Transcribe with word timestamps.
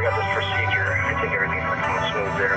I 0.00 0.02
got 0.02 0.16
this 0.16 0.32
procedure. 0.32 0.96
I 0.96 1.12
think 1.20 1.34
everything's 1.36 1.68
looking 1.68 1.92
smooth 2.08 2.32
there, 2.40 2.56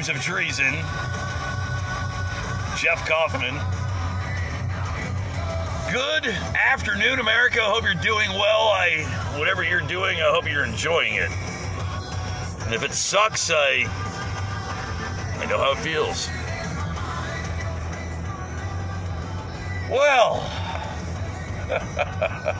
times 0.00 0.16
of 0.16 0.22
treason, 0.22 0.72
Jeff 2.78 3.06
Kaufman. 3.06 3.54
Good 5.92 6.26
afternoon, 6.54 7.18
America. 7.18 7.60
Hope 7.60 7.84
you're 7.84 7.92
doing 7.94 8.30
well. 8.30 8.68
I, 8.68 9.02
whatever 9.36 9.62
you're 9.62 9.82
doing, 9.82 10.18
I 10.22 10.30
hope 10.30 10.50
you're 10.50 10.64
enjoying 10.64 11.16
it. 11.16 11.30
And 12.64 12.72
if 12.72 12.82
it 12.82 12.94
sucks, 12.94 13.50
I 13.52 13.84
I 15.38 15.46
know 15.46 15.58
how 15.58 15.72
it 15.72 15.78
feels. 15.78 16.28
Well, 19.90 20.40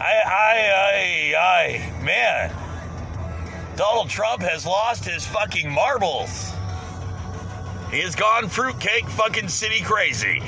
I, 0.00 0.14
I, 0.24 1.34
I, 1.34 1.34
I, 1.36 2.02
man, 2.02 2.69
Donald 3.80 4.10
Trump 4.10 4.42
has 4.42 4.66
lost 4.66 5.06
his 5.06 5.24
fucking 5.24 5.70
marbles. 5.70 6.52
He 7.90 8.00
has 8.00 8.14
gone 8.14 8.46
fruitcake 8.46 9.08
fucking 9.08 9.48
city 9.48 9.80
crazy. 9.80 10.42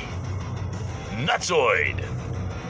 Nutsoid. 1.13 2.05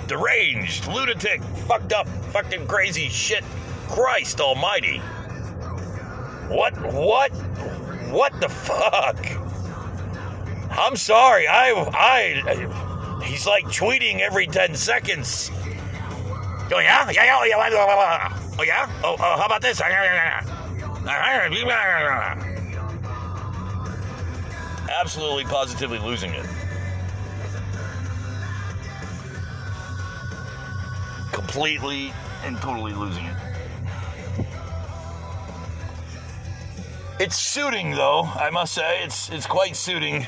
Deranged, 0.07 0.87
lunatic, 0.87 1.43
fucked 1.67 1.93
up, 1.93 2.07
fucking 2.31 2.69
crazy 2.69 3.09
shit. 3.09 3.43
Christ 3.89 4.41
almighty. 4.41 4.99
What, 6.49 6.81
what, 6.93 7.33
what 8.13 8.41
the 8.41 8.49
fuck? 8.49 9.19
I'm 10.71 10.95
sorry. 10.95 11.49
I, 11.49 11.73
I, 11.93 13.25
he's 13.25 13.49
like 13.49 13.65
tweeting 13.65 14.21
every 14.21 14.47
10 14.47 14.77
seconds. 14.77 15.51
Oh, 16.73 16.79
yeah? 16.79 17.11
Yeah, 17.11 17.45
yeah, 17.45 17.45
yeah, 17.47 17.69
yeah. 17.69 18.52
Oh, 18.63 18.65
yeah? 18.65 18.89
Oh, 19.03 19.17
oh 19.19 19.37
how 19.39 19.47
about 19.47 19.61
this? 19.61 19.81
Absolutely, 25.01 25.43
positively 25.47 25.99
losing 25.99 26.31
it. 26.31 26.47
Completely 31.33 32.13
and 32.45 32.57
totally 32.59 32.95
losing 32.95 33.25
it. 33.25 33.37
It's 37.19 37.37
suiting, 37.37 37.91
though. 37.91 38.23
I 38.23 38.51
must 38.51 38.75
say, 38.75 39.03
it's 39.03 39.29
it's 39.31 39.47
quite 39.47 39.75
suiting. 39.75 40.25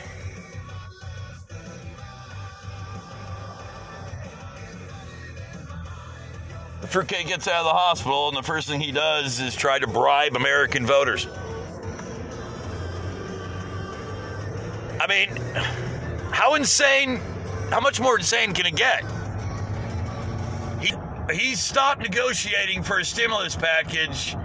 The 6.94 7.02
gets 7.02 7.48
out 7.48 7.56
of 7.56 7.64
the 7.64 7.72
hospital, 7.72 8.28
and 8.28 8.36
the 8.36 8.42
first 8.44 8.68
thing 8.68 8.80
he 8.80 8.92
does 8.92 9.40
is 9.40 9.56
try 9.56 9.80
to 9.80 9.86
bribe 9.88 10.36
American 10.36 10.86
voters. 10.86 11.26
I 15.00 15.06
mean, 15.08 15.30
how 16.30 16.54
insane? 16.54 17.20
How 17.70 17.80
much 17.80 18.00
more 18.00 18.16
insane 18.16 18.52
can 18.52 18.66
it 18.66 18.76
get? 18.76 19.02
He 20.80 20.94
he 21.34 21.56
stopped 21.56 22.00
negotiating 22.00 22.84
for 22.84 23.00
a 23.00 23.04
stimulus 23.04 23.56
package. 23.56 24.36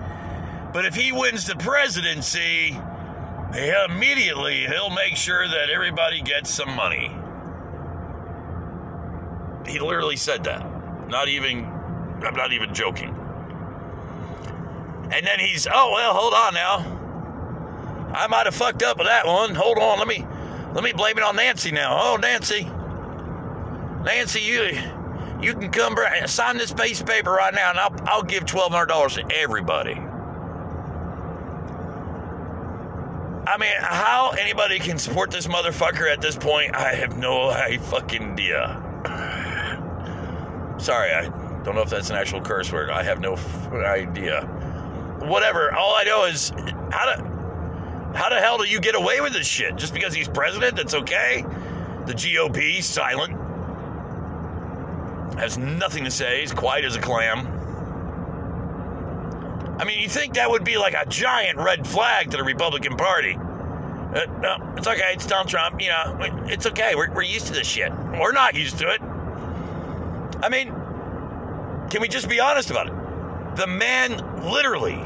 But 0.73 0.85
if 0.85 0.95
he 0.95 1.11
wins 1.11 1.45
the 1.45 1.55
presidency, 1.55 2.75
immediately 3.87 4.65
he'll 4.65 4.89
make 4.89 5.15
sure 5.15 5.47
that 5.47 5.69
everybody 5.69 6.23
gets 6.23 6.49
some 6.49 6.75
money. 6.75 7.15
He 9.71 9.79
literally 9.79 10.17
said 10.17 10.45
that. 10.45 10.65
Not 11.09 11.27
even, 11.27 11.78
I'm 12.23 12.35
not 12.35 12.51
even 12.53 12.73
joking. 12.73 13.15
And 15.11 15.25
then 15.25 15.39
he's, 15.39 15.67
oh, 15.71 15.91
well, 15.93 16.13
hold 16.13 16.33
on 16.33 16.53
now. 16.53 16.97
I 18.13 18.27
might 18.27 18.45
have 18.45 18.55
fucked 18.55 18.83
up 18.83 18.97
with 18.97 19.07
that 19.07 19.25
one. 19.25 19.55
Hold 19.55 19.77
on, 19.77 19.97
let 19.97 20.07
me, 20.07 20.25
let 20.73 20.83
me 20.83 20.93
blame 20.93 21.17
it 21.17 21.23
on 21.23 21.35
Nancy 21.35 21.71
now. 21.71 21.97
Oh, 21.99 22.17
Nancy. 22.17 22.63
Nancy, 24.03 24.39
you, 24.41 24.77
you 25.41 25.53
can 25.53 25.71
come 25.71 25.95
sign 26.25 26.57
this 26.57 26.73
piece 26.73 27.01
of 27.01 27.07
paper 27.07 27.31
right 27.31 27.53
now, 27.53 27.71
and 27.71 27.79
I'll, 27.79 27.95
I'll 28.05 28.23
give 28.23 28.45
$1,200 28.45 29.15
to 29.15 29.35
everybody. 29.35 29.99
I 33.47 33.57
mean, 33.57 33.73
how 33.79 34.35
anybody 34.39 34.77
can 34.77 34.99
support 34.99 35.31
this 35.31 35.47
motherfucker 35.47 36.11
at 36.11 36.21
this 36.21 36.35
point, 36.35 36.75
I 36.75 36.93
have 36.93 37.17
no 37.17 37.51
fucking 37.81 38.33
idea. 38.33 38.85
Sorry, 40.77 41.11
I 41.11 41.29
don't 41.63 41.75
know 41.75 41.81
if 41.81 41.89
that's 41.89 42.09
an 42.09 42.15
actual 42.15 42.41
curse 42.41 42.71
word. 42.71 42.89
I 42.89 43.03
have 43.03 43.19
no 43.19 43.33
f- 43.33 43.71
idea. 43.73 44.41
Whatever. 45.21 45.73
All 45.73 45.95
I 45.95 46.03
know 46.03 46.25
is 46.25 46.51
how 46.91 47.05
to 47.05 47.39
how 48.15 48.29
the 48.29 48.39
hell 48.39 48.57
do 48.57 48.65
you 48.65 48.79
get 48.79 48.95
away 48.95 49.21
with 49.21 49.33
this 49.33 49.47
shit? 49.47 49.75
Just 49.75 49.93
because 49.93 50.13
he's 50.13 50.27
president, 50.27 50.75
that's 50.75 50.93
okay? 50.93 51.45
The 52.05 52.13
GOP 52.13 52.81
silent. 52.81 53.37
Has 55.39 55.57
nothing 55.57 56.05
to 56.05 56.11
say. 56.11 56.41
He's 56.41 56.51
quiet 56.51 56.85
as 56.85 56.95
a 56.95 57.01
clam. 57.01 57.47
I 59.79 59.85
mean, 59.85 60.01
you 60.01 60.09
think 60.09 60.33
that 60.33 60.49
would 60.49 60.63
be 60.63 60.77
like 60.77 60.93
a 60.93 61.05
giant 61.07 61.57
red 61.57 61.87
flag 61.87 62.31
to 62.31 62.37
the 62.37 62.43
Republican 62.43 62.97
Party. 62.97 63.35
Uh, 63.35 64.25
no, 64.41 64.73
it's 64.75 64.87
okay. 64.87 65.11
It's 65.13 65.27
Donald 65.27 65.47
Trump. 65.47 65.79
You 65.81 65.89
know, 65.89 66.45
it's 66.47 66.65
okay. 66.65 66.95
We're, 66.95 67.11
we're 67.13 67.21
used 67.21 67.47
to 67.47 67.53
this 67.53 67.67
shit. 67.67 67.91
We're 67.93 68.31
not 68.31 68.55
used 68.55 68.79
to 68.79 68.89
it. 68.89 69.01
I 70.41 70.49
mean, 70.49 70.73
can 71.89 72.01
we 72.01 72.07
just 72.07 72.29
be 72.29 72.39
honest 72.39 72.69
about 72.69 72.87
it? 72.87 73.55
The 73.57 73.67
man 73.67 74.43
literally 74.43 75.03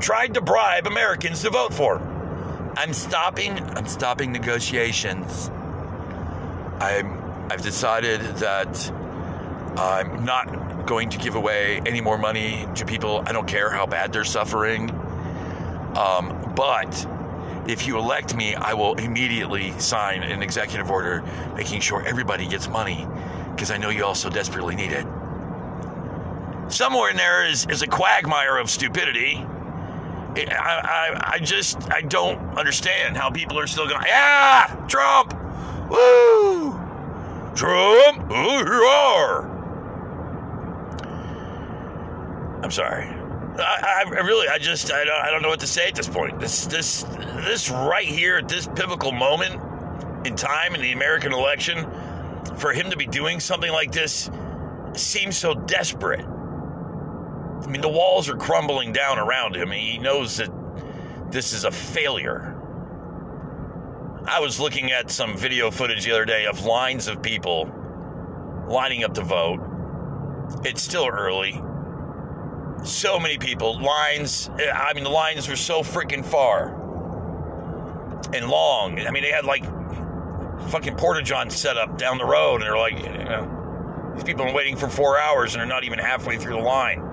tried 0.00 0.34
to 0.34 0.40
bribe 0.40 0.86
Americans 0.86 1.42
to 1.42 1.50
vote 1.50 1.74
for 1.74 1.98
him. 1.98 2.72
I'm 2.76 2.94
stopping. 2.94 3.58
I'm 3.58 3.86
stopping 3.86 4.32
negotiations. 4.32 5.50
I'm. 6.80 7.20
I've 7.50 7.62
decided 7.62 8.20
that 8.36 8.92
I'm 9.76 10.24
not 10.24 10.86
going 10.86 11.10
to 11.10 11.18
give 11.18 11.34
away 11.34 11.82
any 11.84 12.00
more 12.00 12.16
money 12.16 12.66
to 12.76 12.86
people. 12.86 13.24
I 13.26 13.32
don't 13.32 13.46
care 13.48 13.70
how 13.70 13.86
bad 13.86 14.12
they're 14.12 14.24
suffering. 14.24 14.90
Um, 15.96 16.52
but 16.54 17.06
if 17.66 17.88
you 17.88 17.98
elect 17.98 18.36
me, 18.36 18.54
I 18.54 18.74
will 18.74 18.94
immediately 18.94 19.78
sign 19.80 20.22
an 20.22 20.42
executive 20.42 20.90
order 20.90 21.24
making 21.56 21.80
sure 21.80 22.06
everybody 22.06 22.46
gets 22.46 22.68
money 22.68 23.06
because 23.50 23.72
I 23.72 23.76
know 23.76 23.90
you 23.90 24.04
all 24.04 24.14
so 24.14 24.30
desperately 24.30 24.76
need 24.76 24.92
it. 24.92 25.06
Somewhere 26.70 27.10
in 27.10 27.16
there 27.16 27.46
is, 27.46 27.66
is 27.66 27.82
a 27.82 27.86
quagmire 27.86 28.56
of 28.56 28.70
stupidity. 28.70 29.44
I, 30.36 30.50
I, 30.52 31.32
I 31.34 31.38
just, 31.40 31.90
I 31.90 32.00
don't 32.02 32.56
understand 32.56 33.16
how 33.16 33.30
people 33.30 33.58
are 33.58 33.66
still 33.66 33.88
going, 33.88 34.04
yeah, 34.06 34.86
Trump, 34.88 35.34
woo, 35.90 36.70
Trump, 37.56 38.30
who 38.30 38.74
you 38.74 38.84
are. 38.84 39.50
I'm 42.62 42.70
sorry. 42.70 43.04
I, 43.58 44.04
I 44.06 44.20
really, 44.20 44.46
I 44.48 44.58
just, 44.58 44.92
I 44.92 45.04
don't, 45.04 45.22
I 45.22 45.30
don't 45.30 45.42
know 45.42 45.48
what 45.48 45.60
to 45.60 45.66
say 45.66 45.88
at 45.88 45.96
this 45.96 46.08
point. 46.08 46.38
This, 46.38 46.66
this, 46.66 47.02
this 47.44 47.68
right 47.68 48.06
here 48.06 48.36
at 48.36 48.48
this 48.48 48.68
pivotal 48.68 49.10
moment 49.10 49.60
in 50.24 50.36
time 50.36 50.76
in 50.76 50.80
the 50.80 50.92
American 50.92 51.32
election, 51.32 51.84
for 52.56 52.72
him 52.72 52.90
to 52.90 52.96
be 52.96 53.06
doing 53.06 53.40
something 53.40 53.72
like 53.72 53.90
this 53.90 54.30
seems 54.94 55.36
so 55.36 55.54
desperate. 55.54 56.24
I 57.70 57.72
mean, 57.72 57.82
the 57.82 57.88
walls 57.88 58.28
are 58.28 58.36
crumbling 58.36 58.92
down 58.92 59.20
around 59.20 59.54
him. 59.54 59.70
He 59.70 59.96
knows 59.96 60.38
that 60.38 60.50
this 61.30 61.52
is 61.52 61.62
a 61.62 61.70
failure. 61.70 62.60
I 64.26 64.40
was 64.40 64.58
looking 64.58 64.90
at 64.90 65.08
some 65.08 65.36
video 65.36 65.70
footage 65.70 66.04
the 66.04 66.10
other 66.10 66.24
day 66.24 66.46
of 66.46 66.64
lines 66.64 67.06
of 67.06 67.22
people 67.22 67.70
lining 68.66 69.04
up 69.04 69.14
to 69.14 69.22
vote. 69.22 69.60
It's 70.64 70.82
still 70.82 71.06
early. 71.06 71.62
So 72.82 73.20
many 73.20 73.38
people, 73.38 73.80
lines, 73.80 74.50
eh, 74.58 74.68
I 74.68 74.92
mean, 74.92 75.04
the 75.04 75.10
lines 75.10 75.48
were 75.48 75.54
so 75.54 75.84
freaking 75.84 76.24
far 76.24 76.70
and 78.34 78.48
long. 78.48 78.98
I 78.98 79.12
mean, 79.12 79.22
they 79.22 79.30
had 79.30 79.44
like 79.44 79.62
fucking 80.70 80.96
Porta 80.96 81.22
John 81.22 81.50
set 81.50 81.76
up 81.76 81.96
down 81.98 82.18
the 82.18 82.26
road, 82.26 82.62
and 82.62 82.64
they're 82.64 82.76
like, 82.76 82.98
you 82.98 83.24
know, 83.24 84.12
these 84.16 84.24
people 84.24 84.44
are 84.44 84.52
waiting 84.52 84.76
for 84.76 84.88
four 84.88 85.20
hours 85.20 85.54
and 85.54 85.60
they're 85.60 85.68
not 85.68 85.84
even 85.84 86.00
halfway 86.00 86.36
through 86.36 86.54
the 86.54 86.62
line. 86.62 87.09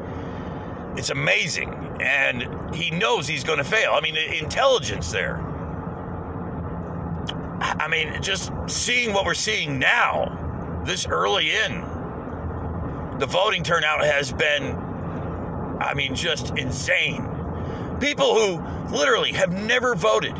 It's 0.97 1.11
amazing. 1.11 1.73
And 2.01 2.75
he 2.75 2.89
knows 2.91 3.27
he's 3.27 3.43
going 3.43 3.59
to 3.59 3.63
fail. 3.63 3.91
I 3.93 4.01
mean, 4.01 4.17
intelligence 4.17 5.11
there. 5.11 5.37
I 7.59 7.87
mean, 7.87 8.21
just 8.21 8.51
seeing 8.67 9.13
what 9.13 9.25
we're 9.25 9.33
seeing 9.33 9.79
now, 9.79 10.81
this 10.85 11.07
early 11.07 11.51
in, 11.51 11.81
the 13.19 13.25
voting 13.25 13.63
turnout 13.63 14.03
has 14.03 14.31
been, 14.31 14.75
I 15.79 15.93
mean, 15.95 16.15
just 16.15 16.57
insane. 16.57 17.27
People 17.99 18.35
who 18.35 18.95
literally 18.95 19.33
have 19.33 19.51
never 19.51 19.95
voted 19.95 20.37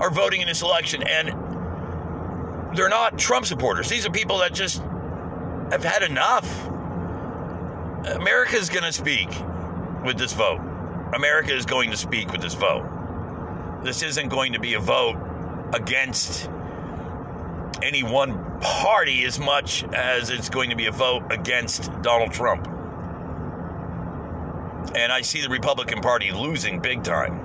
are 0.00 0.10
voting 0.10 0.42
in 0.42 0.48
this 0.48 0.62
election, 0.62 1.02
and 1.02 1.28
they're 2.76 2.88
not 2.88 3.18
Trump 3.18 3.46
supporters. 3.46 3.88
These 3.88 4.06
are 4.06 4.10
people 4.10 4.38
that 4.38 4.52
just 4.52 4.82
have 5.70 5.82
had 5.82 6.02
enough. 6.02 6.66
America's 8.06 8.68
going 8.68 8.84
to 8.84 8.92
speak 8.92 9.30
with 10.04 10.18
this 10.18 10.32
vote. 10.32 10.60
America 11.14 11.54
is 11.54 11.66
going 11.66 11.90
to 11.90 11.96
speak 11.96 12.30
with 12.32 12.40
this 12.40 12.54
vote. 12.54 12.88
This 13.82 14.02
isn't 14.02 14.28
going 14.28 14.52
to 14.54 14.60
be 14.60 14.74
a 14.74 14.80
vote 14.80 15.16
against 15.72 16.48
any 17.82 18.02
one 18.02 18.60
party 18.60 19.24
as 19.24 19.38
much 19.38 19.84
as 19.92 20.30
it's 20.30 20.48
going 20.48 20.70
to 20.70 20.76
be 20.76 20.86
a 20.86 20.92
vote 20.92 21.24
against 21.30 21.90
Donald 22.02 22.32
Trump. 22.32 22.66
And 24.94 25.12
I 25.12 25.22
see 25.22 25.42
the 25.42 25.48
Republican 25.48 26.00
Party 26.00 26.30
losing 26.30 26.80
big 26.80 27.02
time. 27.02 27.40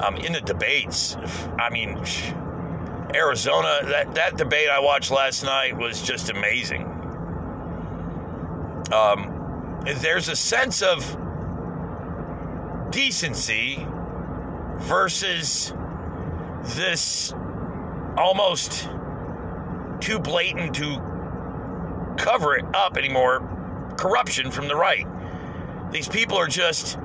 Um, 0.00 0.16
in 0.16 0.32
the 0.32 0.40
debates, 0.40 1.16
I 1.58 1.70
mean, 1.70 2.02
Arizona, 3.14 3.80
that, 3.84 4.14
that 4.14 4.36
debate 4.36 4.68
I 4.68 4.80
watched 4.80 5.10
last 5.10 5.44
night 5.44 5.76
was 5.76 6.02
just 6.02 6.30
amazing. 6.30 6.84
Um, 8.92 9.82
there's 9.84 10.28
a 10.28 10.36
sense 10.36 10.82
of 10.82 11.16
decency 12.92 13.84
versus 14.78 15.74
this 16.76 17.34
almost 18.16 18.88
too 20.00 20.18
blatant 20.18 20.74
to 20.74 22.14
cover 22.18 22.56
it 22.56 22.64
up 22.74 22.96
anymore 22.96 23.48
corruption 23.96 24.50
from 24.50 24.68
the 24.68 24.76
right. 24.76 25.06
These 25.90 26.08
people 26.08 26.36
are 26.36 26.46
just 26.46 26.98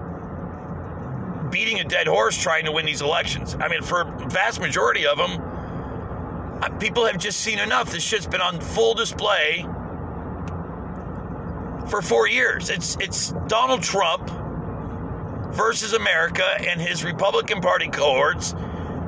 beating 1.50 1.80
a 1.80 1.84
dead 1.84 2.08
horse 2.08 2.38
trying 2.38 2.66
to 2.66 2.72
win 2.72 2.86
these 2.86 3.02
elections. 3.02 3.56
I 3.60 3.68
mean, 3.68 3.82
for 3.82 4.04
vast 4.28 4.60
majority 4.60 5.06
of 5.08 5.18
them, 5.18 6.80
people 6.80 7.06
have 7.06 7.18
just 7.18 7.40
seen 7.40 7.60
enough. 7.60 7.92
This 7.92 8.04
shit's 8.04 8.28
been 8.28 8.42
on 8.42 8.60
full 8.60 8.94
display 8.94 9.66
for 11.90 12.02
four 12.02 12.28
years. 12.28 12.70
It's 12.70 12.98
it's 13.00 13.32
Donald 13.48 13.84
Trump 13.84 14.30
versus 15.58 15.94
America 15.94 16.46
and 16.60 16.80
his 16.80 17.04
Republican 17.04 17.60
Party 17.60 17.88
cohorts 17.88 18.54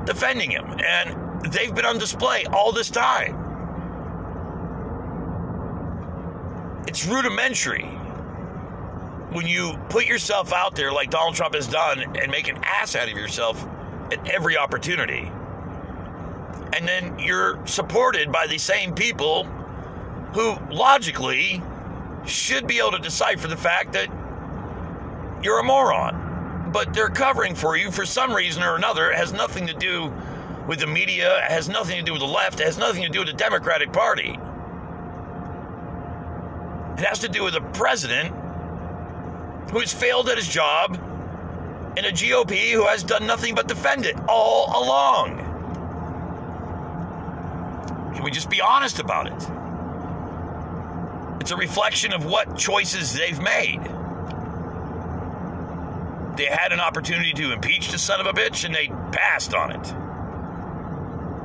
defending 0.04 0.50
him. 0.50 0.66
And 0.84 1.52
they've 1.52 1.74
been 1.74 1.86
on 1.86 1.98
display 1.98 2.44
all 2.46 2.72
this 2.72 2.90
time. 2.90 3.36
It's 6.88 7.06
rudimentary 7.06 7.84
when 9.32 9.46
you 9.46 9.78
put 9.88 10.06
yourself 10.06 10.52
out 10.52 10.74
there 10.74 10.92
like 10.92 11.10
Donald 11.10 11.36
Trump 11.36 11.54
has 11.54 11.68
done 11.68 12.00
and 12.16 12.30
make 12.32 12.48
an 12.48 12.58
ass 12.64 12.96
out 12.96 13.08
of 13.08 13.16
yourself 13.16 13.64
at 14.12 14.28
every 14.28 14.56
opportunity. 14.56 15.30
And 16.72 16.86
then 16.86 17.18
you're 17.18 17.64
supported 17.66 18.32
by 18.32 18.48
the 18.48 18.58
same 18.58 18.92
people 18.92 19.44
who 20.34 20.56
logically 20.70 21.62
should 22.26 22.66
be 22.66 22.78
able 22.78 22.92
to 22.92 22.98
decipher 22.98 23.46
the 23.46 23.56
fact 23.56 23.92
that 23.92 24.08
you're 25.42 25.60
a 25.60 25.64
moron. 25.64 26.29
But 26.72 26.94
they're 26.94 27.08
covering 27.08 27.54
for 27.54 27.76
you 27.76 27.90
for 27.90 28.06
some 28.06 28.32
reason 28.32 28.62
or 28.62 28.76
another. 28.76 29.10
It 29.10 29.16
has 29.16 29.32
nothing 29.32 29.66
to 29.66 29.74
do 29.74 30.12
with 30.66 30.78
the 30.78 30.86
media, 30.86 31.38
it 31.38 31.50
has 31.50 31.68
nothing 31.68 31.96
to 31.96 32.02
do 32.02 32.12
with 32.12 32.20
the 32.20 32.28
left, 32.28 32.60
it 32.60 32.66
has 32.66 32.78
nothing 32.78 33.02
to 33.02 33.08
do 33.08 33.20
with 33.20 33.28
the 33.28 33.34
Democratic 33.34 33.92
Party. 33.92 34.38
It 36.96 37.04
has 37.06 37.18
to 37.20 37.28
do 37.28 37.42
with 37.42 37.56
a 37.56 37.60
president 37.60 38.34
who 39.70 39.80
has 39.80 39.92
failed 39.92 40.28
at 40.28 40.36
his 40.36 40.46
job 40.46 40.94
and 41.96 42.06
a 42.06 42.12
GOP 42.12 42.72
who 42.72 42.86
has 42.86 43.02
done 43.02 43.26
nothing 43.26 43.54
but 43.54 43.66
defend 43.66 44.06
it 44.06 44.16
all 44.28 44.84
along. 44.84 45.38
Can 48.14 48.22
we 48.22 48.30
just 48.30 48.50
be 48.50 48.60
honest 48.60 49.00
about 49.00 49.26
it? 49.26 49.50
It's 51.40 51.50
a 51.50 51.56
reflection 51.56 52.12
of 52.12 52.26
what 52.26 52.56
choices 52.56 53.12
they've 53.12 53.40
made. 53.40 53.80
They 56.40 56.46
had 56.46 56.72
an 56.72 56.80
opportunity 56.80 57.34
to 57.34 57.52
impeach 57.52 57.90
the 57.90 57.98
son 57.98 58.18
of 58.18 58.26
a 58.26 58.32
bitch 58.32 58.64
and 58.64 58.74
they 58.74 58.86
passed 59.12 59.52
on 59.52 59.72
it. 59.72 59.92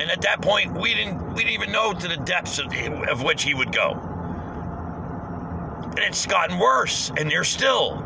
And 0.01 0.09
at 0.09 0.21
that 0.21 0.41
point, 0.41 0.71
we 0.71 0.93
didn't 0.93 1.33
we 1.33 1.43
didn't 1.43 1.51
even 1.51 1.73
know 1.73 1.91
to 1.91 2.07
the 2.07 2.15
depths 2.15 2.59
of, 2.59 2.73
of 3.09 3.21
which 3.21 3.43
he 3.43 3.53
would 3.53 3.73
go. 3.73 3.91
And 5.89 5.99
it's 5.99 6.25
gotten 6.25 6.57
worse, 6.57 7.11
and 7.17 7.29
they're 7.29 7.43
still 7.43 8.01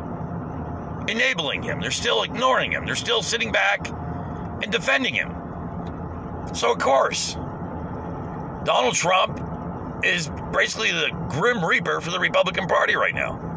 enabling 1.08 1.62
him. 1.62 1.80
They're 1.80 1.92
still 1.92 2.24
ignoring 2.24 2.72
him. 2.72 2.88
They're 2.88 2.96
still 2.96 3.22
sitting 3.22 3.52
back 3.52 3.88
and 4.64 4.72
defending 4.72 5.14
him. 5.14 5.30
So, 6.56 6.72
of 6.72 6.80
course, 6.80 7.36
Donald 8.64 8.96
Trump 8.96 10.04
is 10.04 10.32
basically 10.52 10.92
the 10.92 11.12
grim 11.30 11.64
reaper 11.64 12.02
for 12.02 12.10
the 12.10 12.20
Republican 12.20 12.66
Party 12.66 12.96
right 12.96 13.14
now. 13.14 13.49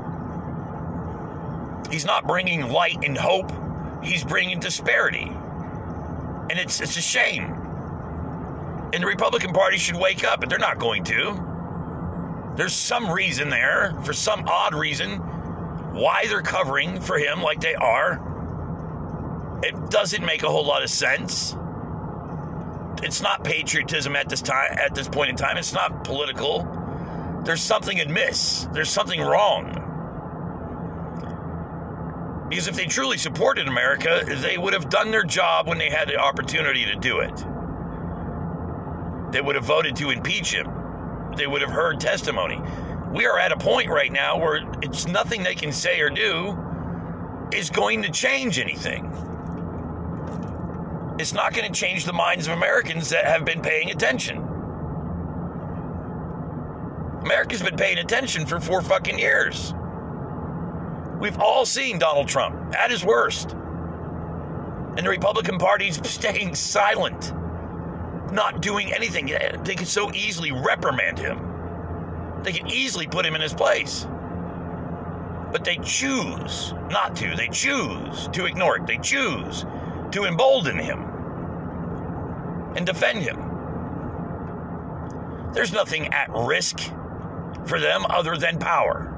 He's 1.93 2.07
not 2.07 2.27
bringing 2.27 2.69
light 2.69 3.05
and 3.05 3.17
hope, 3.17 3.53
he's 4.03 4.25
bringing 4.25 4.59
disparity. 4.59 5.31
And 6.51 6.53
it's, 6.53 6.81
it's 6.81 6.97
a 6.97 7.03
shame. 7.03 7.45
And 8.93 9.03
the 9.03 9.07
Republican 9.07 9.53
Party 9.53 9.77
should 9.77 9.97
wake 9.97 10.25
up, 10.25 10.41
but 10.41 10.49
they're 10.49 10.59
not 10.59 10.79
going 10.79 11.05
to. 11.05 12.53
There's 12.57 12.75
some 12.75 13.11
reason 13.11 13.51
there, 13.51 13.95
for 14.05 14.15
some 14.15 14.49
odd 14.49 14.75
reason, 14.75 15.19
why 15.93 16.27
they're 16.29 16.43
covering 16.43 16.99
for 16.99 17.19
him 17.19 17.43
like 17.43 17.61
they 17.61 17.75
are. 17.75 18.21
It 19.63 19.91
doesn't 19.91 20.25
make 20.25 20.43
a 20.43 20.49
whole 20.49 20.67
lot 20.67 20.83
of 20.83 20.91
sense. 20.91 21.55
It's 23.03 23.21
not 23.21 23.45
patriotism 23.45 24.17
at 24.17 24.29
this 24.29 24.41
time 24.41 24.79
at 24.79 24.95
this 24.95 25.09
point 25.09 25.31
in 25.31 25.37
time. 25.37 25.59
It's 25.59 25.73
not 25.73 26.05
political. 26.05 26.65
There's 27.45 27.63
something 27.63 28.01
amiss. 28.01 28.67
There's 28.73 28.91
something 28.91 29.21
wrong. 29.21 29.82
Because 32.53 32.69
if 32.69 32.77
they 32.77 32.85
truly 32.85 33.17
supported 33.17 33.67
America, 33.67 34.21
they 34.27 34.59
would 34.59 34.75
have 34.75 34.91
done 34.91 35.11
their 35.11 35.23
job 35.23 35.67
when 35.67 35.79
they 35.79 35.89
had 35.89 36.07
the 36.07 36.19
opportunity 36.19 36.85
to 36.85 36.95
do 36.97 37.21
it. 37.21 37.35
They 39.33 39.41
would 39.41 39.55
have 39.55 39.65
voted 39.65 39.97
to 39.97 40.11
impeach 40.11 40.53
him. 40.53 40.71
They 41.35 41.47
would 41.47 41.63
have 41.63 41.71
heard 41.71 41.99
testimony. 41.99 42.61
We 43.11 43.25
are 43.25 43.39
at 43.39 43.53
a 43.53 43.57
point 43.57 43.89
right 43.89 44.13
now 44.13 44.39
where 44.39 44.71
it's 44.83 45.07
nothing 45.07 45.43
they 45.43 45.55
can 45.55 45.73
say 45.73 45.99
or 46.01 46.11
do 46.11 46.59
is 47.55 47.71
going 47.71 48.03
to 48.03 48.11
change 48.11 48.59
anything. 48.59 49.07
It's 51.19 51.33
not 51.33 51.55
going 51.55 51.73
to 51.73 51.81
change 51.81 52.05
the 52.05 52.13
minds 52.13 52.49
of 52.49 52.53
Americans 52.53 53.09
that 53.09 53.25
have 53.25 53.47
been 53.47 53.63
paying 53.63 53.91
attention. 53.91 54.37
America's 57.23 57.63
been 57.63 57.79
paying 57.79 57.97
attention 57.97 58.45
for 58.45 58.61
four 58.61 58.83
fucking 58.83 59.19
years. 59.19 59.73
We've 61.23 61.39
all 61.39 61.65
seen 61.65 62.01
Donald 62.01 62.27
Trump 62.27 62.75
at 62.75 62.91
his 62.91 63.05
worst. 63.05 63.53
And 63.53 65.07
the 65.07 65.09
Republican 65.09 65.57
Party's 65.57 66.05
staying 66.11 66.57
silent, 66.57 67.33
not 68.33 68.61
doing 68.61 68.93
anything. 68.93 69.27
They 69.63 69.77
could 69.77 69.87
so 69.87 70.13
easily 70.13 70.51
reprimand 70.51 71.21
him, 71.21 72.41
they 72.43 72.53
could 72.53 72.73
easily 72.73 73.07
put 73.07 73.25
him 73.25 73.37
in 73.37 73.41
his 73.41 73.55
place. 73.55 74.05
But 75.53 75.63
they 75.63 75.77
choose 75.77 76.75
not 76.91 77.15
to. 77.17 77.37
They 77.37 77.47
choose 77.47 78.27
to 78.33 78.47
ignore 78.47 78.79
it. 78.79 78.89
They 78.89 78.99
choose 78.99 79.65
to 80.11 80.25
embolden 80.25 80.77
him 80.77 81.03
and 82.75 82.85
defend 82.85 83.23
him. 83.23 83.39
There's 85.53 85.73
nothing 85.73 86.13
at 86.13 86.31
risk 86.35 86.81
for 87.65 87.79
them 87.79 88.07
other 88.09 88.37
than 88.37 88.59
power. 88.59 89.12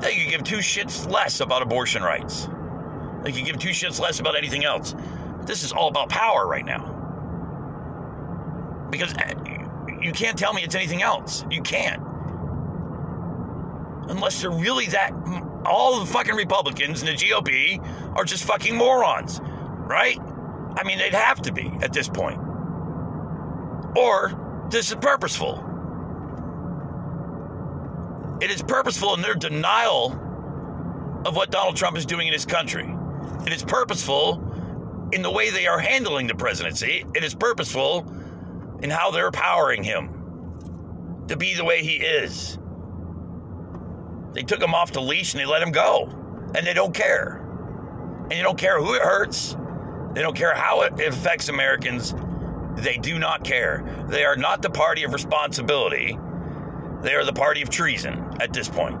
They 0.00 0.16
could 0.16 0.30
give 0.30 0.44
two 0.44 0.58
shits 0.58 1.10
less 1.10 1.40
about 1.40 1.62
abortion 1.62 2.02
rights. 2.02 2.48
They 3.22 3.32
could 3.32 3.44
give 3.44 3.58
two 3.58 3.70
shits 3.70 4.00
less 4.00 4.18
about 4.20 4.36
anything 4.36 4.64
else. 4.64 4.94
This 5.42 5.62
is 5.62 5.72
all 5.72 5.88
about 5.88 6.08
power 6.08 6.46
right 6.46 6.64
now. 6.64 6.96
Because 8.90 9.14
uh, 9.14 9.34
you 10.00 10.12
can't 10.12 10.38
tell 10.38 10.52
me 10.52 10.62
it's 10.62 10.74
anything 10.74 11.02
else. 11.02 11.44
You 11.50 11.62
can't. 11.62 12.02
Unless 14.08 14.40
they're 14.40 14.50
really 14.50 14.86
that. 14.86 15.12
All 15.66 16.00
the 16.00 16.06
fucking 16.06 16.34
Republicans 16.34 17.02
and 17.02 17.08
the 17.08 17.14
GOP 17.14 18.16
are 18.16 18.24
just 18.24 18.44
fucking 18.44 18.74
morons, 18.74 19.40
right? 19.42 20.18
I 20.76 20.82
mean, 20.84 20.98
they'd 20.98 21.14
have 21.14 21.42
to 21.42 21.52
be 21.52 21.70
at 21.82 21.92
this 21.92 22.08
point. 22.08 22.40
Or 23.96 24.66
this 24.70 24.88
is 24.90 24.96
purposeful. 24.96 25.69
It 28.40 28.50
is 28.50 28.62
purposeful 28.62 29.14
in 29.14 29.22
their 29.22 29.34
denial 29.34 30.12
of 31.26 31.36
what 31.36 31.50
Donald 31.50 31.76
Trump 31.76 31.96
is 31.98 32.06
doing 32.06 32.26
in 32.26 32.32
his 32.32 32.46
country. 32.46 32.94
It 33.46 33.52
is 33.52 33.62
purposeful 33.62 34.42
in 35.12 35.22
the 35.22 35.30
way 35.30 35.50
they 35.50 35.66
are 35.66 35.78
handling 35.78 36.26
the 36.26 36.34
presidency. 36.34 37.04
It 37.14 37.22
is 37.22 37.34
purposeful 37.34 38.06
in 38.82 38.90
how 38.90 39.10
they're 39.10 39.30
powering 39.30 39.82
him 39.82 41.24
to 41.28 41.36
be 41.36 41.54
the 41.54 41.64
way 41.64 41.82
he 41.82 41.96
is. 41.96 42.58
They 44.32 44.42
took 44.42 44.62
him 44.62 44.74
off 44.74 44.92
the 44.92 45.02
leash 45.02 45.34
and 45.34 45.40
they 45.40 45.46
let 45.46 45.62
him 45.62 45.72
go. 45.72 46.08
And 46.54 46.66
they 46.66 46.74
don't 46.74 46.94
care. 46.94 47.36
And 48.22 48.30
they 48.30 48.42
don't 48.42 48.58
care 48.58 48.80
who 48.80 48.94
it 48.94 49.02
hurts. 49.02 49.56
They 50.14 50.22
don't 50.22 50.36
care 50.36 50.54
how 50.54 50.82
it 50.82 51.00
affects 51.00 51.48
Americans. 51.48 52.14
They 52.76 52.96
do 52.96 53.18
not 53.18 53.44
care. 53.44 54.06
They 54.08 54.24
are 54.24 54.36
not 54.36 54.62
the 54.62 54.70
party 54.70 55.04
of 55.04 55.12
responsibility. 55.12 56.18
They 57.02 57.14
are 57.14 57.24
the 57.24 57.32
party 57.32 57.62
of 57.62 57.70
treason 57.70 58.36
at 58.40 58.52
this 58.52 58.68
point. 58.68 58.96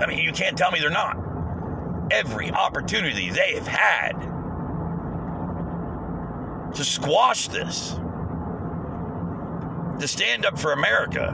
I 0.00 0.06
mean, 0.06 0.18
you 0.18 0.32
can't 0.32 0.56
tell 0.56 0.70
me 0.70 0.80
they're 0.80 0.90
not. 0.90 1.16
Every 2.10 2.50
opportunity 2.50 3.30
they 3.30 3.54
have 3.54 3.66
had 3.66 4.12
to 6.74 6.84
squash 6.84 7.48
this, 7.48 7.92
to 10.00 10.08
stand 10.08 10.44
up 10.44 10.58
for 10.58 10.72
America, 10.72 11.32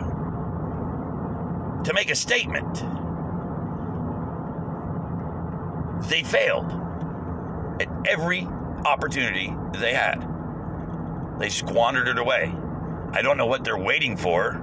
to 1.85 1.95
make 1.95 2.11
a 2.11 2.17
statement, 2.17 2.83
they 6.09 6.23
failed 6.23 6.71
at 7.81 7.89
every 8.09 8.47
opportunity 8.85 9.55
they 9.79 9.95
had. 9.95 10.29
They 11.39 11.49
squandered 11.49 12.09
it 12.09 12.19
away. 12.19 12.53
I 13.13 13.23
don't 13.23 13.37
know 13.37 13.47
what 13.47 13.65
they're 13.65 13.79
waiting 13.79 14.17
for, 14.17 14.61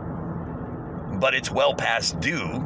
but 1.19 1.33
it's 1.33 1.51
well 1.51 1.73
past 1.73 2.19
due. 2.19 2.63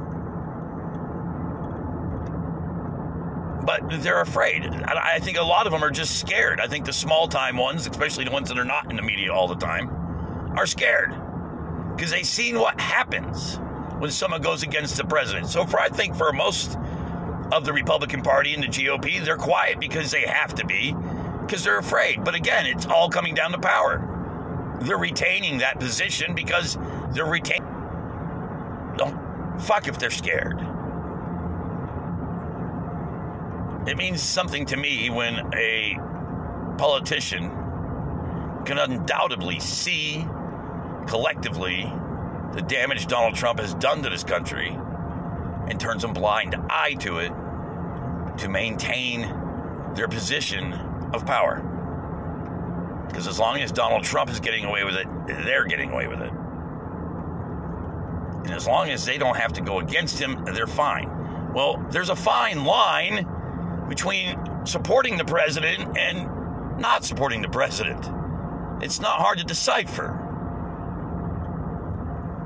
But 3.66 4.02
they're 4.02 4.22
afraid. 4.22 4.66
I 4.66 5.20
think 5.20 5.38
a 5.38 5.44
lot 5.44 5.68
of 5.68 5.72
them 5.72 5.84
are 5.84 5.92
just 5.92 6.20
scared. 6.20 6.60
I 6.60 6.68
think 6.68 6.86
the 6.86 6.94
small 6.94 7.28
time 7.28 7.58
ones, 7.58 7.86
especially 7.88 8.24
the 8.24 8.32
ones 8.32 8.50
that 8.50 8.58
are 8.58 8.66
not 8.66 8.90
in 8.90 8.96
the 8.96 9.04
media 9.04 9.32
all 9.32 9.48
the 9.48 9.56
time, 9.56 9.90
are 10.58 10.66
scared 10.66 11.14
because 11.96 12.12
they've 12.12 12.26
seen 12.26 12.58
what 12.58 12.80
happens 12.80 13.60
when 14.00 14.10
someone 14.10 14.42
goes 14.42 14.64
against 14.64 14.96
the 14.96 15.04
president. 15.04 15.48
So, 15.48 15.66
for 15.66 15.80
I 15.80 15.90
think 15.90 16.16
for 16.16 16.32
most 16.32 16.78
of 17.52 17.66
the 17.66 17.74
Republican 17.74 18.22
Party 18.22 18.54
and 18.54 18.64
the 18.64 18.68
GOP, 18.68 19.24
they're 19.24 19.38
quiet 19.38 19.80
because 19.80 20.10
they 20.10 20.22
have 20.22 20.56
to 20.56 20.66
be, 20.66 20.96
because 21.42 21.64
they're 21.64 21.78
afraid. 21.80 22.24
But 22.24 22.36
again, 22.36 22.66
it's 22.66 22.86
all 22.86 23.10
coming 23.10 23.36
down 23.36 23.52
to 23.52 23.60
power. 23.60 24.78
They're 24.82 24.98
retaining 24.98 25.58
that 25.58 25.80
position 25.80 26.34
because 26.36 26.78
they're 27.12 27.26
retaining. 27.26 27.69
Fuck 29.62 29.88
if 29.88 30.00
they're 30.00 30.10
scared. 30.10 30.60
It 33.88 33.98
means 33.98 34.22
something 34.22 34.66
to 34.68 34.78
me 34.78 35.10
when 35.10 35.54
a 35.54 35.98
politician 36.78 37.50
can 38.66 38.78
undoubtedly 38.78 39.60
see 39.60 40.26
collectively 41.08 41.92
the 42.54 42.62
damage 42.62 43.08
Donald 43.08 43.36
Trump 43.36 43.60
has 43.60 43.74
done 43.76 44.04
to 44.04 44.10
this 44.10 44.24
country 44.24 44.70
and 45.68 45.80
turns 45.80 46.04
a 46.04 46.08
blind 46.08 46.56
eye 46.70 46.96
to 47.00 47.20
it 47.20 47.32
to 48.38 48.50
maintain 48.50 49.22
their 49.96 50.08
position 50.08 50.74
of 51.14 51.26
power. 51.26 51.62
Because 53.08 53.28
as 53.28 53.40
long 53.40 53.60
as 53.60 53.72
Donald 53.72 54.04
Trump 54.04 54.30
is 54.30 54.40
getting 54.40 54.66
away 54.66 54.84
with 54.84 54.96
it, 54.96 55.08
they're 55.28 55.66
getting 55.66 55.92
away 55.92 56.08
with 56.08 56.22
it. 56.22 56.32
And 58.50 58.58
as 58.58 58.66
long 58.66 58.90
as 58.90 59.06
they 59.06 59.20
don't 59.20 59.38
have 59.38 59.54
to 59.54 59.62
go 59.62 59.80
against 59.80 60.18
him, 60.18 60.44
they're 60.44 60.66
fine. 60.66 61.54
Well, 61.54 61.86
there's 61.92 62.10
a 62.10 62.16
fine 62.16 62.64
line 62.64 63.28
between 63.88 64.66
supporting 64.66 65.18
the 65.18 65.24
president 65.24 65.96
and 65.96 66.80
not 66.82 67.06
supporting 67.06 67.44
the 67.44 67.50
president. 67.50 68.10
It's 68.82 69.00
not 69.00 69.20
hard 69.20 69.38
to 69.38 69.44
decipher. 69.44 70.18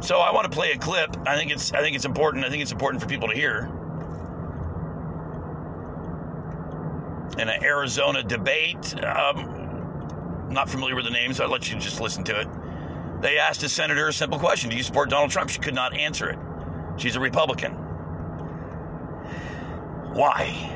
So 0.02 0.20
I 0.20 0.34
want 0.34 0.44
to 0.44 0.54
play 0.54 0.74
a 0.74 0.78
clip. 0.78 1.16
I 1.26 1.38
think 1.38 1.52
it's 1.52 1.72
I 1.72 1.80
think 1.80 1.96
it's 1.96 2.04
important. 2.04 2.44
I 2.44 2.50
think 2.50 2.62
it's 2.62 2.74
important 2.74 3.02
for 3.02 3.08
people 3.08 3.30
to 3.30 3.34
hear. 3.34 3.70
In 7.38 7.48
an 7.48 7.64
Arizona 7.64 8.24
debate, 8.24 9.02
um, 9.06 10.50
not 10.50 10.70
familiar 10.70 10.98
with 10.98 11.06
the 11.06 11.12
name, 11.12 11.32
so 11.32 11.46
I'll 11.46 11.50
let 11.50 11.72
you 11.72 11.80
just 11.80 12.02
listen 12.02 12.26
to 12.26 12.42
it. 12.42 12.48
They 13.24 13.38
asked 13.38 13.64
a 13.64 13.70
senator 13.70 14.10
a 14.10 14.14
simple 14.14 14.38
question: 14.38 14.70
Do 14.70 14.76
you 14.76 14.84
support 14.84 15.10
Donald 15.10 15.32
Trump? 15.32 15.50
She 15.50 15.60
could 15.60 15.74
not 15.74 15.96
answer 15.96 16.30
it. 16.30 16.38
She's 16.98 17.16
a 17.16 17.22
Republican. 17.22 17.72
Why? 20.12 20.70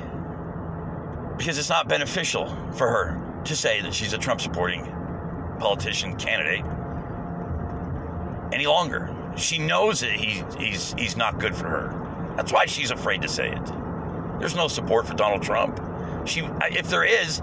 Because 1.38 1.58
it's 1.58 1.68
not 1.68 1.90
beneficial 1.90 2.48
for 2.72 2.88
her 2.88 3.42
to 3.44 3.56
say 3.56 3.82
that 3.82 3.94
she's 3.94 4.14
a 4.14 4.18
Trump 4.18 4.40
supporting 4.40 4.86
politician 5.60 6.16
candidate 6.16 6.64
any 8.54 8.66
longer. 8.66 9.14
She 9.36 9.60
knows 9.60 10.00
that 10.00 10.12
he, 10.12 10.42
he's 10.58 10.94
he's 10.98 11.18
not 11.18 11.40
good 11.40 11.54
for 11.54 11.68
her. 11.68 12.34
That's 12.38 12.54
why 12.54 12.66
she's 12.66 12.92
afraid 12.92 13.22
to 13.24 13.28
say 13.28 13.52
it. 13.52 13.66
There's 14.40 14.56
no 14.56 14.70
support 14.70 15.06
for 15.06 15.16
Donald 15.16 15.44
Trump. 15.44 15.82
She, 16.26 16.48
if 16.72 16.90
there 16.90 17.04
is, 17.04 17.42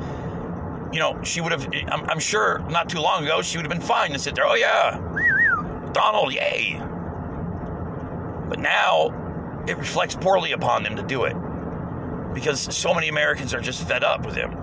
you 0.94 1.00
know, 1.00 1.20
she 1.24 1.40
would 1.40 1.50
have. 1.50 1.68
I'm, 1.88 2.08
I'm 2.08 2.20
sure 2.20 2.60
not 2.70 2.88
too 2.88 3.00
long 3.00 3.24
ago 3.24 3.42
she 3.42 3.58
would 3.58 3.66
have 3.66 3.72
been 3.72 3.86
fine 3.86 4.12
to 4.12 4.18
sit 4.18 4.36
there. 4.36 4.46
Oh 4.46 4.54
yeah, 4.54 4.92
Donald, 5.92 6.32
yay. 6.32 6.80
But 8.48 8.60
now 8.60 9.64
it 9.66 9.76
reflects 9.76 10.14
poorly 10.14 10.52
upon 10.52 10.84
them 10.84 10.94
to 10.94 11.02
do 11.02 11.24
it 11.24 11.34
because 12.32 12.60
so 12.76 12.94
many 12.94 13.08
Americans 13.08 13.52
are 13.52 13.60
just 13.60 13.88
fed 13.88 14.04
up 14.04 14.24
with 14.24 14.36
him, 14.36 14.56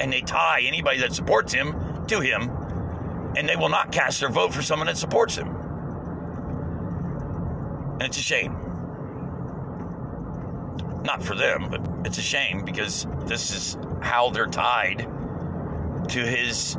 and 0.00 0.10
they 0.10 0.22
tie 0.22 0.62
anybody 0.62 1.00
that 1.00 1.12
supports 1.12 1.52
him 1.52 2.06
to 2.06 2.20
him, 2.20 2.50
and 3.36 3.46
they 3.46 3.56
will 3.56 3.68
not 3.68 3.92
cast 3.92 4.20
their 4.20 4.30
vote 4.30 4.54
for 4.54 4.62
someone 4.62 4.86
that 4.86 4.96
supports 4.96 5.36
him. 5.36 5.48
And 7.94 8.02
it's 8.04 8.16
a 8.16 8.22
shame. 8.22 8.56
Not 11.02 11.22
for 11.22 11.34
them, 11.34 11.68
but 11.70 11.86
it's 12.06 12.16
a 12.16 12.22
shame 12.22 12.64
because 12.64 13.06
this 13.26 13.54
is 13.54 13.76
how 14.00 14.30
they're 14.30 14.46
tied 14.46 15.06
to 16.08 16.24
his 16.24 16.76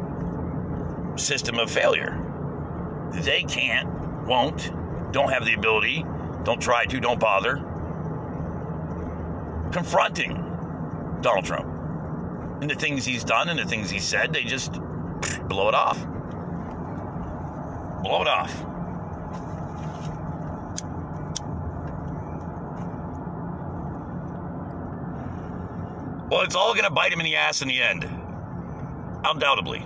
system 1.16 1.60
of 1.60 1.72
failure. 1.72 2.22
They 3.14 3.44
can't, 3.44 3.90
won't, 4.26 4.72
don't 5.12 5.32
have 5.32 5.46
the 5.46 5.54
ability, 5.54 6.06
don't 6.44 6.62
try 6.62 6.86
to, 6.86 7.00
don't 7.00 7.20
bother 7.20 7.64
confronting 9.76 10.36
Donald 11.20 11.44
Trump. 11.44 11.68
And 12.62 12.70
the 12.70 12.76
things 12.76 13.04
he's 13.04 13.26
done 13.26 13.50
and 13.50 13.60
the 13.60 13.66
things 13.66 13.90
he 13.90 14.00
said, 14.00 14.32
they 14.32 14.44
just 14.44 14.72
blow 15.50 15.68
it 15.68 15.76
off. 15.76 16.02
Blow 18.02 18.22
it 18.22 18.28
off. 18.30 18.64
Well, 26.30 26.42
it's 26.42 26.56
all 26.56 26.74
going 26.74 26.86
to 26.86 26.90
bite 26.90 27.12
him 27.12 27.20
in 27.20 27.26
the 27.26 27.36
ass 27.36 27.62
in 27.62 27.68
the 27.68 27.82
end. 27.82 28.10
Undoubtedly. 29.26 29.86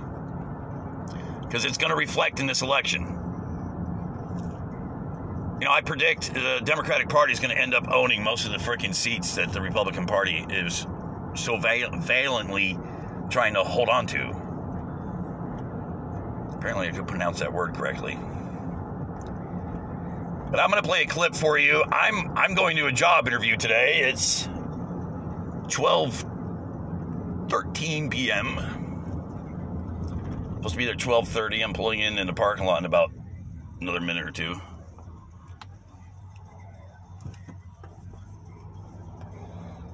Because 1.41 1.65
it's 1.65 1.77
going 1.77 1.89
to 1.89 1.95
reflect 1.95 2.39
in 2.39 2.45
this 2.45 2.61
election. 2.61 3.03
You 5.59 5.65
know, 5.65 5.71
I 5.71 5.81
predict 5.81 6.33
the 6.33 6.61
Democratic 6.63 7.09
Party 7.09 7.33
is 7.33 7.39
going 7.39 7.55
to 7.55 7.61
end 7.61 7.73
up 7.73 7.89
owning 7.89 8.23
most 8.23 8.45
of 8.45 8.51
the 8.51 8.57
freaking 8.57 8.93
seats 8.93 9.35
that 9.35 9.51
the 9.51 9.59
Republican 9.61 10.05
Party 10.05 10.45
is 10.49 10.85
so 11.35 11.57
val- 11.57 11.97
valiantly 11.99 12.77
trying 13.29 13.55
to 13.55 13.63
hold 13.63 13.89
on 13.89 14.07
to. 14.07 14.29
Apparently, 16.55 16.87
I 16.87 16.91
could 16.91 17.07
pronounce 17.07 17.39
that 17.39 17.51
word 17.51 17.73
correctly. 17.73 18.17
But 20.49 20.59
I'm 20.59 20.69
going 20.71 20.81
to 20.81 20.87
play 20.87 21.03
a 21.03 21.07
clip 21.07 21.35
for 21.35 21.57
you. 21.57 21.83
I'm 21.91 22.35
I'm 22.37 22.55
going 22.55 22.75
to 22.77 22.87
a 22.87 22.91
job 22.91 23.27
interview 23.27 23.55
today. 23.55 23.99
It's 24.01 24.47
12 25.69 26.25
13 27.49 28.09
p.m. 28.09 28.78
Supposed 30.59 30.73
to 30.73 30.77
be 30.77 30.83
there 30.83 30.93
12:30. 30.93 31.63
I'm 31.63 31.71
pulling 31.71 32.01
in 32.01 32.17
in 32.17 32.27
the 32.27 32.33
parking 32.33 32.65
lot 32.65 32.79
in 32.79 32.85
about 32.85 33.13
another 33.79 34.01
minute 34.01 34.27
or 34.27 34.31
two. 34.31 34.59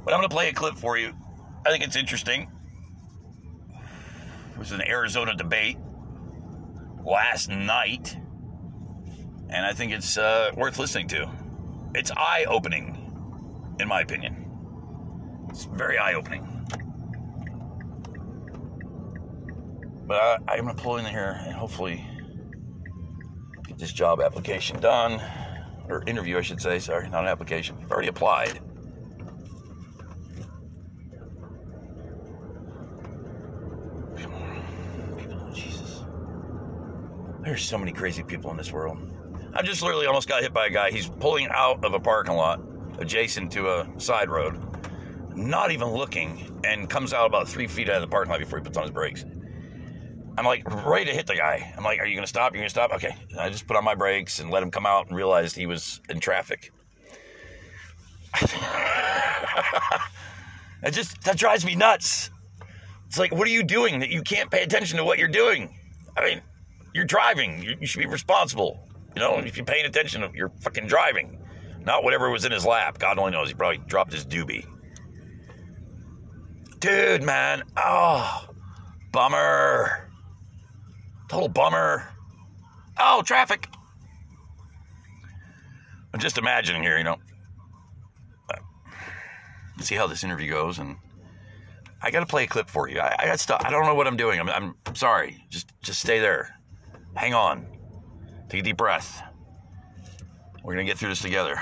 But 0.04 0.14
I'm 0.16 0.20
going 0.20 0.30
to 0.30 0.36
play 0.36 0.50
a 0.50 0.54
clip 0.54 0.74
for 0.76 0.98
you. 0.98 1.14
I 1.68 1.70
think 1.70 1.84
it's 1.84 1.96
interesting. 1.96 2.50
It 4.54 4.58
was 4.58 4.72
an 4.72 4.82
Arizona 4.82 5.36
debate 5.36 5.78
last 7.04 7.48
night, 7.48 8.18
and 9.50 9.66
I 9.68 9.74
think 9.74 9.92
it's 9.92 10.18
uh, 10.18 10.50
worth 10.58 10.80
listening 10.80 11.10
to. 11.10 11.30
It's 11.94 12.10
eye 12.10 12.46
opening, 12.48 13.76
in 13.80 13.88
my 13.88 14.02
opinion. 14.02 15.46
It's 15.52 15.66
very 15.66 16.00
eye 16.00 16.16
opening. 16.16 16.55
But 20.08 20.18
I, 20.22 20.56
I'm 20.56 20.66
going 20.66 20.76
to 20.76 20.82
pull 20.82 20.98
in 20.98 21.06
here 21.06 21.42
and 21.46 21.54
hopefully 21.54 22.06
get 23.68 23.78
this 23.78 23.92
job 23.92 24.22
application 24.22 24.80
done, 24.80 25.20
or 25.90 26.04
interview, 26.06 26.38
I 26.38 26.42
should 26.42 26.62
say. 26.62 26.80
Sorry, 26.80 27.10
not 27.10 27.24
an 27.24 27.30
application. 27.30 27.78
I've 27.82 27.92
already 27.92 28.10
applied. 28.10 28.60
There's 37.44 37.64
so 37.64 37.78
many 37.78 37.92
crazy 37.92 38.24
people 38.24 38.50
in 38.50 38.58
this 38.58 38.72
world. 38.72 38.98
I 39.54 39.62
just 39.62 39.84
literally 39.84 40.08
almost 40.08 40.28
got 40.28 40.42
hit 40.42 40.52
by 40.52 40.66
a 40.66 40.70
guy. 40.70 40.90
He's 40.90 41.08
pulling 41.08 41.48
out 41.52 41.86
of 41.86 41.94
a 41.94 42.00
parking 42.00 42.36
lot 42.36 42.60
adjacent 42.98 43.52
to 43.52 43.70
a 43.70 43.88
side 43.98 44.30
road, 44.30 44.60
not 45.36 45.72
even 45.72 45.90
looking, 45.90 46.60
and 46.64 46.90
comes 46.90 47.14
out 47.14 47.28
about 47.28 47.48
three 47.48 47.68
feet 47.68 47.88
out 47.88 47.98
of 47.98 48.02
the 48.02 48.08
parking 48.08 48.32
lot 48.32 48.40
before 48.40 48.60
he 48.60 48.64
puts 48.64 48.78
on 48.78 48.84
his 48.84 48.92
brakes. 48.92 49.26
I'm 50.38 50.46
like 50.46 50.64
ready 50.86 51.06
to 51.06 51.14
hit 51.14 51.28
the 51.28 51.36
guy. 51.36 51.74
I'm 51.78 51.84
like, 51.84 52.00
"Are 52.00 52.06
you 52.06 52.16
gonna 52.16 52.28
stop? 52.28 52.54
You're 52.54 52.62
gonna 52.62 52.70
stop?" 52.70 52.92
Okay. 52.94 53.16
And 53.32 53.40
I 53.40 53.50
just 53.50 53.68
put 53.68 53.78
on 53.78 53.84
my 53.84 53.96
brakes 53.96 54.40
and 54.40 54.52
let 54.52 54.62
him 54.64 54.72
come 54.72 54.86
out 54.86 55.08
and 55.08 55.16
realized 55.16 55.56
he 55.56 55.66
was 55.66 56.02
in 56.10 56.20
traffic. 56.20 56.72
it 60.84 60.92
just 60.92 61.22
that 61.24 61.38
drives 61.38 61.66
me 61.66 61.76
nuts. 61.76 62.30
It's 63.08 63.18
like, 63.18 63.32
what 63.32 63.48
are 63.48 63.52
you 63.52 63.64
doing 63.64 64.00
that 64.00 64.10
you 64.10 64.22
can't 64.22 64.52
pay 64.52 64.64
attention 64.64 64.98
to 64.98 65.06
what 65.06 65.20
you're 65.20 65.28
doing? 65.28 65.78
I 66.18 66.26
mean, 66.26 66.42
you're 66.94 67.06
driving. 67.06 67.64
You, 67.64 67.76
you 67.80 67.88
should 67.88 68.00
be 68.00 68.08
responsible. 68.08 68.90
You 69.16 69.22
know, 69.22 69.38
if 69.38 69.56
you're 69.56 69.66
paying 69.66 69.86
attention, 69.86 70.30
you're 70.36 70.52
fucking 70.62 70.88
driving, 70.88 71.42
not 71.86 72.04
whatever 72.04 72.30
was 72.30 72.44
in 72.44 72.52
his 72.52 72.66
lap. 72.66 73.00
God 73.00 73.18
only 73.18 73.32
knows. 73.32 73.48
He 73.48 73.54
probably 73.54 73.78
dropped 73.78 74.12
his 74.12 74.26
doobie. 74.26 74.66
Dude, 76.80 77.24
man. 77.24 77.64
Oh, 77.78 78.48
bummer. 79.14 80.10
Total 81.28 81.48
bummer. 81.48 82.08
Oh, 83.00 83.22
traffic. 83.24 83.68
I'm 86.14 86.20
just 86.20 86.38
imagining 86.38 86.82
here, 86.84 86.98
you 86.98 87.04
know. 87.04 87.18
Uh, 88.50 88.58
see 89.82 89.96
how 89.96 90.08
this 90.08 90.24
interview 90.24 90.50
goes, 90.50 90.80
and 90.80 90.96
I 92.02 92.12
got 92.12 92.22
to 92.22 92.26
play 92.26 92.46
a 92.46 92.48
clip 92.48 92.70
for 92.70 92.88
you. 92.88 93.00
I, 93.00 93.16
I 93.20 93.26
got 93.26 93.40
stuff. 93.40 93.62
I 93.66 93.70
don't 93.70 93.86
know 93.86 93.96
what 93.96 94.08
I'm 94.08 94.16
doing. 94.16 94.40
I'm, 94.40 94.76
I'm 94.86 94.96
sorry. 94.96 95.44
Just, 95.50 95.72
just 95.82 96.00
stay 96.00 96.20
there. 96.20 96.56
Hang 97.16 97.34
on. 97.34 97.66
Take 98.50 98.62
a 98.62 98.64
deep 98.64 98.78
breath. 98.78 99.22
We're 100.64 100.74
gonna 100.74 100.86
get 100.86 100.98
through 100.98 101.10
this 101.10 101.22
together. 101.22 101.60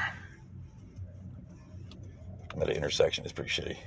That 2.58 2.70
intersection 2.70 3.26
is 3.26 3.32
pretty 3.32 3.50
shitty. 3.50 3.78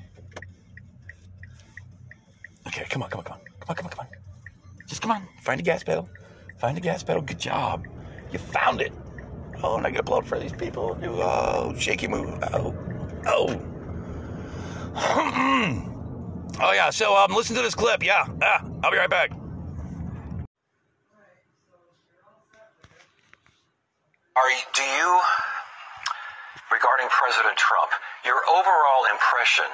Okay, 2.66 2.84
come 2.90 3.02
on, 3.02 3.10
come 3.10 3.20
on, 3.20 3.24
come 3.24 3.34
on, 3.34 3.40
come 3.40 3.68
on, 3.68 3.76
come 3.76 3.86
on, 3.86 3.90
come 3.90 4.00
on. 4.00 4.25
Just 4.86 5.02
come 5.02 5.10
on, 5.10 5.28
find 5.42 5.60
a 5.60 5.62
gas 5.62 5.82
pedal. 5.82 6.08
Find 6.58 6.78
a 6.78 6.80
gas 6.80 7.02
pedal. 7.02 7.22
Good 7.22 7.38
job. 7.40 7.86
You 8.32 8.38
found 8.38 8.80
it. 8.80 8.92
Oh, 9.62 9.76
and 9.76 9.86
I 9.86 9.90
gotta 9.90 10.02
blow 10.02 10.20
for 10.20 10.38
these 10.38 10.52
people. 10.52 10.98
Oh, 11.02 11.74
shaky 11.76 12.08
move. 12.08 12.38
Oh, 12.52 12.74
oh. 13.26 13.60
oh 16.60 16.72
yeah. 16.72 16.90
So 16.90 17.16
um, 17.16 17.32
listen 17.34 17.56
to 17.56 17.62
this 17.62 17.74
clip. 17.74 18.02
Yeah. 18.02 18.26
Ah, 18.42 18.64
I'll 18.82 18.90
be 18.90 18.96
right 18.96 19.10
back. 19.10 19.32
Are 24.36 24.50
you, 24.50 24.60
do 24.74 24.82
you, 24.82 25.20
regarding 26.70 27.08
President 27.08 27.56
Trump, 27.56 27.90
your 28.24 28.36
overall 28.50 29.08
impression 29.10 29.64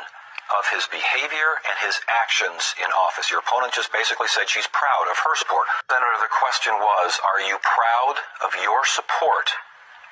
of 0.58 0.64
his 0.72 0.84
behavior 0.92 1.60
and 1.68 1.76
his 1.84 1.96
actions 2.08 2.74
in 2.80 2.88
office? 2.92 3.28
Your 3.32 3.40
opponent 3.40 3.72
just 3.72 3.92
basically 3.92 4.28
said 4.28 4.48
she's 4.48 4.68
proud 4.70 5.06
of 5.10 5.16
her 5.24 5.34
support. 5.36 5.66
Senator, 5.88 6.18
the 6.20 6.32
question 6.32 6.76
was, 6.76 7.16
are 7.24 7.40
you 7.44 7.56
proud 7.64 8.16
of 8.44 8.52
your 8.60 8.84
support 8.84 9.52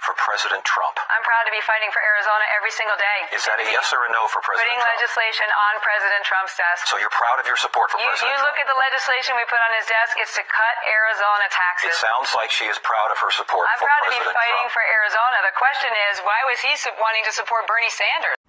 for 0.00 0.16
President 0.16 0.64
Trump? 0.64 0.96
I'm 1.12 1.20
proud 1.20 1.44
to 1.44 1.52
be 1.52 1.60
fighting 1.60 1.92
for 1.92 2.00
Arizona 2.00 2.40
every 2.56 2.72
single 2.72 2.96
day. 2.96 3.18
Is 3.36 3.44
that 3.44 3.60
a 3.60 3.68
yes 3.68 3.92
or 3.92 4.00
a 4.08 4.10
no 4.16 4.24
for 4.32 4.40
President 4.40 4.64
Putting 4.72 4.80
Trump? 4.80 4.96
legislation 4.96 5.48
on 5.52 5.72
President 5.84 6.22
Trump's 6.24 6.56
desk. 6.56 6.88
So 6.88 6.96
you're 6.96 7.12
proud 7.12 7.36
of 7.36 7.44
your 7.44 7.60
support 7.60 7.92
for 7.92 8.00
You, 8.00 8.08
President 8.08 8.32
you 8.32 8.40
Trump? 8.40 8.48
look 8.48 8.58
at 8.64 8.68
the 8.72 8.80
legislation 8.80 9.36
we 9.36 9.44
put 9.44 9.60
on 9.60 9.72
his 9.76 9.84
desk, 9.92 10.16
it's 10.16 10.32
to 10.40 10.44
cut 10.48 10.74
Arizona 10.88 11.52
taxes. 11.52 11.92
it 11.92 12.00
sounds 12.00 12.32
like 12.32 12.48
she 12.48 12.64
is 12.72 12.80
proud 12.80 13.12
of 13.12 13.20
her 13.20 13.28
support 13.28 13.68
I'm 13.68 13.76
proud 13.84 14.00
to 14.08 14.12
be 14.16 14.24
fighting 14.24 14.72
Trump. 14.72 14.72
for 14.72 14.84
Arizona. 14.88 15.36
The 15.52 15.56
question 15.60 15.92
is, 16.08 16.24
why 16.24 16.40
was 16.48 16.58
he 16.64 16.72
wanting 16.96 17.24
to 17.28 17.32
support 17.36 17.68
Bernie 17.68 17.92
Sanders? 17.92 18.39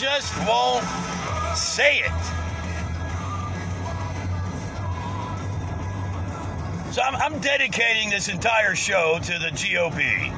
Just 0.00 0.34
won't 0.48 0.82
say 1.54 1.98
it. 1.98 2.22
So 6.90 7.02
I'm, 7.02 7.14
I'm 7.16 7.38
dedicating 7.40 8.08
this 8.08 8.28
entire 8.28 8.74
show 8.74 9.18
to 9.22 9.38
the 9.38 9.50
GOP, 9.50 10.34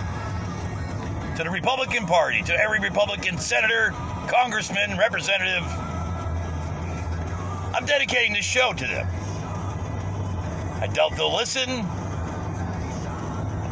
to 1.37 1.44
the 1.44 1.51
Republican 1.51 2.07
Party, 2.07 2.42
to 2.42 2.55
every 2.55 2.81
Republican 2.81 3.38
senator, 3.38 3.94
congressman, 4.27 4.98
representative. 4.98 5.62
I'm 7.72 7.87
dedicating 7.87 8.33
this 8.33 8.44
show 8.44 8.72
to 8.72 8.85
them. 8.85 9.07
I 10.81 10.88
doubt 10.92 11.12
they'll 11.16 11.37
listen. 11.37 11.87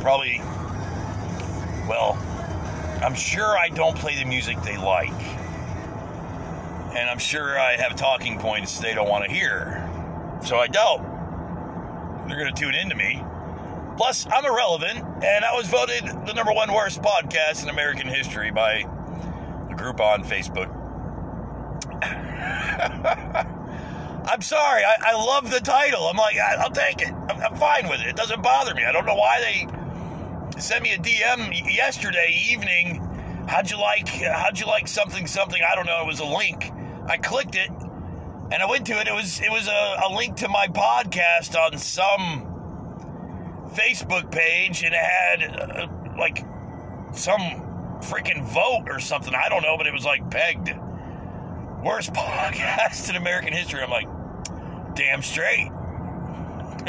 Probably, 0.02 0.38
well, 1.88 2.16
I'm 3.02 3.14
sure 3.16 3.58
I 3.58 3.70
don't 3.70 3.96
play 3.96 4.14
the 4.14 4.24
music 4.24 4.62
they 4.62 4.76
like. 4.76 5.19
And 6.96 7.08
I'm 7.08 7.18
sure 7.18 7.58
I 7.58 7.76
have 7.76 7.96
talking 7.96 8.38
points 8.38 8.78
they 8.78 8.94
don't 8.94 9.08
want 9.08 9.24
to 9.24 9.30
hear. 9.30 9.88
So 10.44 10.56
I 10.56 10.66
doubt 10.66 11.02
they're 12.26 12.38
going 12.38 12.52
to 12.52 12.60
tune 12.60 12.74
into 12.74 12.96
me. 12.96 13.22
Plus, 13.96 14.26
I'm 14.32 14.44
irrelevant, 14.44 14.98
and 15.22 15.44
I 15.44 15.54
was 15.54 15.68
voted 15.68 16.04
the 16.26 16.32
number 16.32 16.52
one 16.52 16.72
worst 16.72 17.02
podcast 17.02 17.62
in 17.62 17.68
American 17.68 18.08
history 18.08 18.50
by 18.50 18.84
a 19.68 19.74
group 19.74 20.00
on 20.00 20.24
Facebook. 20.24 20.74
I'm 24.30 24.42
sorry. 24.42 24.84
I, 24.84 24.94
I, 25.02 25.12
love 25.12 25.50
the 25.50 25.60
title. 25.60 26.04
I'm 26.04 26.16
like, 26.16 26.38
I, 26.38 26.62
will 26.62 26.74
take 26.74 27.02
it. 27.02 27.12
I'm, 27.12 27.40
I'm, 27.42 27.56
fine 27.56 27.88
with 27.88 28.00
it. 28.00 28.06
It 28.06 28.16
doesn't 28.16 28.42
bother 28.42 28.74
me. 28.74 28.84
I 28.84 28.92
don't 28.92 29.04
know 29.06 29.16
why 29.16 29.40
they 29.40 30.60
sent 30.60 30.82
me 30.82 30.92
a 30.92 30.98
DM 30.98 31.74
yesterday 31.74 32.34
evening. 32.50 33.06
How'd 33.48 33.70
you 33.70 33.78
like? 33.78 34.08
How'd 34.08 34.58
you 34.58 34.66
like 34.66 34.88
something? 34.88 35.26
Something? 35.26 35.60
I 35.70 35.74
don't 35.74 35.86
know. 35.86 36.00
It 36.02 36.06
was 36.06 36.20
a 36.20 36.24
link. 36.24 36.72
I 37.10 37.16
clicked 37.16 37.56
it, 37.56 37.68
and 37.68 38.54
I 38.54 38.66
went 38.70 38.86
to 38.86 38.92
it. 39.00 39.08
It 39.08 39.14
was 39.14 39.40
it 39.40 39.50
was 39.50 39.66
a, 39.66 39.96
a 40.06 40.14
link 40.14 40.36
to 40.36 40.48
my 40.48 40.68
podcast 40.68 41.56
on 41.58 41.76
some 41.76 42.46
Facebook 43.74 44.30
page, 44.30 44.84
and 44.84 44.94
it 44.94 45.00
had 45.00 45.42
uh, 45.42 45.88
like 46.16 46.38
some 47.12 47.40
freaking 48.00 48.44
vote 48.44 48.88
or 48.88 49.00
something. 49.00 49.34
I 49.34 49.48
don't 49.48 49.62
know, 49.62 49.76
but 49.76 49.88
it 49.88 49.92
was 49.92 50.04
like 50.04 50.30
pegged 50.30 50.72
worst 51.84 52.12
podcast 52.14 53.10
in 53.10 53.16
American 53.16 53.54
history. 53.54 53.82
I'm 53.82 53.90
like, 53.90 54.06
damn 54.94 55.22
straight. 55.22 55.68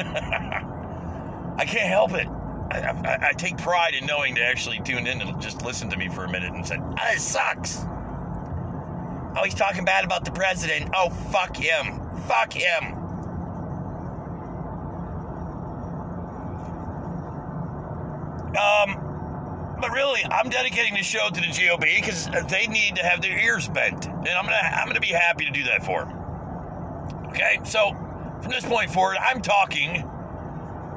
I 1.57 1.65
can't 1.65 1.89
help 1.89 2.13
it. 2.13 2.27
I, 2.27 2.77
I, 2.77 3.29
I, 3.29 3.33
take 3.33 3.57
pride 3.57 3.95
in 3.95 4.05
knowing 4.05 4.35
they 4.35 4.41
actually 4.41 4.79
tuned 4.79 5.07
in 5.07 5.19
and 5.19 5.41
just 5.41 5.63
listened 5.63 5.91
to 5.91 5.97
me 5.97 6.07
for 6.07 6.23
a 6.23 6.29
minute 6.29 6.53
and 6.53 6.65
said, 6.65 6.79
it 7.11 7.19
sucks. 7.19 7.85
Oh, 9.35 9.43
he's 9.43 9.55
talking 9.55 9.85
bad 9.85 10.03
about 10.03 10.25
the 10.25 10.31
president. 10.31 10.91
Oh, 10.95 11.09
fuck 11.09 11.55
him. 11.55 12.01
Fuck 12.27 12.53
him. 12.53 12.97
Um, 18.57 19.77
but 19.79 19.91
really, 19.91 20.23
I'm 20.29 20.49
dedicating 20.49 20.93
the 20.93 21.03
show 21.03 21.29
to 21.29 21.41
the 21.41 21.47
GOP 21.47 21.95
because 21.95 22.29
they 22.49 22.67
need 22.67 22.97
to 22.97 23.03
have 23.03 23.21
their 23.21 23.37
ears 23.39 23.69
bent, 23.69 24.05
and 24.05 24.27
I'm 24.27 24.45
gonna 24.45 24.57
I'm 24.57 24.87
gonna 24.87 24.99
be 24.99 25.07
happy 25.07 25.45
to 25.45 25.51
do 25.51 25.63
that 25.63 25.85
for 25.85 26.05
them. 26.05 26.17
Okay, 27.29 27.59
so 27.63 27.91
from 28.41 28.51
this 28.51 28.65
point 28.65 28.91
forward, 28.91 29.17
I'm 29.17 29.41
talking 29.41 30.03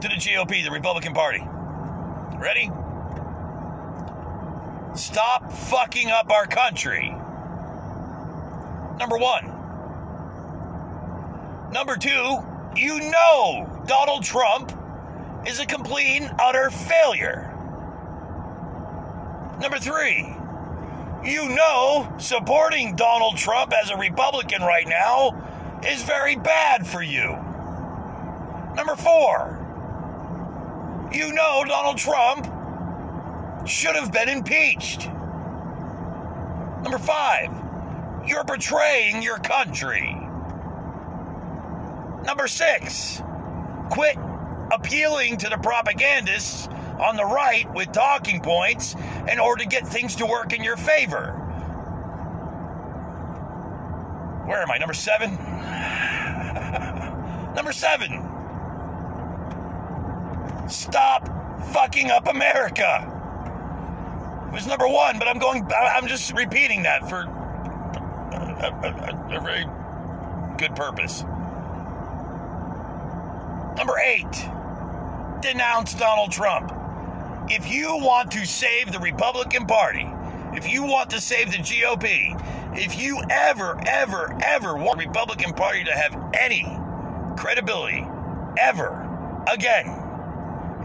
to 0.00 0.08
the 0.08 0.14
GOP, 0.16 0.64
the 0.64 0.70
Republican 0.70 1.14
Party. 1.14 1.46
Ready? 2.38 2.70
Stop 4.94 5.52
fucking 5.52 6.10
up 6.10 6.30
our 6.30 6.46
country. 6.46 7.16
Number 8.98 9.18
one. 9.18 9.50
Number 11.72 11.96
two, 11.96 12.38
you 12.76 13.10
know 13.10 13.82
Donald 13.86 14.22
Trump 14.22 14.72
is 15.46 15.60
a 15.60 15.66
complete 15.66 16.22
and 16.22 16.34
utter 16.40 16.70
failure. 16.70 17.50
Number 19.60 19.78
three, 19.78 20.34
you 21.24 21.48
know 21.48 22.12
supporting 22.18 22.96
Donald 22.96 23.36
Trump 23.36 23.72
as 23.72 23.90
a 23.90 23.96
Republican 23.96 24.62
right 24.62 24.86
now 24.86 25.80
is 25.86 26.02
very 26.02 26.36
bad 26.36 26.86
for 26.86 27.02
you. 27.02 27.36
Number 28.76 28.94
four, 28.96 29.60
you 31.12 31.32
know 31.32 31.64
Donald 31.66 31.98
Trump 31.98 32.46
should 33.66 33.96
have 33.96 34.12
been 34.12 34.28
impeached. 34.28 35.08
Number 36.82 36.98
five, 36.98 37.50
you're 38.26 38.44
betraying 38.44 39.22
your 39.22 39.38
country. 39.38 40.14
Number 42.24 42.48
six, 42.48 43.22
quit 43.90 44.16
appealing 44.72 45.36
to 45.38 45.48
the 45.48 45.58
propagandists 45.58 46.68
on 47.00 47.16
the 47.16 47.24
right 47.24 47.72
with 47.74 47.92
talking 47.92 48.40
points 48.40 48.94
in 49.30 49.38
order 49.38 49.62
to 49.62 49.68
get 49.68 49.86
things 49.86 50.16
to 50.16 50.26
work 50.26 50.52
in 50.52 50.64
your 50.64 50.76
favor. 50.76 51.32
Where 54.46 54.62
am 54.62 54.70
I? 54.70 54.78
Number 54.78 54.94
seven? 54.94 55.36
Number 57.54 57.72
seven. 57.72 58.30
Stop 60.68 61.28
fucking 61.72 62.10
up 62.10 62.28
America. 62.28 63.10
It 64.48 64.52
was 64.52 64.66
number 64.66 64.88
one, 64.88 65.18
but 65.18 65.28
I'm 65.28 65.38
going, 65.38 65.66
I'm 65.72 66.06
just 66.06 66.32
repeating 66.32 66.82
that 66.84 67.08
for 67.08 67.24
a, 68.64 69.26
a, 69.30 69.36
a 69.36 69.40
very 69.40 69.64
good 70.56 70.74
purpose. 70.76 71.24
Number 73.76 73.94
eight, 74.04 74.48
denounce 75.42 75.94
Donald 75.94 76.30
Trump. 76.32 76.72
If 77.50 77.70
you 77.70 77.96
want 77.96 78.30
to 78.32 78.46
save 78.46 78.92
the 78.92 79.00
Republican 79.00 79.66
Party, 79.66 80.08
if 80.54 80.70
you 80.70 80.84
want 80.84 81.10
to 81.10 81.20
save 81.20 81.50
the 81.50 81.58
GOP, 81.58 82.40
if 82.76 82.98
you 82.98 83.20
ever, 83.28 83.78
ever, 83.86 84.36
ever 84.42 84.76
want 84.76 85.00
the 85.00 85.06
Republican 85.06 85.52
Party 85.52 85.84
to 85.84 85.92
have 85.92 86.16
any 86.40 86.64
credibility 87.36 88.06
ever 88.58 89.44
again 89.52 89.86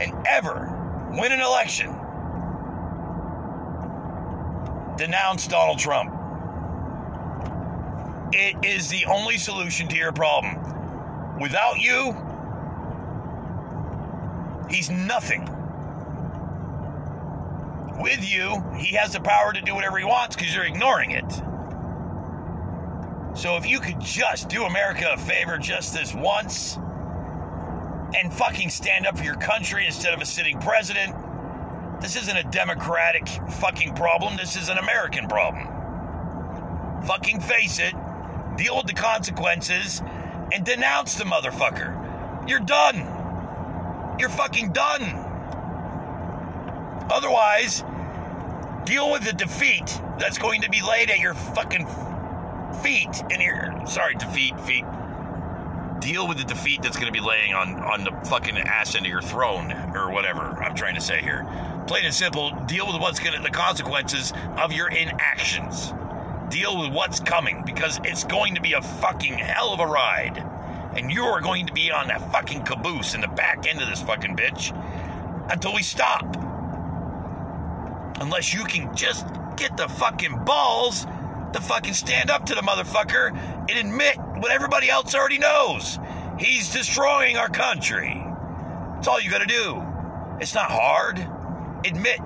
and 0.01 0.27
ever 0.27 1.07
win 1.11 1.31
an 1.31 1.41
election, 1.41 1.95
denounce 4.97 5.47
Donald 5.47 5.79
Trump. 5.79 6.18
It 8.31 8.63
is 8.63 8.89
the 8.89 9.05
only 9.05 9.37
solution 9.37 9.87
to 9.87 9.95
your 9.95 10.11
problem. 10.11 11.39
Without 11.39 11.79
you, 11.79 12.15
he's 14.69 14.89
nothing. 14.89 15.45
With 17.99 18.23
you, 18.29 18.63
he 18.77 18.95
has 18.95 19.13
the 19.13 19.19
power 19.19 19.51
to 19.51 19.61
do 19.61 19.73
whatever 19.73 19.97
he 19.97 20.05
wants 20.05 20.35
because 20.35 20.53
you're 20.53 20.65
ignoring 20.65 21.11
it. 21.11 21.31
So 23.35 23.57
if 23.57 23.65
you 23.65 23.79
could 23.79 23.99
just 23.99 24.47
do 24.47 24.65
America 24.65 25.11
a 25.13 25.17
favor 25.17 25.57
just 25.57 25.93
this 25.93 26.13
once 26.13 26.77
and 28.15 28.31
fucking 28.33 28.69
stand 28.69 29.07
up 29.07 29.17
for 29.17 29.23
your 29.23 29.35
country 29.35 29.85
instead 29.85 30.13
of 30.13 30.21
a 30.21 30.25
sitting 30.25 30.59
president, 30.59 31.15
this 31.99 32.15
isn't 32.15 32.37
a 32.37 32.43
democratic 32.43 33.27
fucking 33.53 33.95
problem. 33.95 34.37
This 34.37 34.55
is 34.55 34.69
an 34.69 34.77
American 34.77 35.27
problem. 35.27 35.67
Fucking 37.05 37.39
face 37.41 37.79
it 37.79 37.93
deal 38.59 38.75
with 38.75 38.87
the 38.87 38.93
consequences, 38.93 40.01
and 40.51 40.65
denounce 40.65 41.15
the 41.15 41.23
motherfucker. 41.23 42.49
You're 42.49 42.59
done. 42.59 44.17
You're 44.19 44.29
fucking 44.29 44.73
done. 44.73 45.03
Otherwise, 47.09 47.85
deal 48.83 49.11
with 49.11 49.23
the 49.23 49.31
defeat 49.31 50.01
that's 50.19 50.37
going 50.37 50.61
to 50.63 50.69
be 50.69 50.81
laid 50.81 51.09
at 51.09 51.19
your 51.19 51.35
fucking 51.35 51.87
feet 52.83 53.23
in 53.31 53.39
your 53.39 53.81
sorry, 53.87 54.15
defeat 54.15 54.59
feet. 54.61 54.83
Deal 55.99 56.27
with 56.27 56.37
the 56.37 56.43
defeat 56.43 56.81
that's 56.81 56.97
going 56.97 57.11
to 57.11 57.17
be 57.17 57.25
laying 57.25 57.53
on 57.53 57.75
on 57.79 58.03
the 58.03 58.11
fucking 58.29 58.57
ass 58.57 58.93
end 58.95 59.05
of 59.05 59.09
your 59.09 59.21
throne 59.21 59.71
or 59.95 60.11
whatever 60.11 60.41
I'm 60.41 60.75
trying 60.75 60.95
to 60.95 61.01
say 61.01 61.21
here. 61.21 61.47
Plain 61.87 62.05
and 62.05 62.13
simple, 62.13 62.51
deal 62.65 62.87
with 62.87 62.99
what's 62.99 63.19
going 63.19 63.37
to 63.37 63.41
the 63.41 63.49
consequences 63.49 64.33
of 64.57 64.73
your 64.73 64.89
inactions 64.89 65.93
deal 66.49 66.79
with 66.79 66.91
what's 66.91 67.19
coming 67.19 67.63
because 67.65 67.99
it's 68.03 68.23
going 68.23 68.55
to 68.55 68.61
be 68.61 68.73
a 68.73 68.81
fucking 68.81 69.37
hell 69.37 69.73
of 69.73 69.79
a 69.79 69.85
ride. 69.85 70.43
And 70.97 71.11
you 71.11 71.23
are 71.23 71.41
going 71.41 71.67
to 71.67 71.73
be 71.73 71.91
on 71.91 72.07
that 72.07 72.31
fucking 72.31 72.63
caboose 72.63 73.13
in 73.13 73.21
the 73.21 73.27
back 73.27 73.67
end 73.67 73.81
of 73.81 73.87
this 73.87 74.01
fucking 74.01 74.35
bitch 74.35 74.73
until 75.51 75.73
we 75.73 75.83
stop. 75.83 76.35
Unless 78.21 78.53
you 78.53 78.63
can 78.65 78.95
just 78.95 79.25
get 79.55 79.77
the 79.77 79.87
fucking 79.87 80.43
balls 80.45 81.05
to 81.53 81.61
fucking 81.61 81.93
stand 81.93 82.29
up 82.29 82.45
to 82.45 82.55
the 82.55 82.61
motherfucker 82.61 83.35
and 83.69 83.71
admit 83.71 84.17
what 84.37 84.51
everybody 84.51 84.89
else 84.89 85.15
already 85.15 85.37
knows. 85.37 85.99
He's 86.37 86.71
destroying 86.71 87.37
our 87.37 87.49
country. 87.49 88.23
That's 88.95 89.07
all 89.07 89.21
you 89.21 89.29
gotta 89.29 89.45
do. 89.45 89.83
It's 90.39 90.53
not 90.53 90.71
hard. 90.71 91.19
Admit 91.85 92.19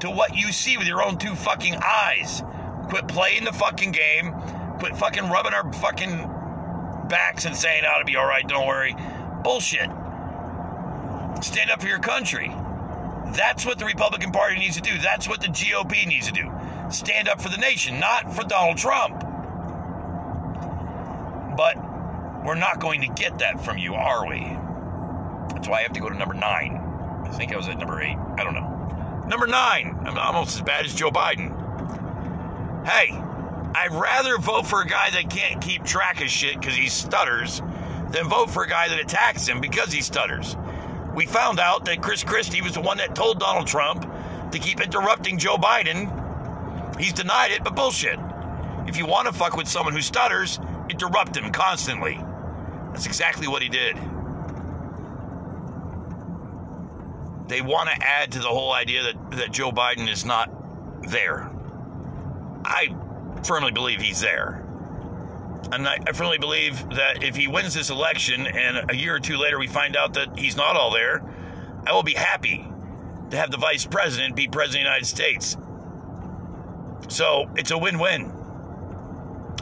to 0.00 0.10
what 0.10 0.36
you 0.36 0.52
see 0.52 0.76
with 0.76 0.86
your 0.86 1.02
own 1.02 1.18
two 1.18 1.34
fucking 1.34 1.76
eyes. 1.76 2.42
Quit 2.88 3.08
playing 3.08 3.44
the 3.44 3.52
fucking 3.52 3.92
game. 3.92 4.32
Quit 4.78 4.96
fucking 4.96 5.28
rubbing 5.28 5.54
our 5.54 5.72
fucking 5.74 6.28
backs 7.08 7.44
and 7.44 7.56
saying, 7.56 7.82
oh, 7.86 8.00
it'll 8.00 8.06
be 8.06 8.16
all 8.16 8.26
right, 8.26 8.46
don't 8.46 8.66
worry. 8.66 8.94
Bullshit. 9.42 9.90
Stand 11.42 11.70
up 11.70 11.80
for 11.80 11.88
your 11.88 11.98
country. 11.98 12.54
That's 13.34 13.64
what 13.64 13.78
the 13.78 13.84
Republican 13.84 14.30
Party 14.30 14.58
needs 14.58 14.76
to 14.76 14.82
do. 14.82 14.98
That's 14.98 15.28
what 15.28 15.40
the 15.40 15.48
GOP 15.48 16.06
needs 16.06 16.26
to 16.26 16.32
do. 16.32 16.50
Stand 16.90 17.28
up 17.28 17.40
for 17.40 17.48
the 17.48 17.56
nation, 17.56 17.98
not 17.98 18.34
for 18.34 18.44
Donald 18.44 18.76
Trump. 18.76 19.20
But 21.56 21.76
we're 22.44 22.54
not 22.54 22.80
going 22.80 23.00
to 23.02 23.08
get 23.08 23.38
that 23.38 23.64
from 23.64 23.78
you, 23.78 23.94
are 23.94 24.26
we? 24.26 24.40
That's 25.54 25.68
why 25.68 25.78
I 25.78 25.82
have 25.82 25.92
to 25.92 26.00
go 26.00 26.08
to 26.08 26.16
number 26.16 26.34
nine. 26.34 26.76
I 27.24 27.30
think 27.30 27.52
I 27.52 27.56
was 27.56 27.68
at 27.68 27.78
number 27.78 28.02
eight. 28.02 28.16
I 28.36 28.44
don't 28.44 28.54
know. 28.54 29.24
Number 29.28 29.46
nine. 29.46 29.98
I'm 30.04 30.18
almost 30.18 30.56
as 30.56 30.62
bad 30.62 30.84
as 30.84 30.94
Joe 30.94 31.10
Biden. 31.10 31.61
Hey, 32.84 33.12
I'd 33.74 33.92
rather 33.92 34.38
vote 34.38 34.66
for 34.66 34.80
a 34.80 34.86
guy 34.86 35.10
that 35.10 35.30
can't 35.30 35.60
keep 35.62 35.84
track 35.84 36.20
of 36.20 36.28
shit 36.28 36.58
because 36.58 36.74
he 36.74 36.88
stutters 36.88 37.60
than 38.10 38.28
vote 38.28 38.50
for 38.50 38.64
a 38.64 38.68
guy 38.68 38.88
that 38.88 38.98
attacks 38.98 39.46
him 39.46 39.60
because 39.60 39.92
he 39.92 40.02
stutters. 40.02 40.56
We 41.14 41.26
found 41.26 41.60
out 41.60 41.84
that 41.84 42.02
Chris 42.02 42.24
Christie 42.24 42.60
was 42.60 42.72
the 42.72 42.80
one 42.80 42.98
that 42.98 43.14
told 43.14 43.38
Donald 43.38 43.66
Trump 43.66 44.10
to 44.50 44.58
keep 44.58 44.80
interrupting 44.80 45.38
Joe 45.38 45.56
Biden. 45.56 46.98
He's 46.98 47.12
denied 47.12 47.52
it, 47.52 47.62
but 47.62 47.76
bullshit. 47.76 48.18
If 48.88 48.96
you 48.96 49.06
want 49.06 49.28
to 49.28 49.32
fuck 49.32 49.56
with 49.56 49.68
someone 49.68 49.94
who 49.94 50.02
stutters, 50.02 50.58
interrupt 50.90 51.36
him 51.36 51.52
constantly. 51.52 52.18
That's 52.92 53.06
exactly 53.06 53.46
what 53.46 53.62
he 53.62 53.68
did. 53.68 53.96
They 57.46 57.60
want 57.60 57.90
to 57.90 58.06
add 58.06 58.32
to 58.32 58.38
the 58.40 58.48
whole 58.48 58.72
idea 58.72 59.02
that, 59.04 59.30
that 59.32 59.52
Joe 59.52 59.70
Biden 59.70 60.10
is 60.10 60.24
not 60.24 60.50
there. 61.08 61.51
I 62.64 62.94
firmly 63.44 63.72
believe 63.72 64.00
he's 64.00 64.20
there. 64.20 64.64
And 65.72 65.88
I, 65.88 65.98
I 66.06 66.12
firmly 66.12 66.38
believe 66.38 66.88
that 66.90 67.22
if 67.22 67.36
he 67.36 67.48
wins 67.48 67.74
this 67.74 67.90
election 67.90 68.46
and 68.46 68.90
a 68.90 68.96
year 68.96 69.16
or 69.16 69.20
two 69.20 69.36
later 69.36 69.58
we 69.58 69.66
find 69.66 69.96
out 69.96 70.14
that 70.14 70.38
he's 70.38 70.56
not 70.56 70.76
all 70.76 70.90
there, 70.92 71.22
I 71.86 71.92
will 71.92 72.02
be 72.02 72.14
happy 72.14 72.68
to 73.30 73.36
have 73.36 73.50
the 73.50 73.56
vice 73.56 73.86
president 73.86 74.36
be 74.36 74.48
president 74.48 74.82
of 74.82 74.84
the 74.84 74.90
United 74.90 75.06
States. 75.06 75.56
So 77.08 77.50
it's 77.56 77.70
a 77.70 77.78
win 77.78 77.98
win. 77.98 78.32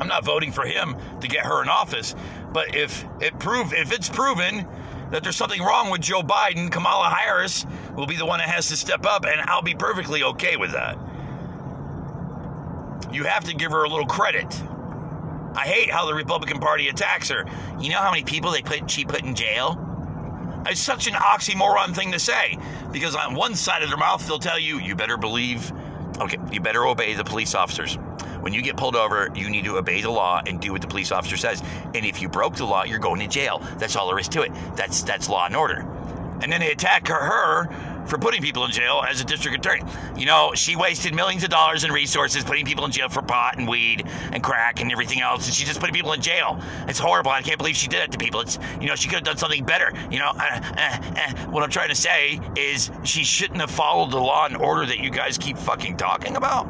I'm 0.00 0.08
not 0.08 0.24
voting 0.24 0.50
for 0.50 0.64
him 0.64 0.96
to 1.20 1.28
get 1.28 1.44
her 1.44 1.62
in 1.62 1.68
office, 1.68 2.14
but 2.52 2.74
if 2.74 3.04
it 3.20 3.38
prove 3.38 3.72
if 3.72 3.92
it's 3.92 4.08
proven 4.08 4.66
that 5.10 5.22
there's 5.22 5.36
something 5.36 5.60
wrong 5.60 5.90
with 5.90 6.00
Joe 6.00 6.22
Biden, 6.22 6.70
Kamala 6.70 7.10
Harris 7.10 7.66
will 7.96 8.06
be 8.06 8.16
the 8.16 8.26
one 8.26 8.38
that 8.38 8.48
has 8.48 8.68
to 8.68 8.76
step 8.76 9.04
up, 9.04 9.24
and 9.26 9.40
I'll 9.42 9.62
be 9.62 9.74
perfectly 9.74 10.22
okay 10.22 10.56
with 10.56 10.72
that. 10.72 10.96
You 13.12 13.24
have 13.24 13.44
to 13.44 13.54
give 13.54 13.72
her 13.72 13.84
a 13.84 13.88
little 13.88 14.06
credit. 14.06 14.46
I 15.54 15.66
hate 15.66 15.90
how 15.90 16.06
the 16.06 16.14
Republican 16.14 16.60
Party 16.60 16.88
attacks 16.88 17.28
her. 17.28 17.44
You 17.80 17.90
know 17.90 17.98
how 17.98 18.10
many 18.10 18.22
people 18.24 18.52
they 18.52 18.62
put 18.62 18.90
she 18.90 19.04
put 19.04 19.22
in 19.22 19.34
jail? 19.34 19.86
It's 20.66 20.80
such 20.80 21.06
an 21.06 21.14
oxymoron 21.14 21.94
thing 21.94 22.12
to 22.12 22.18
say 22.18 22.58
because 22.92 23.14
on 23.16 23.34
one 23.34 23.54
side 23.54 23.82
of 23.82 23.88
their 23.88 23.98
mouth 23.98 24.26
they'll 24.26 24.38
tell 24.38 24.58
you 24.58 24.78
you 24.78 24.94
better 24.94 25.16
believe, 25.16 25.72
okay, 26.20 26.38
you 26.52 26.60
better 26.60 26.86
obey 26.86 27.14
the 27.14 27.24
police 27.24 27.54
officers. 27.54 27.96
When 28.40 28.54
you 28.54 28.62
get 28.62 28.76
pulled 28.76 28.96
over, 28.96 29.30
you 29.34 29.50
need 29.50 29.64
to 29.64 29.76
obey 29.76 30.00
the 30.00 30.10
law 30.10 30.40
and 30.46 30.60
do 30.60 30.72
what 30.72 30.80
the 30.80 30.88
police 30.88 31.12
officer 31.12 31.36
says. 31.36 31.62
And 31.94 32.06
if 32.06 32.22
you 32.22 32.28
broke 32.28 32.56
the 32.56 32.64
law, 32.64 32.84
you're 32.84 32.98
going 32.98 33.20
to 33.20 33.28
jail. 33.28 33.62
That's 33.78 33.96
all 33.96 34.08
there 34.08 34.18
is 34.18 34.28
to 34.28 34.42
it. 34.42 34.52
That's 34.76 35.02
that's 35.02 35.28
law 35.28 35.46
and 35.46 35.56
order. 35.56 35.86
And 36.42 36.50
then 36.50 36.60
they 36.60 36.70
attack 36.70 37.08
her, 37.08 37.20
her 37.20 37.89
for 38.06 38.18
putting 38.18 38.42
people 38.42 38.64
in 38.64 38.70
jail 38.70 39.02
as 39.08 39.20
a 39.20 39.24
district 39.24 39.56
attorney. 39.56 39.82
You 40.16 40.26
know, 40.26 40.52
she 40.54 40.76
wasted 40.76 41.14
millions 41.14 41.44
of 41.44 41.50
dollars 41.50 41.84
in 41.84 41.92
resources 41.92 42.44
putting 42.44 42.64
people 42.64 42.84
in 42.84 42.90
jail 42.90 43.08
for 43.08 43.22
pot 43.22 43.58
and 43.58 43.68
weed 43.68 44.06
and 44.32 44.42
crack 44.42 44.80
and 44.80 44.90
everything 44.90 45.20
else, 45.20 45.46
and 45.46 45.54
she 45.54 45.64
just 45.64 45.80
put 45.80 45.92
people 45.92 46.12
in 46.12 46.20
jail. 46.20 46.60
It's 46.88 46.98
horrible. 46.98 47.30
I 47.30 47.42
can't 47.42 47.58
believe 47.58 47.76
she 47.76 47.88
did 47.88 48.02
it 48.02 48.12
to 48.12 48.18
people. 48.18 48.40
It's 48.40 48.58
you 48.80 48.88
know 48.88 48.94
she 48.94 49.08
could 49.08 49.16
have 49.16 49.24
done 49.24 49.36
something 49.36 49.64
better. 49.64 49.92
You 50.10 50.18
know, 50.18 50.32
uh, 50.34 50.60
uh, 50.76 50.98
uh, 51.16 51.50
what 51.50 51.62
I'm 51.62 51.70
trying 51.70 51.88
to 51.90 51.94
say 51.94 52.40
is 52.56 52.90
she 53.04 53.24
shouldn't 53.24 53.60
have 53.60 53.70
followed 53.70 54.10
the 54.10 54.18
law 54.18 54.46
and 54.46 54.56
order 54.56 54.86
that 54.86 54.98
you 54.98 55.10
guys 55.10 55.38
keep 55.38 55.56
fucking 55.56 55.96
talking 55.96 56.36
about. 56.36 56.68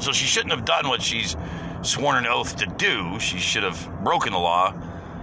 So 0.00 0.12
she 0.12 0.26
shouldn't 0.26 0.52
have 0.52 0.64
done 0.64 0.88
what 0.88 1.02
she's 1.02 1.36
sworn 1.82 2.16
an 2.16 2.26
oath 2.26 2.56
to 2.56 2.66
do. 2.66 3.18
She 3.20 3.38
should 3.38 3.62
have 3.62 3.88
broken 4.02 4.32
the 4.32 4.38
law. 4.38 4.72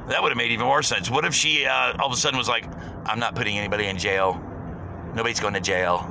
That 0.08 0.22
would 0.22 0.30
have 0.30 0.38
made 0.38 0.52
even 0.52 0.66
more 0.66 0.84
sense. 0.84 1.10
What 1.10 1.26
if 1.26 1.34
she 1.34 1.66
uh, 1.66 1.94
all 2.00 2.08
of 2.08 2.14
a 2.14 2.16
sudden 2.16 2.38
was 2.38 2.50
like, 2.50 2.66
I'm 3.06 3.20
not 3.20 3.36
putting 3.36 3.58
anybody 3.58 3.88
in 3.88 3.98
jail. 3.98 4.42
Nobody's 5.16 5.40
going 5.40 5.54
to 5.54 5.62
jail. 5.62 6.08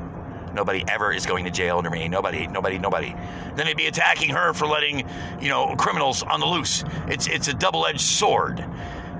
Nobody 0.52 0.84
ever 0.88 1.12
is 1.12 1.26
going 1.26 1.44
to 1.44 1.50
jail 1.50 1.78
under 1.78 1.90
me. 1.90 2.08
Nobody, 2.08 2.46
nobody, 2.46 2.78
nobody. 2.78 3.14
Then 3.54 3.66
they'd 3.66 3.76
be 3.76 3.86
attacking 3.86 4.30
her 4.30 4.52
for 4.52 4.66
letting, 4.66 5.08
you 5.40 5.48
know, 5.48 5.74
criminals 5.76 6.22
on 6.22 6.40
the 6.40 6.46
loose. 6.46 6.84
It's 7.06 7.28
it's 7.28 7.48
a 7.48 7.54
double-edged 7.54 8.00
sword. 8.00 8.64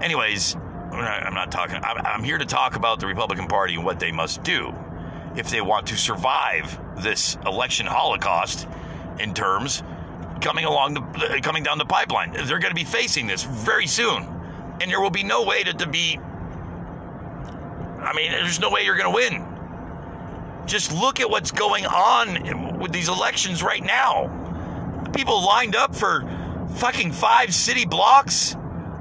Anyways, 0.01 0.57
I'm 0.93 1.35
not, 1.35 1.53
talking. 1.53 1.77
I'm, 1.77 2.05
I'm 2.05 2.25
here 2.25 2.39
to 2.39 2.45
talk 2.45 2.75
about 2.75 3.01
the 3.01 3.07
Republican 3.07 3.47
Party 3.47 3.75
and 3.75 3.85
what 3.85 4.01
they 4.01 4.11
must 4.11 4.43
do 4.43 4.75
if 5.37 5.51
they 5.51 5.61
want 5.61 5.87
to 5.89 5.97
survive 5.97 6.79
this 7.03 7.37
election 7.47 7.87
holocaust 7.87 8.67
in 9.21 9.33
terms 9.35 9.83
coming 10.41 10.65
along 10.65 10.95
the 10.95 11.03
uh, 11.03 11.41
coming 11.41 11.63
down 11.63 11.79
the 11.79 11.85
pipeline. 11.85 12.33
They're 12.33 12.59
going 12.59 12.75
to 12.75 12.75
be 12.75 12.85
facing 12.85 13.27
this 13.27 13.45
very 13.45 13.87
soon, 13.87 14.25
and 14.81 14.91
there 14.91 15.01
will 15.01 15.11
be 15.11 15.23
no 15.23 15.45
way 15.45 15.63
to, 15.63 15.73
to 15.75 15.87
be. 15.87 16.19
I 18.01 18.13
mean, 18.15 18.33
there's 18.33 18.59
no 18.59 18.71
way 18.71 18.85
you're 18.85 18.97
going 18.97 19.11
to 19.11 19.15
win. 19.15 19.50
Just 20.67 20.93
look 20.93 21.21
at 21.21 21.29
what's 21.29 21.51
going 21.51 21.87
on 21.87 22.79
with 22.79 22.93
these 22.93 23.09
elections 23.09 23.63
right 23.63 23.83
now. 23.83 24.29
People 25.15 25.45
lined 25.45 25.75
up 25.75 25.95
for 25.95 26.23
fucking 26.77 27.13
five 27.13 27.55
city 27.55 27.85
blocks, 27.85 28.57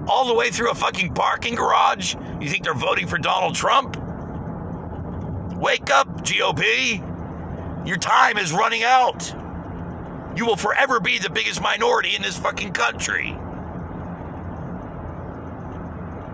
all 0.07 0.27
the 0.27 0.33
way 0.33 0.49
through 0.49 0.71
a 0.71 0.75
fucking 0.75 1.13
parking 1.13 1.55
garage. 1.55 2.15
You 2.41 2.49
think 2.49 2.63
they're 2.63 2.73
voting 2.73 3.07
for 3.07 3.17
Donald 3.17 3.55
Trump? 3.55 3.95
Wake 5.57 5.91
up, 5.91 6.07
GOP. 6.23 7.05
Your 7.87 7.97
time 7.97 8.37
is 8.37 8.51
running 8.51 8.83
out. 8.83 9.33
You 10.35 10.45
will 10.45 10.55
forever 10.55 10.99
be 10.99 11.19
the 11.19 11.29
biggest 11.29 11.61
minority 11.61 12.15
in 12.15 12.21
this 12.21 12.37
fucking 12.37 12.71
country. 12.73 13.37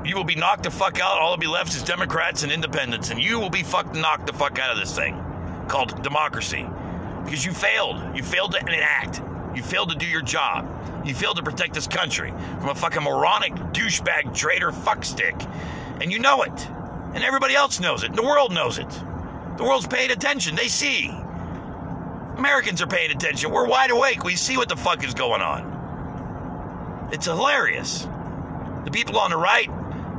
You 0.05 0.15
will 0.15 0.23
be 0.23 0.35
knocked 0.35 0.63
the 0.63 0.71
fuck 0.71 0.99
out. 0.99 1.17
All 1.19 1.31
that'll 1.31 1.41
be 1.41 1.47
left 1.47 1.73
is 1.75 1.81
Democrats 1.81 2.43
and 2.43 2.51
independents, 2.51 3.09
and 3.09 3.21
you 3.21 3.39
will 3.39 3.49
be 3.49 3.63
fucked 3.63 3.95
knocked 3.95 4.27
the 4.27 4.33
fuck 4.33 4.59
out 4.59 4.71
of 4.71 4.77
this 4.77 4.95
thing 4.95 5.21
called 5.67 6.01
democracy. 6.03 6.67
Because 7.23 7.43
you 7.43 7.51
failed. 7.51 8.15
You 8.15 8.23
failed 8.23 8.51
to 8.51 8.59
enact. 8.59 9.21
You 9.55 9.63
failed 9.63 9.89
to 9.89 9.95
do 9.95 10.05
your 10.05 10.21
job. 10.21 10.69
You 11.05 11.15
failed 11.15 11.37
to 11.37 11.43
protect 11.43 11.73
this 11.73 11.87
country 11.87 12.31
from 12.59 12.69
a 12.69 12.75
fucking 12.75 13.01
moronic 13.01 13.53
douchebag 13.73 14.35
traitor 14.35 14.71
fuckstick. 14.71 15.49
And 16.01 16.11
you 16.11 16.19
know 16.19 16.43
it. 16.43 16.69
And 17.13 17.23
everybody 17.23 17.55
else 17.55 17.79
knows 17.79 18.03
it. 18.03 18.13
The 18.13 18.21
world 18.23 18.53
knows 18.53 18.77
it. 18.77 18.89
The 19.57 19.63
world's 19.63 19.87
paying 19.87 20.11
attention. 20.11 20.55
They 20.55 20.67
see. 20.67 21.07
Americans 22.37 22.81
are 22.81 22.87
paying 22.87 23.11
attention. 23.11 23.51
We're 23.51 23.67
wide 23.67 23.91
awake. 23.91 24.23
We 24.23 24.35
see 24.35 24.57
what 24.57 24.69
the 24.69 24.75
fuck 24.75 25.03
is 25.03 25.13
going 25.13 25.41
on. 25.41 27.09
It's 27.11 27.25
hilarious. 27.25 28.07
The 28.83 28.91
people 28.91 29.17
on 29.17 29.31
the 29.31 29.37
right, 29.37 29.69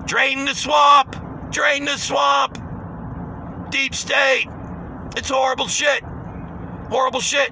drain 0.07 0.45
the 0.45 0.55
swamp, 0.55 1.17
drain 1.51 1.85
the 1.85 1.99
swamp. 1.99 2.59
Deep 3.71 3.95
state. 3.95 4.47
It's 5.17 5.29
horrible 5.29 5.69
shit. 5.69 6.03
Horrible 6.89 7.21
shit. 7.21 7.51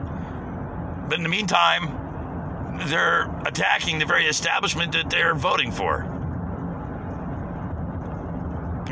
But 1.09 1.19
in 1.19 1.23
the 1.23 1.29
meantime, 1.29 2.79
they're 2.89 3.31
attacking 3.47 3.99
the 3.99 4.07
very 4.07 4.27
establishment 4.27 4.93
that 4.93 5.11
they're 5.11 5.35
voting 5.35 5.73
for. 5.73 6.11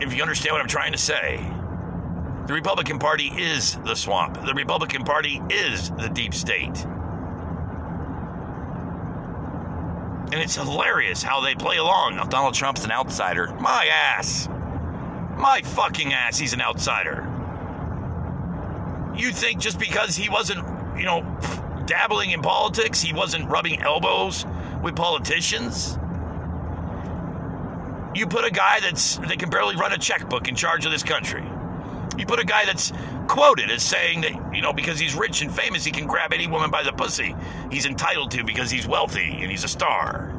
If 0.00 0.14
you 0.14 0.22
understand 0.22 0.54
what 0.54 0.60
I'm 0.60 0.68
trying 0.68 0.92
to 0.92 0.98
say, 0.98 1.36
the 2.46 2.54
Republican 2.54 2.98
Party 2.98 3.28
is 3.36 3.76
the 3.84 3.94
swamp. 3.94 4.44
The 4.44 4.54
Republican 4.54 5.04
Party 5.04 5.40
is 5.48 5.90
the 5.90 6.08
deep 6.08 6.34
state. 6.34 6.84
And 10.32 10.40
it's 10.40 10.56
hilarious 10.56 11.22
how 11.22 11.40
they 11.42 11.54
play 11.54 11.76
along. 11.76 12.16
Now, 12.16 12.24
Donald 12.24 12.54
Trump's 12.54 12.86
an 12.86 12.90
outsider. 12.90 13.48
My 13.60 13.86
ass. 13.92 14.48
My 15.36 15.60
fucking 15.62 16.14
ass, 16.14 16.38
he's 16.38 16.54
an 16.54 16.62
outsider. 16.62 17.28
You 19.14 19.30
think 19.30 19.60
just 19.60 19.78
because 19.78 20.16
he 20.16 20.30
wasn't, 20.30 20.66
you 20.98 21.04
know, 21.04 21.20
dabbling 21.84 22.30
in 22.30 22.40
politics, 22.40 23.02
he 23.02 23.12
wasn't 23.12 23.50
rubbing 23.50 23.82
elbows 23.82 24.46
with 24.82 24.96
politicians? 24.96 25.98
You 28.14 28.26
put 28.26 28.46
a 28.46 28.50
guy 28.50 28.80
that's 28.80 29.18
that 29.18 29.38
can 29.38 29.50
barely 29.50 29.76
run 29.76 29.92
a 29.92 29.98
checkbook 29.98 30.48
in 30.48 30.54
charge 30.54 30.86
of 30.86 30.92
this 30.92 31.02
country. 31.02 31.44
You 32.18 32.26
put 32.26 32.38
a 32.38 32.44
guy 32.44 32.64
that's 32.64 32.92
quoted 33.28 33.70
as 33.70 33.82
saying 33.82 34.20
that, 34.22 34.54
you 34.54 34.60
know, 34.60 34.72
because 34.72 34.98
he's 34.98 35.14
rich 35.14 35.42
and 35.42 35.54
famous, 35.54 35.84
he 35.84 35.90
can 35.90 36.06
grab 36.06 36.32
any 36.32 36.46
woman 36.46 36.70
by 36.70 36.82
the 36.82 36.92
pussy. 36.92 37.34
He's 37.70 37.86
entitled 37.86 38.30
to 38.32 38.44
because 38.44 38.70
he's 38.70 38.86
wealthy 38.86 39.30
and 39.40 39.50
he's 39.50 39.64
a 39.64 39.68
star. 39.68 40.38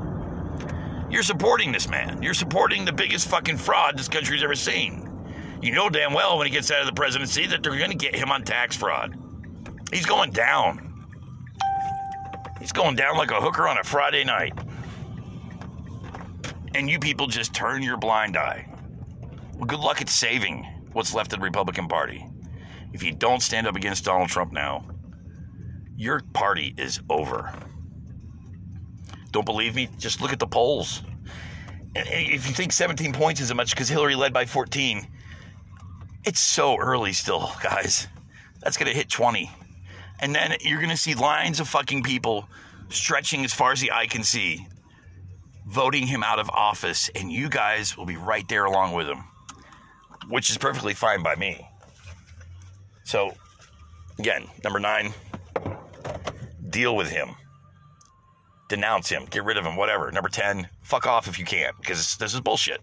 You're 1.10 1.24
supporting 1.24 1.72
this 1.72 1.90
man. 1.90 2.22
You're 2.22 2.34
supporting 2.34 2.86
the 2.86 2.92
biggest 2.92 3.28
fucking 3.28 3.58
fraud 3.58 3.98
this 3.98 4.08
country's 4.08 4.44
ever 4.44 4.56
seen. 4.56 5.10
You 5.62 5.72
know 5.72 5.90
damn 5.90 6.14
well 6.14 6.38
when 6.38 6.48
he 6.48 6.54
gets 6.54 6.70
out 6.72 6.82
of 6.82 6.88
the 6.88 6.94
presidency 6.94 7.48
that 7.48 7.64
they're 7.64 7.78
going 7.78 7.92
to 7.92 7.98
get 7.98 8.16
him 8.16 8.32
on 8.32 8.44
tax 8.44 8.76
fraud. 8.76 9.18
He's 9.92 10.06
going 10.06 10.32
down. 10.32 10.90
He's 12.60 12.72
going 12.72 12.96
down 12.96 13.18
like 13.18 13.32
a 13.32 13.42
hooker 13.42 13.68
on 13.68 13.78
a 13.78 13.84
Friday 13.84 14.24
night. 14.24 14.54
And 16.76 16.90
you 16.90 17.00
people 17.00 17.28
just 17.28 17.54
turn 17.54 17.84
your 17.84 17.98
blind 17.98 18.36
eye. 18.36 18.68
Well, 19.56 19.66
good 19.66 19.80
luck 19.80 20.02
at 20.02 20.10
saving 20.10 20.68
what's 20.94 21.14
left 21.14 21.34
of 21.34 21.40
the 21.40 21.44
Republican 21.44 21.88
Party. 21.88 22.26
If 22.94 23.04
you 23.04 23.12
don't 23.12 23.42
stand 23.42 23.68
up 23.68 23.76
against 23.76 24.06
Donald 24.06 24.30
Trump 24.30 24.52
now, 24.52 24.86
your 25.96 26.22
party 26.34 26.74
is 26.78 27.00
over. 27.10 27.52
Don't 29.32 29.46
believe 29.46 29.76
me? 29.76 29.90
Just 29.98 30.22
look 30.22 30.32
at 30.32 30.40
the 30.40 30.48
polls. 30.48 31.02
And 31.96 32.08
If 32.08 32.48
you 32.48 32.54
think 32.54 32.72
17 32.72 33.14
points 33.14 33.42
isn't 33.42 33.58
much 33.58 33.72
because 33.72 33.90
Hillary 33.90 34.16
led 34.16 34.34
by 34.34 34.46
14, 34.46 35.08
it's 36.24 36.40
so 36.40 36.78
early 36.78 37.14
still, 37.14 37.52
guys. 37.64 38.08
That's 38.62 38.78
going 38.78 38.92
to 38.92 38.98
hit 38.98 39.10
20. 39.10 39.52
And 40.20 40.34
then 40.34 40.56
you're 40.62 40.80
going 40.80 40.90
to 40.90 40.98
see 40.98 41.16
lines 41.16 41.60
of 41.60 41.68
fucking 41.68 42.04
people 42.04 42.48
stretching 42.90 43.44
as 43.44 43.54
far 43.54 43.72
as 43.72 43.82
the 43.82 43.92
eye 43.92 44.08
can 44.08 44.24
see, 44.24 44.68
voting 45.68 46.08
him 46.08 46.24
out 46.24 46.40
of 46.40 46.50
office, 46.50 47.10
and 47.16 47.32
you 47.32 47.50
guys 47.50 47.98
will 47.98 48.06
be 48.06 48.16
right 48.16 48.48
there 48.48 48.66
along 48.66 48.94
with 48.94 49.08
him, 49.08 49.24
which 50.30 50.50
is 50.50 50.58
perfectly 50.58 50.94
fine 50.94 51.24
by 51.24 51.36
me. 51.36 51.68
So, 53.04 53.34
again, 54.20 54.46
number 54.64 54.80
nine, 54.80 55.14
deal 56.70 56.96
with 56.96 57.10
him. 57.10 57.30
Denounce 58.70 59.10
him, 59.10 59.26
get 59.30 59.44
rid 59.44 59.58
of 59.58 59.66
him, 59.66 59.76
whatever. 59.76 60.12
Number 60.12 60.30
10, 60.30 60.68
fuck 60.82 61.06
off 61.06 61.28
if 61.28 61.38
you 61.38 61.46
can't, 61.46 61.76
because 61.80 62.18
this 62.18 62.34
is 62.34 62.42
bullshit. 62.42 62.82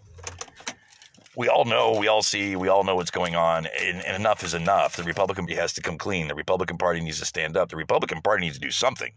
We 1.36 1.48
all 1.48 1.64
know, 1.64 1.96
we 1.98 2.06
all 2.08 2.22
see, 2.22 2.54
we 2.54 2.68
all 2.68 2.84
know 2.84 2.94
what's 2.96 3.10
going 3.10 3.34
on, 3.34 3.66
and, 3.80 4.04
and 4.04 4.16
enough 4.16 4.44
is 4.44 4.52
enough. 4.52 4.96
The 4.96 5.04
Republican 5.04 5.46
Party 5.46 5.54
has 5.54 5.72
to 5.74 5.80
come 5.80 5.96
clean. 5.96 6.28
The 6.28 6.34
Republican 6.34 6.76
Party 6.76 7.00
needs 7.00 7.18
to 7.20 7.24
stand 7.24 7.56
up. 7.56 7.70
The 7.70 7.76
Republican 7.76 8.20
Party 8.20 8.44
needs 8.44 8.56
to 8.56 8.60
do 8.60 8.70
something. 8.70 9.12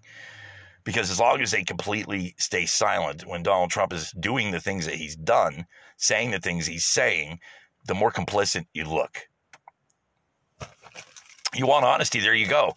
Because 0.83 1.09
as 1.09 1.19
long 1.19 1.41
as 1.41 1.51
they 1.51 1.63
completely 1.63 2.35
stay 2.37 2.65
silent 2.65 3.25
when 3.25 3.43
Donald 3.43 3.71
Trump 3.71 3.93
is 3.93 4.11
doing 4.11 4.51
the 4.51 4.59
things 4.59 4.85
that 4.85 4.95
he's 4.95 5.15
done, 5.15 5.65
saying 5.97 6.31
the 6.31 6.39
things 6.39 6.65
he's 6.65 6.85
saying, 6.85 7.39
the 7.85 7.93
more 7.93 8.11
complicit 8.11 8.65
you 8.73 8.85
look. 8.85 9.27
You 11.55 11.67
want 11.67 11.85
honesty 11.85 12.19
there 12.19 12.33
you 12.33 12.47
go. 12.47 12.73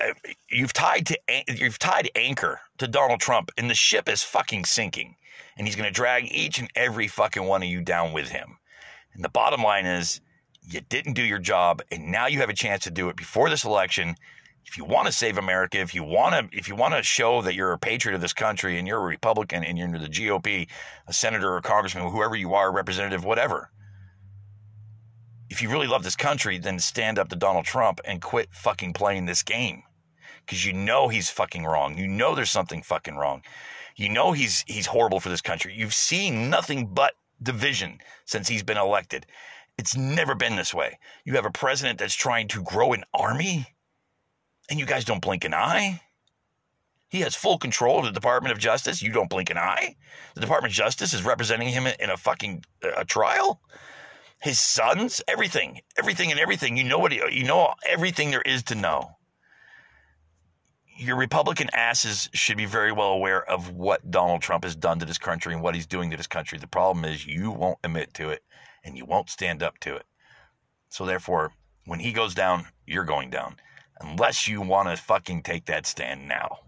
Uh, 0.00 0.12
you've 0.50 0.72
tied 0.72 1.06
to 1.06 1.18
you've 1.48 1.78
tied 1.78 2.10
anchor 2.14 2.60
to 2.78 2.88
Donald 2.88 3.20
Trump 3.20 3.50
and 3.58 3.68
the 3.68 3.74
ship 3.74 4.08
is 4.08 4.22
fucking 4.22 4.64
sinking 4.64 5.16
and 5.56 5.66
he's 5.66 5.76
going 5.76 5.88
to 5.88 5.92
drag 5.92 6.32
each 6.32 6.58
and 6.58 6.70
every 6.74 7.08
fucking 7.08 7.44
one 7.44 7.62
of 7.62 7.68
you 7.68 7.82
down 7.82 8.12
with 8.12 8.28
him. 8.28 8.56
And 9.12 9.22
the 9.22 9.28
bottom 9.28 9.62
line 9.62 9.84
is 9.84 10.20
you 10.62 10.80
didn't 10.80 11.12
do 11.12 11.22
your 11.22 11.38
job 11.38 11.82
and 11.90 12.10
now 12.10 12.26
you 12.26 12.38
have 12.38 12.48
a 12.48 12.54
chance 12.54 12.84
to 12.84 12.90
do 12.90 13.10
it 13.10 13.16
before 13.16 13.50
this 13.50 13.64
election. 13.64 14.14
If 14.64 14.78
you 14.78 14.84
want 14.84 15.06
to 15.06 15.12
save 15.12 15.36
America 15.36 15.78
if 15.78 15.94
you 15.94 16.02
want 16.02 16.34
to 16.34 16.56
if 16.56 16.68
you 16.68 16.76
want 16.76 16.94
to 16.94 17.02
show 17.02 17.42
that 17.42 17.54
you're 17.54 17.72
a 17.72 17.78
patriot 17.78 18.14
of 18.14 18.22
this 18.22 18.32
country 18.32 18.78
and 18.78 18.88
you're 18.88 18.98
a 18.98 19.06
Republican 19.06 19.62
and 19.62 19.76
you're 19.76 19.98
the 19.98 20.06
GOP 20.06 20.68
a 21.06 21.12
senator 21.12 21.52
or 21.52 21.58
a 21.58 21.62
congressman 21.62 22.10
whoever 22.10 22.36
you 22.36 22.54
are 22.54 22.72
representative 22.72 23.24
whatever 23.24 23.70
if 25.50 25.60
you 25.60 25.68
really 25.68 25.88
love 25.88 26.04
this 26.04 26.16
country, 26.16 26.58
then 26.58 26.78
stand 26.78 27.18
up 27.18 27.28
to 27.28 27.36
Donald 27.36 27.64
Trump 27.64 28.00
and 28.04 28.22
quit 28.22 28.48
fucking 28.52 28.92
playing 28.92 29.26
this 29.26 29.42
game. 29.42 29.82
Because 30.46 30.64
you 30.64 30.72
know 30.72 31.08
he's 31.08 31.28
fucking 31.28 31.64
wrong. 31.64 31.98
You 31.98 32.06
know 32.06 32.34
there's 32.34 32.50
something 32.50 32.82
fucking 32.82 33.16
wrong. 33.16 33.42
You 33.96 34.08
know 34.08 34.32
he's 34.32 34.64
he's 34.66 34.86
horrible 34.86 35.20
for 35.20 35.28
this 35.28 35.42
country. 35.42 35.74
You've 35.76 35.92
seen 35.92 36.48
nothing 36.48 36.86
but 36.86 37.14
division 37.42 37.98
since 38.24 38.48
he's 38.48 38.62
been 38.62 38.78
elected. 38.78 39.26
It's 39.76 39.96
never 39.96 40.34
been 40.34 40.56
this 40.56 40.72
way. 40.72 40.98
You 41.24 41.34
have 41.34 41.44
a 41.44 41.50
president 41.50 41.98
that's 41.98 42.14
trying 42.14 42.48
to 42.48 42.62
grow 42.62 42.92
an 42.92 43.04
army, 43.12 43.66
and 44.70 44.78
you 44.78 44.86
guys 44.86 45.04
don't 45.04 45.22
blink 45.22 45.44
an 45.44 45.54
eye. 45.54 46.00
He 47.08 47.20
has 47.20 47.34
full 47.34 47.58
control 47.58 47.98
of 47.98 48.04
the 48.04 48.12
Department 48.12 48.52
of 48.52 48.58
Justice. 48.58 49.02
You 49.02 49.10
don't 49.10 49.30
blink 49.30 49.50
an 49.50 49.58
eye. 49.58 49.96
The 50.34 50.40
Department 50.40 50.72
of 50.72 50.76
Justice 50.76 51.12
is 51.12 51.24
representing 51.24 51.68
him 51.68 51.86
in 51.86 52.10
a 52.10 52.16
fucking 52.16 52.64
a 52.96 53.04
trial 53.04 53.60
his 54.40 54.58
sons, 54.58 55.20
everything, 55.28 55.80
everything 55.98 56.30
and 56.30 56.40
everything. 56.40 56.76
You 56.76 56.84
know 56.84 56.98
what 56.98 57.12
you 57.12 57.44
know 57.44 57.74
everything 57.86 58.30
there 58.30 58.42
is 58.42 58.62
to 58.64 58.74
know. 58.74 59.16
Your 60.96 61.16
Republican 61.16 61.70
asses 61.72 62.28
should 62.32 62.56
be 62.56 62.66
very 62.66 62.92
well 62.92 63.12
aware 63.12 63.48
of 63.48 63.74
what 63.74 64.10
Donald 64.10 64.42
Trump 64.42 64.64
has 64.64 64.76
done 64.76 64.98
to 64.98 65.06
this 65.06 65.18
country 65.18 65.54
and 65.54 65.62
what 65.62 65.74
he's 65.74 65.86
doing 65.86 66.10
to 66.10 66.16
this 66.16 66.26
country. 66.26 66.58
The 66.58 66.66
problem 66.66 67.04
is 67.04 67.26
you 67.26 67.50
won't 67.50 67.78
admit 67.84 68.12
to 68.14 68.30
it 68.30 68.42
and 68.84 68.96
you 68.96 69.04
won't 69.04 69.30
stand 69.30 69.62
up 69.62 69.78
to 69.80 69.96
it. 69.96 70.04
So 70.88 71.06
therefore, 71.06 71.52
when 71.86 72.00
he 72.00 72.12
goes 72.12 72.34
down, 72.34 72.66
you're 72.86 73.04
going 73.04 73.30
down. 73.30 73.56
Unless 74.00 74.48
you 74.48 74.60
want 74.60 74.88
to 74.88 75.02
fucking 75.02 75.42
take 75.42 75.66
that 75.66 75.86
stand 75.86 76.26
now. 76.28 76.58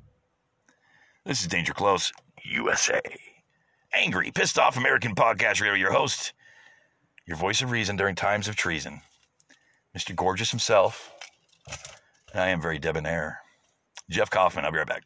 This 1.24 1.40
is 1.40 1.46
Danger 1.46 1.72
Close, 1.72 2.12
USA. 2.44 3.00
Angry, 3.94 4.30
pissed 4.30 4.58
off 4.58 4.76
American 4.76 5.14
podcast 5.14 5.60
radio, 5.60 5.74
your 5.74 5.92
host, 5.92 6.32
your 7.26 7.36
voice 7.36 7.62
of 7.62 7.70
reason 7.70 7.96
during 7.96 8.14
times 8.14 8.48
of 8.48 8.56
treason, 8.56 9.00
Mr. 9.96 10.14
Gorgeous 10.14 10.50
himself, 10.50 11.12
I 12.34 12.48
am 12.48 12.60
very 12.60 12.78
debonair. 12.78 13.40
Jeff 14.10 14.30
Kaufman, 14.30 14.64
I'll 14.64 14.72
be 14.72 14.78
right 14.78 14.86
back. 14.86 15.02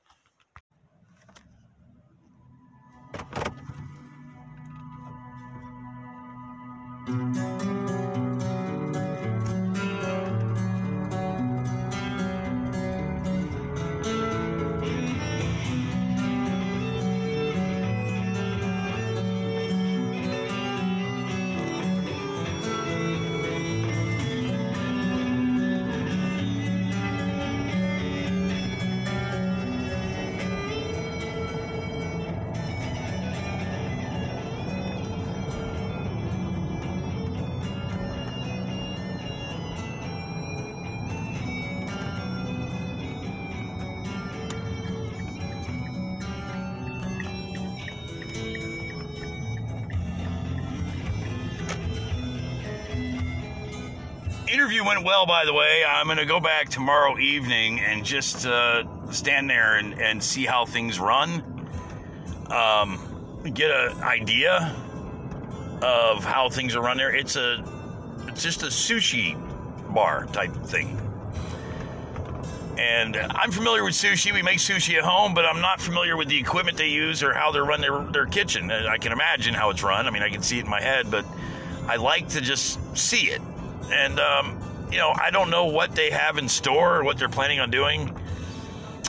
Interview 54.67 54.85
went 54.85 55.05
well, 55.05 55.27
by 55.27 55.45
the 55.45 55.53
way. 55.53 55.85
I'm 55.89 56.07
going 56.07 56.19
to 56.19 56.27
go 56.27 56.41
back 56.41 56.69
tomorrow 56.69 57.17
evening 57.21 57.79
and 57.79 58.05
just 58.05 58.47
uh, 58.47 58.83
stand 59.13 59.49
there 59.49 59.77
and, 59.77 59.95
and 60.01 60.21
see 60.21 60.45
how 60.45 60.67
things 60.67 60.99
run. 60.99 61.69
Um, 62.51 63.41
get 63.55 63.71
an 63.71 64.03
idea 64.03 64.75
of 65.83 66.25
how 66.25 66.49
things 66.49 66.75
are 66.75 66.83
run 66.83 66.97
there. 66.97 67.15
It's 67.15 67.37
a, 67.37 67.63
it's 68.27 68.43
just 68.43 68.65
a 68.65 68.67
sushi 68.67 69.37
bar 69.95 70.27
type 70.33 70.53
thing. 70.65 70.99
And 72.77 73.17
I'm 73.17 73.53
familiar 73.53 73.85
with 73.85 73.95
sushi. 73.95 74.33
We 74.33 74.43
make 74.43 74.59
sushi 74.59 74.99
at 74.99 75.05
home, 75.05 75.33
but 75.33 75.47
I'm 75.47 75.61
not 75.61 75.81
familiar 75.81 76.17
with 76.17 76.27
the 76.27 76.41
equipment 76.41 76.77
they 76.77 76.89
use 76.89 77.23
or 77.23 77.33
how 77.33 77.53
they 77.53 77.61
run 77.61 77.81
their, 77.81 78.01
their 78.01 78.27
kitchen. 78.27 78.73
I 78.73 78.99
can 78.99 79.13
imagine 79.13 79.55
how 79.55 79.71
it's 79.71 79.85
run. 79.85 80.09
I 80.09 80.11
mean, 80.11 80.25
I 80.25 80.29
can 80.29 80.43
see 80.43 80.59
it 80.59 80.65
in 80.65 80.71
my 80.71 80.83
head, 80.83 81.09
but 81.09 81.25
I 81.87 81.97
like 81.97 82.31
to 82.31 82.41
just 82.41 82.81
see 82.97 83.29
it. 83.29 83.41
And, 83.91 84.19
um, 84.21 84.59
you 84.91 84.99
know, 84.99 85.13
I 85.15 85.31
don't 85.31 85.51
know 85.51 85.67
what 85.67 85.95
they 85.95 86.11
have 86.11 86.39
in 86.39 86.49
store 86.49 86.97
or 86.97 87.05
what 87.05 87.19
they're 87.19 87.29
planning 87.29 87.61
on 87.61 87.71
doing. 87.71 88.17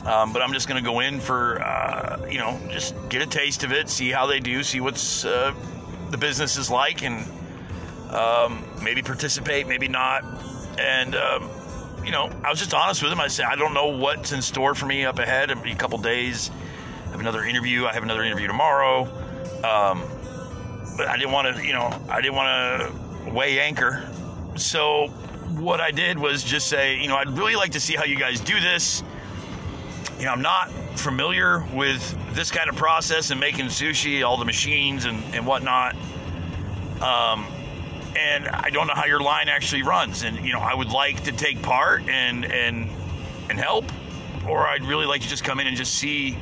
Um, 0.04 0.32
but 0.32 0.42
I'm 0.42 0.52
just 0.52 0.68
going 0.68 0.82
to 0.82 0.88
go 0.88 1.00
in 1.00 1.20
for, 1.20 1.60
uh, 1.60 2.26
you 2.30 2.38
know, 2.38 2.58
just 2.70 2.94
get 3.08 3.20
a 3.20 3.26
taste 3.26 3.64
of 3.64 3.72
it, 3.72 3.88
see 3.88 4.10
how 4.10 4.26
they 4.26 4.40
do, 4.40 4.62
see 4.62 4.80
what's 4.80 5.24
uh, 5.24 5.52
the 6.10 6.16
business 6.16 6.56
is 6.56 6.70
like, 6.70 7.02
and 7.02 7.26
um, 8.10 8.64
maybe 8.82 9.02
participate, 9.02 9.66
maybe 9.66 9.88
not. 9.88 10.24
And, 10.78 11.14
um, 11.14 11.50
you 12.04 12.12
know, 12.12 12.30
I 12.44 12.50
was 12.50 12.58
just 12.58 12.72
honest 12.72 13.02
with 13.02 13.12
him. 13.12 13.20
I 13.20 13.28
said, 13.28 13.46
I 13.46 13.56
don't 13.56 13.74
know 13.74 13.88
what's 13.88 14.32
in 14.32 14.40
store 14.40 14.74
for 14.74 14.86
me 14.86 15.04
up 15.04 15.18
ahead. 15.18 15.50
A 15.50 15.74
couple 15.74 15.98
days, 15.98 16.50
I 17.06 17.10
have 17.10 17.20
another 17.20 17.44
interview. 17.44 17.86
I 17.86 17.92
have 17.92 18.02
another 18.02 18.22
interview 18.22 18.46
tomorrow. 18.46 19.02
Um, 19.64 20.04
but 20.96 21.08
I 21.08 21.16
didn't 21.16 21.32
want 21.32 21.56
to, 21.56 21.64
you 21.64 21.72
know, 21.72 21.90
I 22.08 22.20
didn't 22.20 22.36
want 22.36 22.94
to 23.26 23.30
weigh 23.30 23.60
anchor. 23.60 24.08
So 24.58 25.08
what 25.58 25.80
I 25.80 25.90
did 25.90 26.18
was 26.18 26.42
just 26.42 26.68
say, 26.68 26.98
you 26.98 27.08
know, 27.08 27.16
I'd 27.16 27.30
really 27.30 27.56
like 27.56 27.72
to 27.72 27.80
see 27.80 27.94
how 27.94 28.04
you 28.04 28.16
guys 28.16 28.40
do 28.40 28.60
this. 28.60 29.02
You 30.18 30.24
know, 30.24 30.32
I'm 30.32 30.42
not 30.42 30.70
familiar 30.96 31.64
with 31.72 32.16
this 32.34 32.50
kind 32.50 32.68
of 32.68 32.76
process 32.76 33.30
and 33.30 33.38
making 33.38 33.66
sushi, 33.66 34.26
all 34.26 34.36
the 34.36 34.44
machines 34.44 35.04
and, 35.04 35.22
and 35.34 35.46
whatnot. 35.46 35.94
Um, 37.00 37.46
and 38.16 38.48
I 38.48 38.70
don't 38.70 38.88
know 38.88 38.94
how 38.94 39.06
your 39.06 39.20
line 39.20 39.48
actually 39.48 39.82
runs. 39.82 40.24
And 40.24 40.44
you 40.44 40.52
know, 40.52 40.60
I 40.60 40.74
would 40.74 40.90
like 40.90 41.24
to 41.24 41.32
take 41.32 41.62
part 41.62 42.08
and 42.08 42.44
and 42.44 42.90
and 43.48 43.58
help, 43.58 43.84
or 44.48 44.66
I'd 44.66 44.84
really 44.84 45.06
like 45.06 45.22
to 45.22 45.28
just 45.28 45.44
come 45.44 45.60
in 45.60 45.66
and 45.66 45.76
just 45.76 45.94
see 45.94 46.36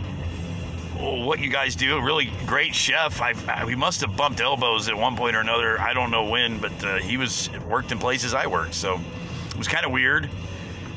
what 0.99 1.39
you 1.39 1.51
guys 1.51 1.77
do. 1.77 2.01
Really 2.01 2.31
great 2.47 2.75
chef. 2.75 3.21
I, 3.21 3.35
I 3.49 3.65
we 3.65 3.75
must 3.75 4.01
have 4.01 4.17
bumped 4.17 4.41
elbows 4.41 4.89
at 4.89 4.97
one 4.97 5.17
point 5.17 5.37
or 5.37 5.41
another. 5.41 5.81
I 5.81 5.93
don't 5.93 6.11
know 6.11 6.25
when, 6.25 6.59
but 6.59 6.85
uh, 6.85 6.97
he 6.97 7.17
was 7.17 7.51
worked 7.69 7.93
in 7.93 7.99
places 7.99 8.35
I 8.35 8.47
worked, 8.47 8.75
so 8.75 9.01
it 9.49 9.57
was 9.57 9.69
kind 9.69 9.85
of 9.85 9.93
weird. 9.93 10.29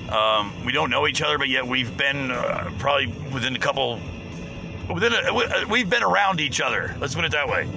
Um, 0.10 0.66
we 0.66 0.72
don't 0.72 0.90
know 0.90 1.08
each 1.08 1.22
other, 1.22 1.38
but 1.38 1.50
yet 1.50 1.68
we've 1.68 1.96
been 1.96 2.32
uh, 2.32 2.72
probably 2.80 3.08
within 3.32 3.56
a 3.56 3.60
couple. 3.60 4.00
Within 4.94 5.14
a, 5.14 5.18
uh, 5.18 5.66
we've 5.70 5.90
been 5.90 6.04
around 6.04 6.40
each 6.40 6.62
other. 6.62 6.96
Let's 7.00 7.14
put 7.14 7.26
it 7.26 7.32
that 7.32 7.48
way. 7.48 7.70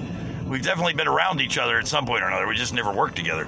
We've 0.46 0.62
definitely 0.62 0.94
been 0.94 1.08
around 1.08 1.40
each 1.40 1.58
other 1.58 1.78
at 1.78 1.86
some 1.86 2.06
point 2.06 2.22
or 2.22 2.28
another. 2.28 2.46
We 2.46 2.56
just 2.56 2.72
never 2.72 2.92
worked 2.92 3.16
together. 3.16 3.46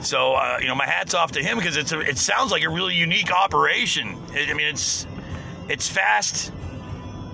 So 0.00 0.34
uh, 0.34 0.58
you 0.60 0.66
know, 0.66 0.74
my 0.74 0.86
hats 0.86 1.14
off 1.14 1.32
to 1.32 1.42
him 1.42 1.58
because 1.58 1.76
it's 1.76 1.92
a, 1.92 2.00
it 2.00 2.18
sounds 2.18 2.50
like 2.50 2.64
a 2.64 2.68
really 2.68 2.94
unique 2.94 3.32
operation. 3.32 4.16
I 4.32 4.52
mean, 4.54 4.66
it's 4.66 5.06
it's 5.68 5.88
fast 5.88 6.52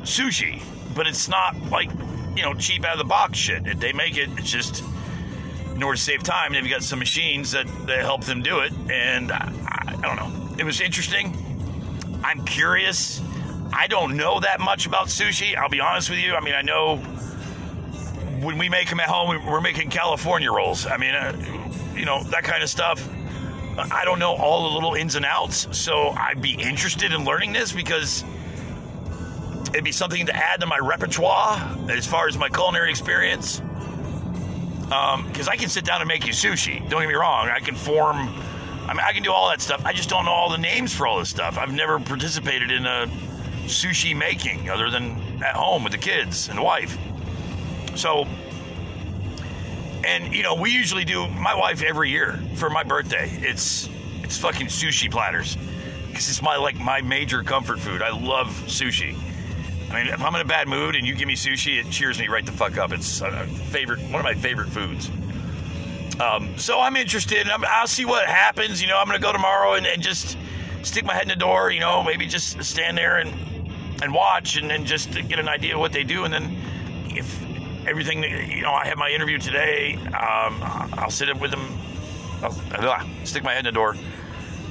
sushi, 0.05 0.63
but 0.95 1.07
it's 1.07 1.29
not 1.29 1.57
like 1.71 1.91
you 2.37 2.43
know 2.43 2.55
cheap 2.55 2.85
out 2.85 2.93
of 2.93 2.99
the 2.99 3.05
box 3.05 3.39
shit. 3.39 3.81
They 3.81 3.93
make 3.93 4.17
it. 4.17 4.29
It's 4.39 4.51
just 4.51 4.83
in 5.75 5.83
order 5.83 5.97
to 5.97 6.03
save 6.03 6.23
time, 6.23 6.53
they've 6.53 6.69
got 6.69 6.83
some 6.83 6.99
machines 6.99 7.51
that, 7.51 7.67
that 7.87 8.01
help 8.01 8.25
them 8.25 8.43
do 8.43 8.61
it. 8.61 8.73
And 8.91 9.33
I, 9.33 9.53
I 9.89 9.97
don't 10.01 10.17
know. 10.17 10.57
It 10.57 10.65
was 10.65 10.81
interesting. 10.81 11.37
I'm 12.23 12.45
curious. 12.45 13.21
I 13.73 13.89
don't 13.89 14.17
know 14.17 14.39
that 14.41 14.61
much 14.61 14.87
about 14.87 15.09
sushi. 15.09 15.57
I'll 15.57 15.69
be 15.69 15.81
honest 15.81 16.11
with 16.11 16.21
you. 16.21 16.35
I 16.35 16.41
mean, 16.41 16.55
I 16.55 16.63
know 16.63 16.99
when 18.41 18.57
we 18.57 18.69
make 18.69 18.89
them 18.89 19.01
at 19.01 19.09
home, 19.09 19.45
we're 19.47 19.61
making 19.61 19.91
California 19.91 20.51
rolls. 20.51 20.87
I 20.87 20.97
mean, 20.97 21.15
uh, 21.15 21.35
you 21.97 22.05
know, 22.05 22.23
that 22.25 22.45
kind 22.45 22.63
of 22.63 22.69
stuff. 22.69 23.09
I 23.77 24.05
don't 24.05 24.21
know 24.21 24.35
all 24.35 24.71
the 24.71 24.75
little 24.75 24.95
ins 24.95 25.17
and 25.17 25.25
outs, 25.25 25.67
so 25.77 26.11
I'd 26.11 26.41
be 26.41 26.53
interested 26.53 27.13
in 27.13 27.25
learning 27.25 27.53
this 27.53 27.73
because 27.73 28.23
it'd 29.75 29.85
be 29.85 29.93
something 29.93 30.25
to 30.27 30.35
add 30.35 30.61
to 30.61 30.67
my 30.67 30.79
repertoire 30.79 31.59
as 31.91 32.07
far 32.07 32.29
as 32.29 32.39
my 32.39 32.49
culinary 32.49 32.91
experience. 32.91 33.61
Because 34.85 35.49
um, 35.49 35.53
I 35.53 35.57
can 35.57 35.69
sit 35.69 35.85
down 35.85 36.01
and 36.01 36.07
make 36.07 36.27
you 36.27 36.33
sushi. 36.33 36.79
Don't 36.89 37.01
get 37.01 37.09
me 37.09 37.15
wrong. 37.15 37.49
I 37.49 37.59
can 37.59 37.75
form. 37.75 38.17
I 38.87 38.95
mean, 38.95 39.01
I 39.05 39.13
can 39.13 39.25
do 39.25 39.33
all 39.33 39.49
that 39.49 39.61
stuff. 39.61 39.85
I 39.85 39.93
just 39.93 40.09
don't 40.09 40.27
know 40.27 40.31
all 40.31 40.49
the 40.49 40.59
names 40.59 40.95
for 40.95 41.09
all 41.09 41.19
this 41.19 41.29
stuff. 41.29 41.59
I've 41.59 41.73
never 41.73 41.99
participated 41.99 42.71
in 42.71 42.87
a 42.87 43.09
sushi 43.65 44.17
making 44.17 44.71
other 44.71 44.91
than 44.91 45.43
at 45.43 45.57
home 45.57 45.83
with 45.83 45.93
the 45.93 45.99
kids 45.99 46.49
and 46.49 46.59
the 46.59 46.63
wife. 46.63 46.97
So 47.97 48.27
and 50.07 50.33
you 50.33 50.43
know, 50.43 50.55
we 50.55 50.71
usually 50.71 51.05
do 51.05 51.27
my 51.29 51.55
wife 51.55 51.83
every 51.83 52.11
year 52.11 52.39
for 52.55 52.71
my 52.71 52.85
birthday. 52.85 53.29
It's 53.41 53.89
it's 54.23 54.39
fucking 54.39 54.67
sushi 54.69 55.11
platters 55.11 55.57
because 56.09 56.29
it's 56.29 56.43
my 56.43 56.57
like 56.57 56.77
my 56.77 57.01
major 57.01 57.43
comfort 57.43 57.81
food. 57.81 58.03
I 58.03 58.11
love 58.11 58.49
sushi. 58.67 59.19
I 59.95 60.03
mean, 60.03 60.13
if 60.13 60.23
I'm 60.23 60.35
in 60.35 60.41
a 60.41 60.45
bad 60.45 60.67
mood 60.67 60.97
and 60.97 61.07
you 61.07 61.15
give 61.15 61.29
me 61.29 61.37
sushi, 61.37 61.79
it 61.79 61.89
cheers 61.89 62.19
me 62.19 62.27
right 62.27 62.45
the 62.45 62.51
fuck 62.51 62.79
up. 62.79 62.91
It's 62.91 63.21
a 63.21 63.47
favorite, 63.47 64.01
one 64.01 64.17
of 64.17 64.25
my 64.25 64.35
favorite 64.35 64.69
foods. 64.69 65.09
Um, 66.21 66.59
so 66.59 66.81
I'm 66.81 66.97
interested. 66.97 67.49
i 67.49 67.81
will 67.81 67.87
see 67.87 68.05
what 68.05 68.27
happens. 68.27 68.83
You 68.83 68.89
know, 68.89 68.99
I'm 68.99 69.07
going 69.07 69.19
to 69.19 69.23
go 69.23 69.33
tomorrow 69.33 69.75
and, 69.75 69.87
and, 69.87 70.03
just 70.03 70.37
stick 70.83 71.05
my 71.05 71.15
head 71.15 71.23
in 71.23 71.29
the 71.29 71.37
door. 71.37 71.71
You 71.71 71.81
know, 71.81 72.03
maybe 72.03 72.27
just 72.27 72.63
stand 72.65 72.99
there 72.99 73.19
and 73.19 73.33
and 74.03 74.13
watch 74.13 74.57
and 74.57 74.85
just 74.85 75.13
get 75.13 75.39
an 75.39 75.49
idea 75.49 75.75
of 75.75 75.81
what 75.81 75.93
they 75.93 76.03
do. 76.03 76.25
And 76.25 76.35
then 76.35 76.57
if 77.11 77.43
everything. 77.87 78.23
You 78.23 78.63
know, 78.63 78.73
I 78.73 78.87
have 78.87 78.99
my 78.99 79.11
interview 79.11 79.39
today. 79.39 79.95
Um, 80.07 80.61
I'll 80.95 81.11
sit 81.11 81.31
up 81.31 81.41
with 81.41 81.53
them. 81.53 81.79
I'll, 82.43 82.91
uh, 82.91 83.05
stick 83.25 83.45
my 83.45 83.53
head 83.53 83.61
in 83.61 83.67
the 83.67 83.73
door, 83.73 83.97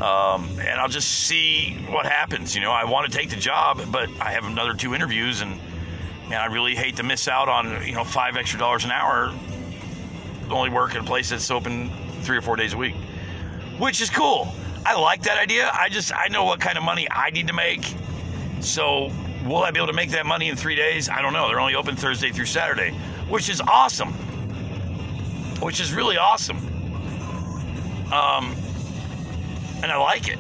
um, 0.04 0.60
and 0.60 0.80
I'll 0.80 0.90
just 0.90 1.10
see 1.10 1.78
what 1.90 2.06
happens. 2.06 2.54
You 2.56 2.62
know, 2.62 2.72
I 2.72 2.86
want 2.86 3.12
to 3.12 3.18
take 3.18 3.30
the 3.30 3.38
job, 3.38 3.82
but 3.92 4.10
I 4.20 4.32
have 4.32 4.46
another 4.46 4.74
two 4.74 4.94
interviews, 4.94 5.42
and 5.42 5.52
man, 6.30 6.42
I 6.42 6.48
really 6.48 6.76
hate 6.76 6.98
to 6.98 7.04
miss 7.04 7.28
out 7.28 7.48
on 7.48 7.86
you 7.86 7.94
know 7.94 8.04
five 8.04 8.36
extra 8.36 8.60
dollars 8.60 8.84
an 8.86 8.92
hour. 8.92 9.34
Only 10.50 10.70
work 10.70 10.96
at 10.96 11.02
a 11.02 11.06
place 11.06 11.30
that's 11.30 11.50
open 11.50 11.90
three 12.22 12.38
or 12.38 12.42
four 12.42 12.56
days 12.56 12.74
a 12.74 12.78
week, 12.78 12.96
which 13.80 14.02
is 14.02 14.10
cool. 14.10 14.54
I 14.86 15.00
like 15.00 15.24
that 15.24 15.38
idea. 15.38 15.72
I 15.74 15.90
just 15.90 16.14
I 16.14 16.28
know 16.28 16.44
what 16.44 16.60
kind 16.60 16.78
of 16.78 16.84
money 16.84 17.08
I 17.10 17.30
need 17.30 17.48
to 17.48 17.54
make, 17.54 17.96
so 18.60 19.10
Will 19.46 19.58
I 19.58 19.72
be 19.72 19.80
able 19.80 19.88
to 19.88 19.94
make 19.94 20.12
that 20.12 20.26
money 20.26 20.48
in 20.48 20.56
three 20.56 20.76
days? 20.76 21.10
I 21.10 21.22
don't 21.22 21.34
know. 21.34 21.50
They're 21.50 21.60
only 21.60 21.76
open 21.76 21.98
Thursday 21.98 22.32
through 22.32 22.46
Saturday, 22.46 22.92
which 23.28 23.50
is 23.50 23.60
awesome. 23.60 24.14
Which 25.60 25.82
is 25.82 25.94
really 25.94 26.18
awesome. 26.18 26.58
Um, 28.14 28.56
and 29.84 29.92
I 29.92 29.98
like 29.98 30.28
it. 30.28 30.40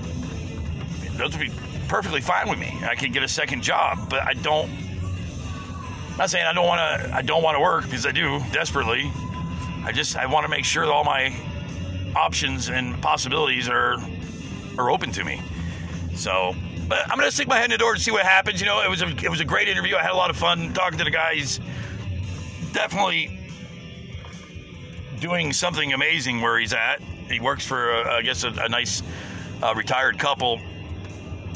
Those 1.18 1.38
would 1.38 1.41
be 1.41 1.52
perfectly 1.88 2.22
fine 2.22 2.50
with 2.50 2.58
me. 2.58 2.74
I 2.84 2.96
could 2.96 3.14
get 3.14 3.22
a 3.22 3.28
second 3.28 3.62
job, 3.62 4.10
but 4.10 4.22
I 4.22 4.34
don't. 4.34 4.70
I'm 4.70 6.18
not 6.18 6.30
saying 6.30 6.46
I 6.46 6.54
don't 6.54 6.66
want 6.66 6.80
to. 6.80 7.14
I 7.14 7.22
don't 7.22 7.44
want 7.44 7.56
to 7.56 7.62
work 7.62 7.84
because 7.84 8.06
I 8.06 8.12
do 8.12 8.39
desperately. 8.52 9.12
I 9.84 9.91
just 9.91 10.16
I 10.16 10.26
want 10.26 10.46
to 10.46 10.50
make 10.50 10.66
sure 10.66 10.86
that 10.86 10.91
all 10.91 11.04
my 11.04 11.36
options 12.16 12.70
and 12.70 13.00
possibilities 13.02 13.70
are 13.70 13.98
are 14.78 14.89
open 14.89 15.12
to 15.12 15.24
me. 15.24 15.41
So 16.16 16.56
but 16.88 17.12
I'm 17.12 17.20
to 17.20 17.32
stick 17.32 17.48
my 17.48 17.58
head 17.58 17.66
in 17.66 17.72
the 17.72 17.78
door 17.78 17.94
and 17.94 18.02
see 18.02 18.12
what 18.12 18.24
happens. 18.24 18.60
You 18.60 18.68
know, 18.68 18.82
it 18.82 18.89
was 18.89 19.02
a 19.02 19.08
it 19.08 19.30
was 19.30 19.39
a 19.39 19.46
great 19.46 19.68
interview. 19.68 19.96
I 19.96 20.02
had 20.02 20.12
a 20.12 20.18
lot 20.18 20.30
of 20.30 20.38
fun 20.38 20.74
talking 20.74 20.98
to 20.98 21.04
the 21.04 21.12
guys. 21.12 21.60
Definitely 22.72 23.39
doing 25.20 25.54
something 25.54 25.94
amazing 25.94 26.41
where 26.41 26.60
he's 26.60 26.74
at. 26.74 27.02
He 27.30 27.39
works 27.39 27.66
for, 27.66 27.94
uh, 27.94 28.18
I 28.18 28.22
guess, 28.22 28.44
a, 28.44 28.50
a 28.50 28.68
nice 28.68 29.02
uh, 29.64 29.74
retired 29.76 30.20
couple, 30.20 30.59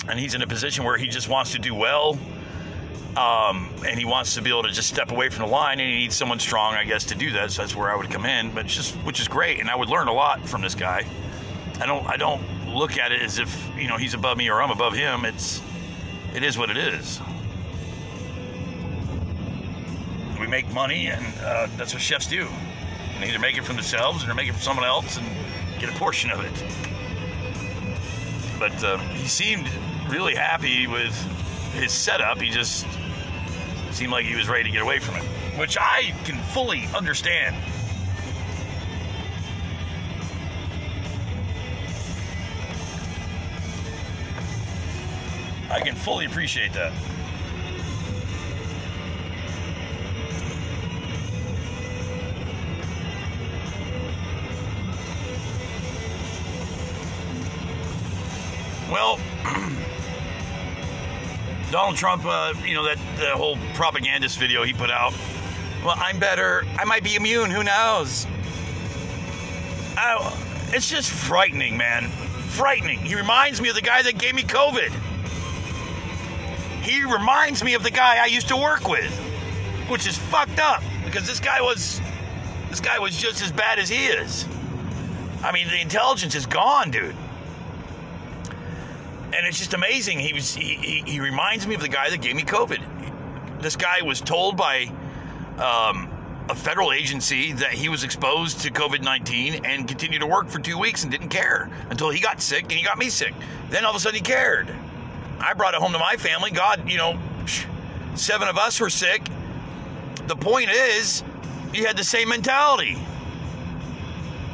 and 0.08 0.18
he's 0.18 0.34
in 0.34 0.42
a 0.42 0.48
position 0.48 0.86
where 0.86 0.98
he 0.98 1.08
just 1.08 1.28
wants 1.28 1.52
to 1.52 1.60
do 1.60 1.76
well. 1.76 2.18
Um, 3.18 3.72
and 3.84 3.98
he 3.98 4.06
wants 4.06 4.36
to 4.36 4.44
be 4.44 4.52
able 4.52 4.62
to 4.64 4.72
just 4.72 4.90
step 4.90 5.12
away 5.12 5.30
from 5.30 5.46
the 5.46 5.52
line, 5.52 5.80
and 5.80 5.90
he 5.90 5.96
needs 5.96 6.16
someone 6.16 6.40
strong, 6.40 6.76
I 6.76 6.84
guess, 6.84 7.04
to 7.06 7.16
do 7.16 7.32
that. 7.32 7.52
So 7.52 7.64
that's 7.64 7.76
where 7.76 7.90
I 7.90 7.96
would 7.96 8.12
come 8.12 8.28
in, 8.28 8.52
but 8.52 8.68
just 8.68 8.94
which 8.98 9.20
is 9.20 9.28
great, 9.28 9.60
and 9.60 9.70
I 9.70 9.76
would 9.76 9.90
learn 9.90 10.08
a 10.08 10.14
lot 10.14 10.48
from 10.48 10.62
this 10.62 10.76
guy. 10.76 11.04
I 11.82 11.88
don't, 11.88 12.06
I 12.06 12.16
don't 12.16 12.44
look 12.68 12.98
at 12.98 13.12
it 13.12 13.24
as 13.24 13.40
if 13.40 13.70
you 13.76 13.88
know 13.88 13.98
he's 13.98 14.14
above 14.14 14.38
me 14.38 14.50
or 14.50 14.62
I'm 14.62 14.70
above 14.70 14.94
him. 14.94 15.26
It's 15.26 15.62
it 16.36 16.44
is 16.44 16.60
what 16.60 16.70
it 16.70 16.78
is. 16.78 17.20
We 20.40 20.46
make 20.46 20.72
money, 20.72 21.08
and 21.08 21.26
uh, 21.40 21.68
that's 21.76 21.94
what 21.94 22.04
chefs 22.04 22.28
do. 22.28 22.48
They 23.20 23.30
either 23.30 23.40
make 23.40 23.58
it 23.58 23.64
for 23.64 23.74
themselves 23.74 24.28
or 24.28 24.36
make 24.36 24.48
it 24.48 24.54
for 24.54 24.62
someone 24.62 24.86
else 24.86 25.18
and 25.18 25.28
get 25.80 25.90
a 25.90 25.94
portion 25.94 26.30
of 26.30 26.42
it. 26.42 26.97
But 28.60 28.84
uh, 28.84 28.98
he 28.98 29.28
seemed 29.28 29.70
really 30.10 30.36
happy 30.36 30.88
with 30.88 31.14
his 31.74 31.92
setup. 31.92 32.42
He 32.42 32.50
just 32.50 32.88
seemed 33.92 34.12
like 34.12 34.26
he 34.26 34.36
was 34.36 34.48
ready 34.48 34.64
to 34.64 34.72
get 34.72 34.82
away 34.82 35.00
from 35.00 35.16
it, 35.16 35.24
which 35.58 35.78
I 35.80 36.14
can 36.24 36.38
fully 36.38 36.88
understand. 36.96 37.56
I 45.70 45.82
can 45.82 45.96
fully 45.96 46.26
appreciate 46.26 46.74
that. 46.74 46.94
Donald 61.78 61.96
Trump, 61.96 62.26
uh, 62.26 62.56
you 62.66 62.74
know, 62.74 62.84
that 62.86 62.98
the 63.20 63.38
whole 63.38 63.56
propagandist 63.76 64.40
video 64.40 64.64
he 64.64 64.74
put 64.74 64.90
out. 64.90 65.14
Well, 65.86 65.94
I'm 65.96 66.18
better. 66.18 66.66
I 66.76 66.86
might 66.86 67.04
be 67.04 67.16
immune. 67.16 67.52
Who 67.52 67.64
knows? 67.64 68.26
I, 69.96 70.36
it's 70.74 70.90
just 70.90 71.12
frightening, 71.12 71.78
man. 71.78 72.10
Frightening. 72.50 72.98
He 72.98 73.14
reminds 73.14 73.62
me 73.62 73.70
of 73.70 73.76
the 73.76 73.84
guy 73.84 74.02
that 74.02 74.18
gave 74.18 74.34
me 74.34 74.42
COVID 74.42 74.92
he 76.82 77.04
reminds 77.04 77.64
me 77.64 77.74
of 77.74 77.84
the 77.84 77.92
guy 77.92 78.24
I 78.24 78.28
used 78.28 78.48
to 78.48 78.56
work 78.56 78.88
with, 78.88 79.12
which 79.90 80.08
is 80.08 80.18
fucked 80.18 80.58
up 80.58 80.82
because 81.04 81.28
this 81.28 81.42
guy 81.42 81.62
was 81.62 82.00
this 82.70 82.80
guy 82.80 82.98
was 82.98 83.16
just 83.16 83.44
as 83.44 83.52
bad 83.52 83.78
as 83.78 83.90
he 83.90 84.06
is. 84.06 84.46
I 85.44 85.52
mean, 85.52 85.68
the 85.68 85.82
intelligence 85.82 86.34
is 86.34 86.46
gone, 86.46 86.90
dude. 86.90 87.16
And 89.38 89.46
it's 89.46 89.60
just 89.60 89.76
amazing. 89.76 90.20
He 90.20 90.34
was 90.34 90.56
he, 90.56 91.04
he, 91.06 91.20
reminds 91.20 91.68
me 91.68 91.76
of 91.76 91.82
the 91.82 91.88
guy 91.88 92.10
that 92.10 92.22
gave 92.22 92.36
me 92.36 92.42
COVID. 92.42 93.62
This 93.62 93.76
guy 93.76 94.02
was 94.02 94.20
told 94.20 94.58
by 94.58 94.92
um, 95.60 96.10
a 96.50 96.56
federal 96.56 96.92
agency 96.92 97.54
that 97.54 97.72
he 97.72 97.88
was 97.88 98.04
exposed 98.04 98.62
to 98.62 98.72
COVID 98.72 99.04
19 99.04 99.64
and 99.64 99.88
continued 99.88 100.22
to 100.22 100.26
work 100.26 100.48
for 100.50 100.58
two 100.58 100.80
weeks 100.80 101.04
and 101.04 101.12
didn't 101.12 101.30
care 101.30 101.70
until 101.92 102.10
he 102.10 102.20
got 102.20 102.42
sick 102.42 102.64
and 102.64 102.72
he 102.72 102.84
got 102.84 102.98
me 102.98 103.10
sick. 103.10 103.34
Then 103.70 103.86
all 103.86 103.92
of 103.92 103.98
a 103.98 104.00
sudden 104.00 104.16
he 104.16 104.24
cared. 104.24 104.74
I 105.40 105.54
brought 105.54 105.76
it 105.76 105.82
home 105.82 105.92
to 105.92 106.00
my 106.00 106.16
family. 106.16 106.50
God, 106.50 106.90
you 106.90 106.98
know, 106.98 107.20
seven 108.16 108.48
of 108.48 108.58
us 108.58 108.80
were 108.80 108.90
sick. 108.90 109.22
The 110.26 110.36
point 110.36 110.72
is, 110.72 111.24
he 111.72 111.84
had 111.84 111.96
the 111.96 112.04
same 112.04 112.30
mentality. 112.30 112.98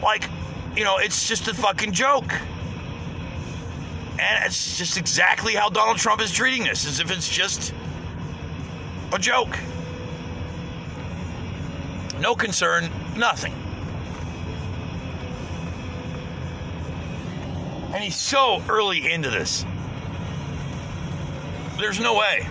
Like, 0.02 0.30
you 0.76 0.84
know, 0.84 0.98
it's 0.98 1.26
just 1.26 1.48
a 1.48 1.54
fucking 1.54 1.94
joke. 1.94 2.34
And 4.20 4.45
it's 4.45 4.78
just 4.78 4.97
exactly 4.97 5.53
how 5.53 5.70
Donald 5.70 5.97
Trump 5.97 6.22
is 6.22 6.32
treating 6.32 6.64
this, 6.64 6.86
as 6.88 6.99
if 6.99 7.11
it's 7.11 7.28
just 7.28 7.74
A 9.11 9.20
joke. 9.20 9.57
No 12.20 12.36
concern, 12.36 12.89
nothing. 13.18 13.53
And 17.93 18.03
he's 18.03 18.16
so 18.16 18.64
early 18.70 19.11
into 19.11 19.30
this. 19.30 19.66
There's 21.78 21.99
no 21.99 22.18
way. 22.18 22.47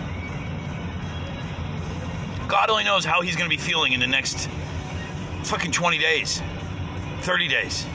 God 2.47 2.69
only 2.69 2.83
knows 2.83 3.03
how 3.03 3.21
he's 3.21 3.35
going 3.35 3.49
to 3.49 3.55
be 3.55 3.61
feeling 3.61 3.93
in 3.93 3.99
the 3.99 4.07
next 4.07 4.47
fucking 5.43 5.71
20 5.71 5.97
days, 5.97 6.41
30 7.21 7.47
days. 7.47 7.85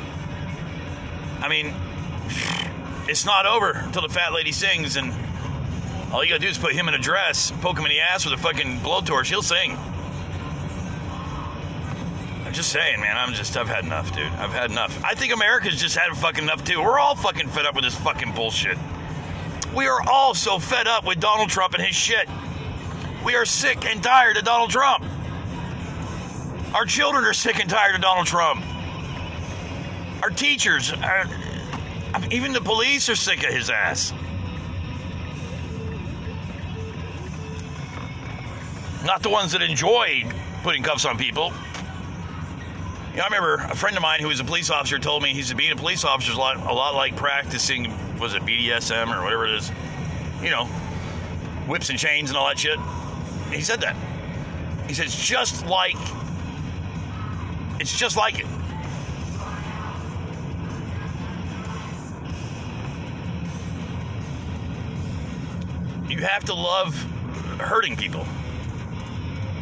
I 1.40 1.48
mean, 1.48 1.74
it's 3.08 3.24
not 3.24 3.46
over 3.46 3.72
until 3.72 4.02
the 4.02 4.08
fat 4.08 4.32
lady 4.32 4.52
sings, 4.52 4.96
and 4.96 5.12
all 6.12 6.22
you 6.22 6.30
gotta 6.30 6.40
do 6.40 6.48
is 6.48 6.58
put 6.58 6.72
him 6.72 6.88
in 6.88 6.94
a 6.94 6.98
dress, 6.98 7.50
poke 7.60 7.78
him 7.78 7.84
in 7.86 7.90
the 7.90 8.00
ass 8.00 8.24
with 8.24 8.34
a 8.34 8.42
fucking 8.42 8.78
blowtorch, 8.78 9.26
he'll 9.26 9.42
sing. 9.42 9.76
I'm 12.46 12.54
just 12.54 12.70
saying, 12.70 13.00
man, 13.00 13.16
I'm 13.16 13.34
just, 13.34 13.56
I've 13.56 13.68
had 13.68 13.84
enough, 13.84 14.14
dude. 14.14 14.24
I've 14.24 14.52
had 14.52 14.70
enough. 14.70 15.04
I 15.04 15.14
think 15.14 15.34
America's 15.34 15.78
just 15.78 15.96
had 15.96 16.16
fucking 16.16 16.44
enough, 16.44 16.64
too. 16.64 16.80
We're 16.80 16.98
all 16.98 17.14
fucking 17.14 17.48
fed 17.48 17.66
up 17.66 17.74
with 17.74 17.84
this 17.84 17.94
fucking 17.94 18.32
bullshit. 18.32 18.78
We 19.74 19.86
are 19.86 20.00
all 20.08 20.34
so 20.34 20.58
fed 20.58 20.86
up 20.86 21.04
with 21.04 21.20
Donald 21.20 21.50
Trump 21.50 21.74
and 21.74 21.82
his 21.82 21.94
shit. 21.94 22.26
We 23.22 23.34
are 23.36 23.44
sick 23.44 23.84
and 23.84 24.02
tired 24.02 24.38
of 24.38 24.44
Donald 24.44 24.70
Trump. 24.70 25.04
Our 26.74 26.86
children 26.86 27.24
are 27.24 27.34
sick 27.34 27.60
and 27.60 27.68
tired 27.68 27.94
of 27.94 28.00
Donald 28.00 28.26
Trump. 28.26 28.64
Our 30.22 30.30
teachers, 30.30 30.90
are, 30.90 31.28
Mean, 32.20 32.32
even 32.32 32.52
the 32.52 32.60
police 32.60 33.08
are 33.08 33.16
sick 33.16 33.44
of 33.44 33.52
his 33.52 33.70
ass. 33.70 34.12
Not 39.04 39.22
the 39.22 39.30
ones 39.30 39.52
that 39.52 39.62
enjoy 39.62 40.24
putting 40.62 40.82
cuffs 40.82 41.04
on 41.04 41.16
people. 41.16 41.52
You 43.12 43.18
know, 43.18 43.22
I 43.22 43.26
remember 43.26 43.54
a 43.54 43.74
friend 43.74 43.96
of 43.96 44.02
mine 44.02 44.20
who 44.20 44.28
was 44.28 44.40
a 44.40 44.44
police 44.44 44.70
officer 44.70 44.98
told 44.98 45.22
me 45.22 45.30
he's 45.30 45.52
being 45.54 45.72
a 45.72 45.76
police 45.76 46.04
officer 46.04 46.32
is 46.32 46.36
a 46.36 46.40
lot, 46.40 46.56
a 46.56 46.72
lot 46.72 46.94
like 46.94 47.16
practicing, 47.16 47.92
was 48.18 48.34
it 48.34 48.42
BDSM 48.42 49.16
or 49.16 49.22
whatever 49.22 49.46
it 49.46 49.54
is? 49.54 49.72
You 50.42 50.50
know, 50.50 50.66
whips 51.66 51.90
and 51.90 51.98
chains 51.98 52.30
and 52.30 52.36
all 52.36 52.46
that 52.48 52.58
shit. 52.58 52.78
He 53.50 53.62
said 53.62 53.80
that. 53.80 53.96
He 54.86 54.94
said 54.94 55.06
it's 55.06 55.26
just 55.26 55.66
like, 55.66 55.96
it's 57.80 57.96
just 57.96 58.16
like 58.16 58.40
it. 58.40 58.46
You 66.18 66.24
have 66.24 66.44
to 66.46 66.54
love 66.54 66.94
hurting 67.60 67.96
people. 67.96 68.26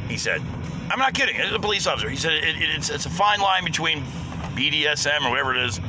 He 0.08 0.16
said. 0.16 0.40
I'm 0.88 0.98
not 0.98 1.12
kidding. 1.12 1.36
It's 1.36 1.52
a 1.52 1.58
police 1.58 1.86
officer. 1.86 2.08
He 2.08 2.16
said 2.16 2.32
it, 2.32 2.44
it, 2.44 2.56
it's, 2.76 2.88
it's 2.88 3.04
a 3.04 3.10
fine 3.10 3.40
line 3.40 3.62
between 3.62 4.02
BDSM 4.54 5.26
or 5.26 5.30
whatever 5.30 5.54
it 5.54 5.66
is. 5.66 5.80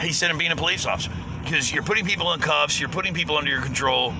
He 0.00 0.12
said 0.12 0.30
and 0.30 0.38
being 0.38 0.50
a 0.50 0.56
police 0.56 0.84
officer 0.84 1.12
because 1.44 1.72
you're 1.72 1.84
putting 1.84 2.04
people 2.04 2.32
in 2.32 2.40
cuffs, 2.40 2.80
you're 2.80 2.88
putting 2.88 3.14
people 3.14 3.36
under 3.36 3.52
your 3.52 3.60
control. 3.60 4.12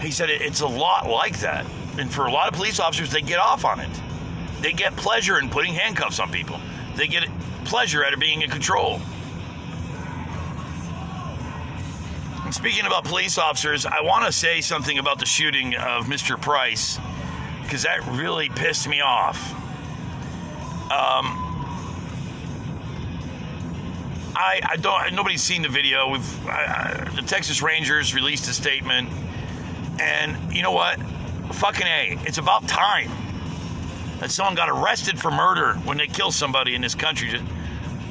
He 0.00 0.12
said 0.12 0.30
it, 0.30 0.40
it's 0.42 0.60
a 0.60 0.66
lot 0.66 1.08
like 1.08 1.40
that, 1.40 1.66
and 1.98 2.12
for 2.12 2.26
a 2.26 2.30
lot 2.30 2.46
of 2.46 2.54
police 2.54 2.78
officers, 2.78 3.10
they 3.10 3.20
get 3.20 3.40
off 3.40 3.64
on 3.64 3.80
it. 3.80 3.90
They 4.60 4.72
get 4.72 4.94
pleasure 4.94 5.40
in 5.40 5.50
putting 5.50 5.74
handcuffs 5.74 6.20
on 6.20 6.30
people. 6.30 6.60
They 6.94 7.08
get 7.08 7.26
pleasure 7.64 8.04
out 8.04 8.14
of 8.14 8.20
being 8.20 8.42
in 8.42 8.50
control. 8.50 9.00
Speaking 12.54 12.86
about 12.86 13.04
police 13.04 13.36
officers, 13.36 13.84
I 13.84 14.02
want 14.02 14.26
to 14.26 14.32
say 14.32 14.60
something 14.60 14.98
about 14.98 15.18
the 15.18 15.26
shooting 15.26 15.74
of 15.74 16.06
Mr. 16.06 16.40
Price 16.40 17.00
because 17.62 17.82
that 17.82 18.06
really 18.06 18.48
pissed 18.48 18.88
me 18.88 19.00
off. 19.00 19.52
Um, 20.84 21.40
I, 24.36 24.60
I 24.68 24.76
don't. 24.76 25.14
Nobody's 25.14 25.42
seen 25.42 25.62
the 25.62 25.68
video. 25.68 26.10
We've 26.10 26.46
I, 26.46 27.06
I, 27.06 27.10
the 27.16 27.22
Texas 27.22 27.60
Rangers 27.60 28.14
released 28.14 28.48
a 28.48 28.52
statement, 28.52 29.08
and 30.00 30.54
you 30.54 30.62
know 30.62 30.72
what? 30.72 31.00
Fucking 31.54 31.86
a. 31.86 32.18
It's 32.24 32.38
about 32.38 32.68
time 32.68 33.10
that 34.20 34.30
someone 34.30 34.54
got 34.54 34.68
arrested 34.68 35.18
for 35.18 35.32
murder 35.32 35.74
when 35.84 35.96
they 35.96 36.06
kill 36.06 36.30
somebody 36.30 36.76
in 36.76 36.82
this 36.82 36.94
country, 36.94 37.40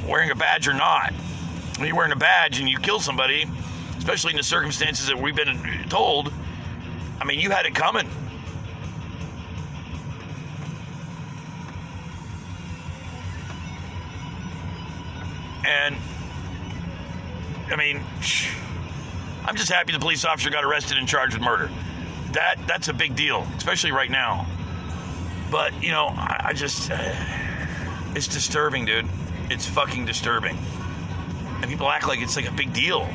wearing 0.05 0.31
a 0.31 0.35
badge 0.35 0.67
or 0.67 0.73
not. 0.73 1.13
When 1.77 1.87
you're 1.87 1.95
wearing 1.95 2.11
a 2.11 2.17
badge 2.17 2.59
and 2.59 2.67
you 2.67 2.77
kill 2.79 2.99
somebody, 2.99 3.45
especially 4.03 4.31
in 4.31 4.37
the 4.37 4.43
circumstances 4.43 5.07
that 5.07 5.17
we've 5.17 5.33
been 5.33 5.85
told, 5.87 6.33
I 7.21 7.23
mean, 7.23 7.39
you 7.39 7.51
had 7.51 7.65
it 7.65 7.73
coming. 7.73 8.05
And 15.65 15.95
I 17.71 17.77
mean, 17.77 18.03
I'm 19.45 19.55
just 19.55 19.71
happy 19.71 19.93
the 19.93 19.99
police 19.99 20.25
officer 20.25 20.49
got 20.49 20.65
arrested 20.65 20.97
and 20.97 21.07
charged 21.07 21.35
with 21.35 21.41
murder. 21.41 21.69
That 22.33 22.57
that's 22.67 22.89
a 22.89 22.93
big 22.93 23.15
deal, 23.15 23.47
especially 23.55 23.93
right 23.93 24.11
now. 24.11 24.45
But 25.49 25.81
you 25.81 25.91
know, 25.91 26.07
I, 26.07 26.47
I 26.49 26.53
just 26.53 26.91
uh, 26.91 26.97
it's 28.15 28.27
disturbing, 28.27 28.83
dude. 28.83 29.07
It's 29.49 29.65
fucking 29.65 30.03
disturbing. 30.03 30.57
And 31.61 31.71
people 31.71 31.87
act 31.89 32.05
like 32.05 32.19
it's 32.19 32.35
like 32.35 32.49
a 32.49 32.53
big 32.53 32.73
deal. 32.73 33.07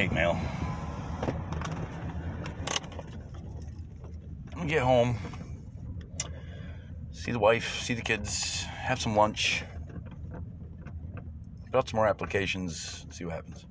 Hate 0.00 0.12
mail. 0.12 0.40
I'm 4.46 4.60
gonna 4.60 4.66
get 4.66 4.80
home, 4.80 5.18
see 7.12 7.32
the 7.32 7.38
wife, 7.38 7.82
see 7.82 7.92
the 7.92 8.00
kids, 8.00 8.62
have 8.62 8.98
some 8.98 9.14
lunch, 9.14 9.62
put 11.66 11.76
out 11.76 11.88
some 11.90 11.98
more 11.98 12.06
applications, 12.06 13.04
see 13.10 13.26
what 13.26 13.34
happens. 13.34 13.66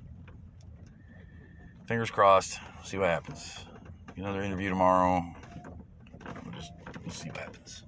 Fingers 1.88 2.12
crossed, 2.12 2.60
see 2.84 2.96
what 2.96 3.08
happens. 3.08 3.64
Another 4.16 4.42
interview 4.42 4.68
tomorrow. 4.68 5.24
We'll 6.44 6.54
just 6.54 6.70
we'll 7.02 7.12
see 7.12 7.30
what 7.30 7.38
happens. 7.38 7.82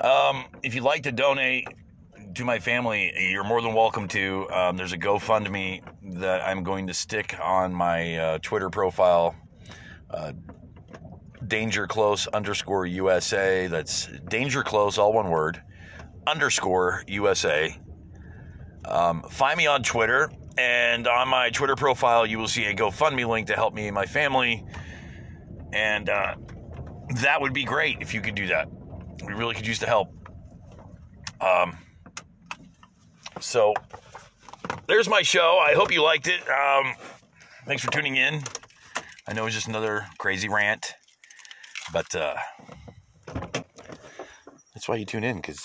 Um, 0.00 0.46
if 0.64 0.74
you'd 0.74 0.82
like 0.82 1.04
to 1.04 1.12
donate 1.12 1.68
to 2.36 2.44
my 2.44 2.58
family, 2.58 3.10
you're 3.30 3.44
more 3.44 3.62
than 3.62 3.72
welcome 3.72 4.06
to. 4.08 4.46
Um, 4.50 4.76
there's 4.76 4.92
a 4.92 4.98
GoFundMe 4.98 5.82
that 6.20 6.46
I'm 6.46 6.62
going 6.62 6.86
to 6.88 6.92
stick 6.92 7.34
on 7.42 7.72
my 7.72 8.18
uh, 8.18 8.38
Twitter 8.42 8.68
profile. 8.68 9.34
Uh, 10.10 10.32
Danger 11.46 11.86
Close 11.86 12.26
underscore 12.26 12.84
USA. 12.84 13.68
That's 13.68 14.08
Danger 14.28 14.62
Close, 14.62 14.98
all 14.98 15.14
one 15.14 15.30
word, 15.30 15.62
underscore 16.26 17.04
USA. 17.06 17.74
Um, 18.84 19.22
find 19.30 19.56
me 19.56 19.66
on 19.66 19.82
Twitter, 19.82 20.30
and 20.58 21.08
on 21.08 21.28
my 21.28 21.48
Twitter 21.48 21.74
profile, 21.74 22.26
you 22.26 22.38
will 22.38 22.48
see 22.48 22.66
a 22.66 22.74
GoFundMe 22.74 23.26
link 23.26 23.46
to 23.46 23.54
help 23.54 23.72
me 23.72 23.86
and 23.86 23.94
my 23.94 24.04
family. 24.04 24.62
And 25.72 26.10
uh, 26.10 26.34
that 27.22 27.40
would 27.40 27.54
be 27.54 27.64
great 27.64 28.02
if 28.02 28.12
you 28.12 28.20
could 28.20 28.34
do 28.34 28.48
that. 28.48 28.68
We 29.26 29.32
really 29.32 29.54
could 29.54 29.66
use 29.66 29.78
the 29.78 29.86
help. 29.86 30.08
Um, 31.40 31.78
so 33.40 33.74
there's 34.86 35.08
my 35.08 35.22
show. 35.22 35.58
I 35.58 35.74
hope 35.74 35.92
you 35.92 36.02
liked 36.02 36.28
it. 36.28 36.40
Um, 36.48 36.94
thanks 37.66 37.82
for 37.82 37.90
tuning 37.90 38.16
in. 38.16 38.42
I 39.28 39.32
know 39.32 39.46
it's 39.46 39.54
just 39.54 39.68
another 39.68 40.06
crazy 40.18 40.48
rant, 40.48 40.94
but 41.92 42.14
uh, 42.14 42.36
that's 44.74 44.88
why 44.88 44.96
you 44.96 45.04
tune 45.04 45.24
in 45.24 45.36
because 45.36 45.64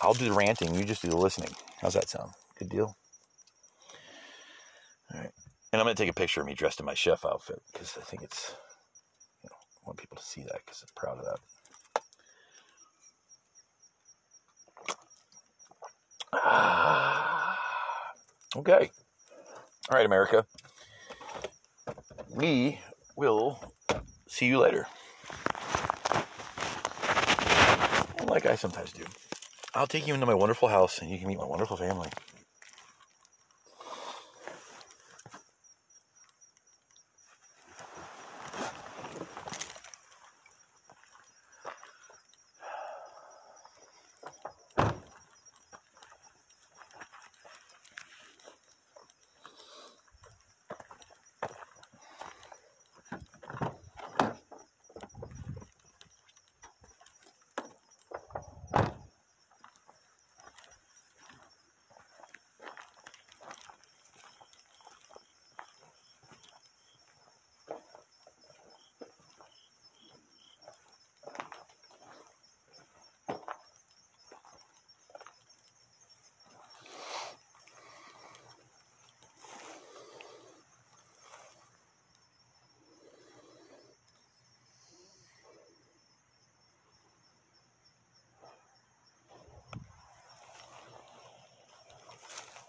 I'll 0.00 0.14
do 0.14 0.26
the 0.26 0.32
ranting, 0.32 0.74
you 0.74 0.84
just 0.84 1.02
do 1.02 1.08
the 1.08 1.16
listening. 1.16 1.50
How's 1.80 1.94
that 1.94 2.08
sound? 2.08 2.32
Good 2.58 2.68
deal. 2.68 2.96
All 5.12 5.20
right, 5.20 5.30
and 5.72 5.80
I'm 5.80 5.84
gonna 5.86 5.94
take 5.94 6.10
a 6.10 6.14
picture 6.14 6.40
of 6.40 6.46
me 6.46 6.54
dressed 6.54 6.80
in 6.80 6.86
my 6.86 6.94
chef 6.94 7.24
outfit 7.24 7.60
because 7.72 7.96
I 8.00 8.04
think 8.04 8.22
it's, 8.22 8.54
you 9.42 9.48
know, 9.50 9.56
I 9.56 9.86
want 9.86 9.98
people 9.98 10.16
to 10.16 10.22
see 10.22 10.42
that 10.42 10.60
because 10.64 10.82
I'm 10.82 10.88
proud 10.94 11.18
of 11.18 11.24
that. 11.24 11.38
okay. 18.56 18.90
All 19.90 19.96
right, 19.96 20.06
America. 20.06 20.46
We 22.34 22.78
will 23.16 23.74
see 24.26 24.46
you 24.46 24.58
later. 24.58 24.86
Like 28.26 28.46
I 28.46 28.56
sometimes 28.56 28.92
do. 28.92 29.04
I'll 29.74 29.86
take 29.86 30.06
you 30.06 30.14
into 30.14 30.26
my 30.26 30.34
wonderful 30.34 30.68
house 30.68 31.00
and 31.00 31.10
you 31.10 31.18
can 31.18 31.28
meet 31.28 31.38
my 31.38 31.44
wonderful 31.44 31.76
family. 31.76 32.08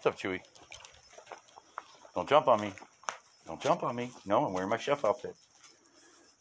What's 0.04 0.22
up, 0.22 0.30
Chewy? 0.30 0.40
Don't 2.14 2.28
jump 2.28 2.46
on 2.46 2.60
me. 2.60 2.74
Don't 3.46 3.58
jump 3.58 3.82
on 3.84 3.96
me. 3.96 4.10
No, 4.26 4.44
I'm 4.44 4.52
wearing 4.52 4.68
my 4.68 4.76
chef 4.76 5.02
outfit. 5.02 5.34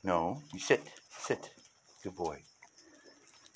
No, 0.03 0.41
you 0.51 0.59
sit. 0.59 0.83
Sit. 1.17 1.49
Good 2.03 2.13
boy. 2.13 2.41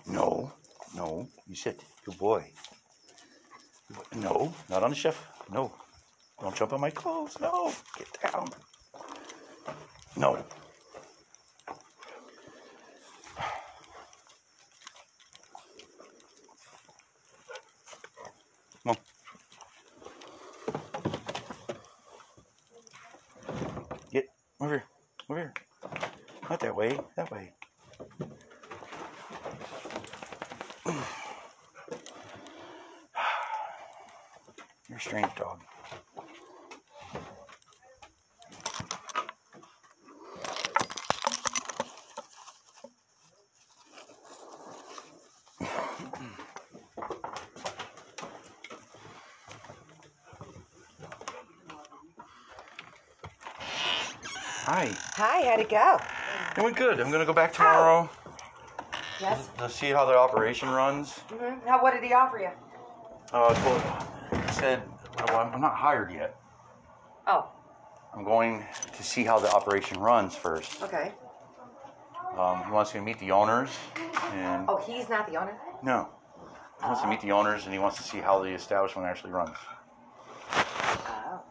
No, 0.05 0.53
no, 0.95 1.27
you 1.45 1.55
sit. 1.55 1.83
Good 2.05 2.17
boy. 2.17 2.49
Good 3.89 3.97
boy. 3.97 4.03
No, 4.21 4.53
not 4.69 4.83
on 4.83 4.91
the 4.91 4.95
chef. 4.95 5.21
No. 5.51 5.73
Don't 6.39 6.55
jump 6.55 6.71
on 6.71 6.79
my 6.79 6.89
clothes. 6.89 7.37
No. 7.41 7.73
Get 7.97 8.31
down. 8.31 8.47
No. 10.15 10.37
Come 18.83 18.91
on. 18.91 18.97
Get 24.11 24.29
over 24.61 24.75
here. 24.75 24.83
Over 25.29 25.39
here. 25.39 25.53
Not 26.49 26.59
that 26.61 26.75
way. 26.75 26.97
That 27.17 27.29
way. 27.29 27.51
You're 34.87 34.97
a 34.97 35.01
strange 35.01 35.35
dog. 35.35 35.59
Hi. 55.17 55.49
How'd 55.49 55.59
it 55.61 55.69
go? 55.69 55.97
It 56.55 56.63
went 56.63 56.75
good. 56.75 56.99
I'm 56.99 57.09
gonna 57.11 57.25
go 57.25 57.33
back 57.33 57.51
tomorrow. 57.51 58.07
Yes. 59.19 59.49
to 59.57 59.67
see 59.67 59.89
how 59.89 60.05
the 60.05 60.15
operation 60.15 60.69
runs. 60.69 61.13
hmm 61.29 61.55
Now, 61.65 61.81
what 61.81 61.95
did 61.95 62.03
he 62.03 62.13
offer 62.13 62.37
you? 62.37 62.49
Uh, 63.33 63.51
well, 63.65 64.41
he 64.45 64.51
said, 64.53 64.83
well, 65.27 65.37
I'm 65.39 65.55
I'm 65.55 65.61
not 65.61 65.73
hired 65.73 66.11
yet. 66.13 66.35
Oh, 67.25 67.49
I'm 68.13 68.23
going 68.23 68.63
to 68.95 69.03
see 69.03 69.23
how 69.23 69.39
the 69.39 69.51
operation 69.51 69.99
runs 69.99 70.35
first. 70.35 70.83
okay. 70.83 71.11
Um, 72.37 72.63
he 72.65 72.71
wants 72.71 72.93
me 72.93 72.99
to 72.99 73.05
meet 73.05 73.17
the 73.17 73.31
owners, 73.31 73.71
and 74.33 74.65
Oh, 74.69 74.77
he's 74.77 75.09
not 75.09 75.27
the 75.27 75.37
owner? 75.37 75.57
no, 75.81 76.09
he 76.79 76.85
wants 76.85 77.01
to 77.01 77.07
meet 77.07 77.21
the 77.21 77.31
owners, 77.31 77.63
and 77.65 77.73
he 77.73 77.79
wants 77.79 77.97
to 77.97 78.03
see 78.03 78.19
how 78.19 78.37
the 78.43 78.49
establishment 78.49 79.07
actually 79.07 79.31
runs. 79.31 79.57
Oh. 80.53 81.41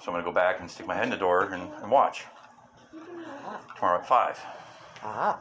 So 0.00 0.06
I'm 0.06 0.12
gonna 0.12 0.22
go 0.22 0.30
back 0.32 0.60
and 0.60 0.70
stick 0.70 0.86
my 0.86 0.94
head 0.94 1.04
in 1.04 1.10
the 1.10 1.16
door 1.16 1.52
and, 1.52 1.72
and 1.82 1.90
watch 1.90 2.24
tomorrow 3.76 3.98
at 4.00 4.06
five. 4.08 4.38
Ah, 5.02 5.38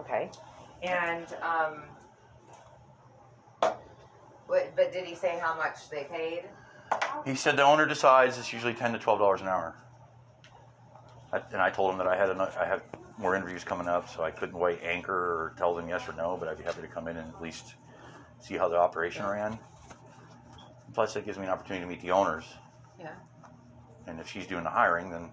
okay. 0.00 0.30
And, 0.82 1.26
um, 1.42 1.82
but, 3.60 4.74
but 4.76 4.92
did 4.92 5.04
he 5.04 5.14
say 5.14 5.38
how 5.42 5.56
much 5.56 5.90
they 5.90 6.04
paid? 6.04 6.44
He 7.24 7.34
said 7.34 7.56
the 7.56 7.62
owner 7.64 7.86
decides 7.86 8.38
it's 8.38 8.52
usually 8.52 8.74
ten 8.74 8.92
to 8.92 8.98
twelve 8.98 9.18
dollars 9.18 9.40
an 9.40 9.48
hour. 9.48 9.74
I, 11.32 11.40
and 11.52 11.60
I 11.60 11.70
told 11.70 11.90
him 11.92 11.98
that 11.98 12.06
I 12.06 12.16
had 12.16 12.30
enough, 12.30 12.56
I 12.56 12.64
had 12.64 12.82
more 13.18 13.34
interviews 13.34 13.64
coming 13.64 13.88
up, 13.88 14.08
so 14.08 14.22
I 14.22 14.30
couldn't 14.30 14.56
wait 14.58 14.78
anchor 14.84 15.12
or 15.12 15.54
tell 15.58 15.74
them 15.74 15.88
yes 15.88 16.08
or 16.08 16.12
no, 16.12 16.36
but 16.38 16.48
I'd 16.48 16.58
be 16.58 16.64
happy 16.64 16.82
to 16.82 16.86
come 16.86 17.08
in 17.08 17.16
and 17.16 17.28
at 17.34 17.42
least 17.42 17.74
see 18.38 18.56
how 18.56 18.68
the 18.68 18.76
operation 18.76 19.26
ran. 19.26 19.58
Plus, 20.94 21.16
it 21.16 21.24
gives 21.26 21.36
me 21.38 21.44
an 21.44 21.50
opportunity 21.50 21.84
to 21.84 21.90
meet 21.90 22.00
the 22.00 22.12
owners, 22.12 22.44
Yeah. 23.00 23.10
and 24.06 24.20
if 24.20 24.30
she's 24.30 24.46
doing 24.46 24.62
the 24.64 24.70
hiring, 24.70 25.10
then 25.10 25.30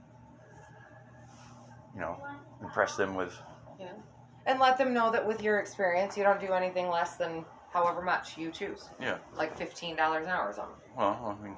you 1.93 2.01
know, 2.01 2.17
impress 2.61 2.95
them 2.95 3.15
with 3.15 3.33
Yeah. 3.79 3.87
And 4.45 4.59
let 4.59 4.77
them 4.77 4.93
know 4.93 5.11
that 5.11 5.25
with 5.25 5.41
your 5.41 5.59
experience, 5.59 6.17
you 6.17 6.23
don't 6.23 6.39
do 6.39 6.51
anything 6.53 6.89
less 6.89 7.15
than 7.15 7.45
however 7.71 8.01
much 8.01 8.37
you 8.37 8.51
choose. 8.51 8.89
yeah. 8.99 9.17
Like 9.35 9.57
$15 9.57 9.93
an 9.93 10.27
hour 10.27 10.49
or 10.49 10.53
something. 10.53 10.75
Well, 10.97 11.37
I 11.39 11.43
mean, 11.43 11.55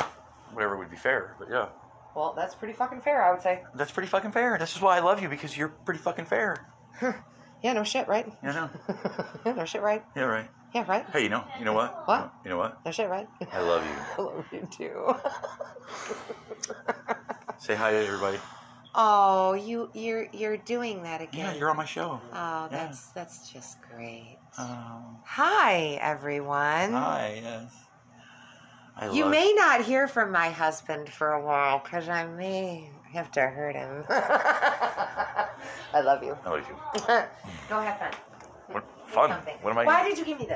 whatever 0.53 0.77
would 0.77 0.89
be 0.91 0.95
fair, 0.97 1.35
but 1.39 1.49
yeah. 1.49 1.67
Well, 2.15 2.33
that's 2.37 2.55
pretty 2.55 2.73
fucking 2.73 3.01
fair, 3.01 3.21
I 3.23 3.31
would 3.31 3.41
say. 3.41 3.63
That's 3.75 3.91
pretty 3.91 4.07
fucking 4.07 4.31
fair. 4.31 4.57
This 4.57 4.75
is 4.75 4.81
why 4.81 4.95
I 4.97 4.99
love 5.01 5.21
you 5.21 5.27
because 5.27 5.57
you're 5.57 5.67
pretty 5.69 5.99
fucking 5.99 6.25
fair. 6.25 6.67
Yeah, 7.63 7.73
no 7.73 7.83
shit, 7.83 8.07
right? 8.07 8.27
You 8.43 8.49
know? 8.49 8.69
yeah, 9.43 9.53
no 9.57 9.65
shit, 9.65 9.81
right? 9.81 10.03
Yeah, 10.15 10.23
right. 10.25 10.47
Yeah, 10.75 10.85
right? 10.87 11.03
Hey, 11.11 11.23
you 11.23 11.29
know, 11.29 11.43
you 11.57 11.65
know 11.65 11.73
what? 11.73 12.07
What? 12.07 12.31
You 12.43 12.51
know 12.51 12.57
what? 12.57 12.85
No 12.85 12.91
shit, 12.91 13.09
right? 13.09 13.27
I 13.51 13.59
love 13.61 13.83
you. 13.83 13.95
I 14.17 14.21
love 14.21 14.45
you 14.51 14.67
too. 14.69 15.15
Say 17.57 17.73
hi 17.73 17.91
to 17.91 17.97
everybody. 18.05 18.37
Oh, 18.95 19.53
you 19.53 19.89
you're 19.93 20.27
you're 20.31 20.57
doing 20.57 21.03
that 21.03 21.21
again. 21.21 21.53
Yeah, 21.53 21.59
you're 21.59 21.69
on 21.69 21.77
my 21.77 21.85
show. 21.85 22.19
Oh, 22.33 22.35
Yeah. 22.35 22.67
that's 22.71 23.07
that's 23.09 23.51
just 23.51 23.77
great. 23.81 24.37
Um, 24.57 25.17
Hi, 25.25 25.97
everyone. 26.01 26.93
hi. 26.93 27.39
Yes. 27.43 27.73
I 28.97 29.09
You 29.09 29.23
love 29.23 29.31
may 29.31 29.53
not 29.53 29.81
hear 29.81 30.07
from 30.07 30.31
my 30.31 30.49
husband 30.49 31.09
for 31.09 31.33
a 31.33 31.45
while 31.45 31.79
because 31.79 32.07
I 32.07 32.25
may 32.25 32.89
have 33.11 33.29
to 33.33 33.41
hurt 33.41 33.75
him. 33.75 34.05
I 34.09 35.47
love 36.01 36.23
you. 36.23 36.37
I 36.45 36.49
love 36.49 36.65
you. 36.67 36.75
Go 37.69 37.81
have 37.81 37.99
fun. 37.99 38.11
What, 38.71 38.83
fun. 39.07 39.31
What 39.61 39.71
am 39.71 39.77
I? 39.79 39.85
Why 39.85 40.03
did 40.07 40.17
you 40.17 40.23
give 40.25 40.39
me 40.39 40.45
this? 40.45 40.53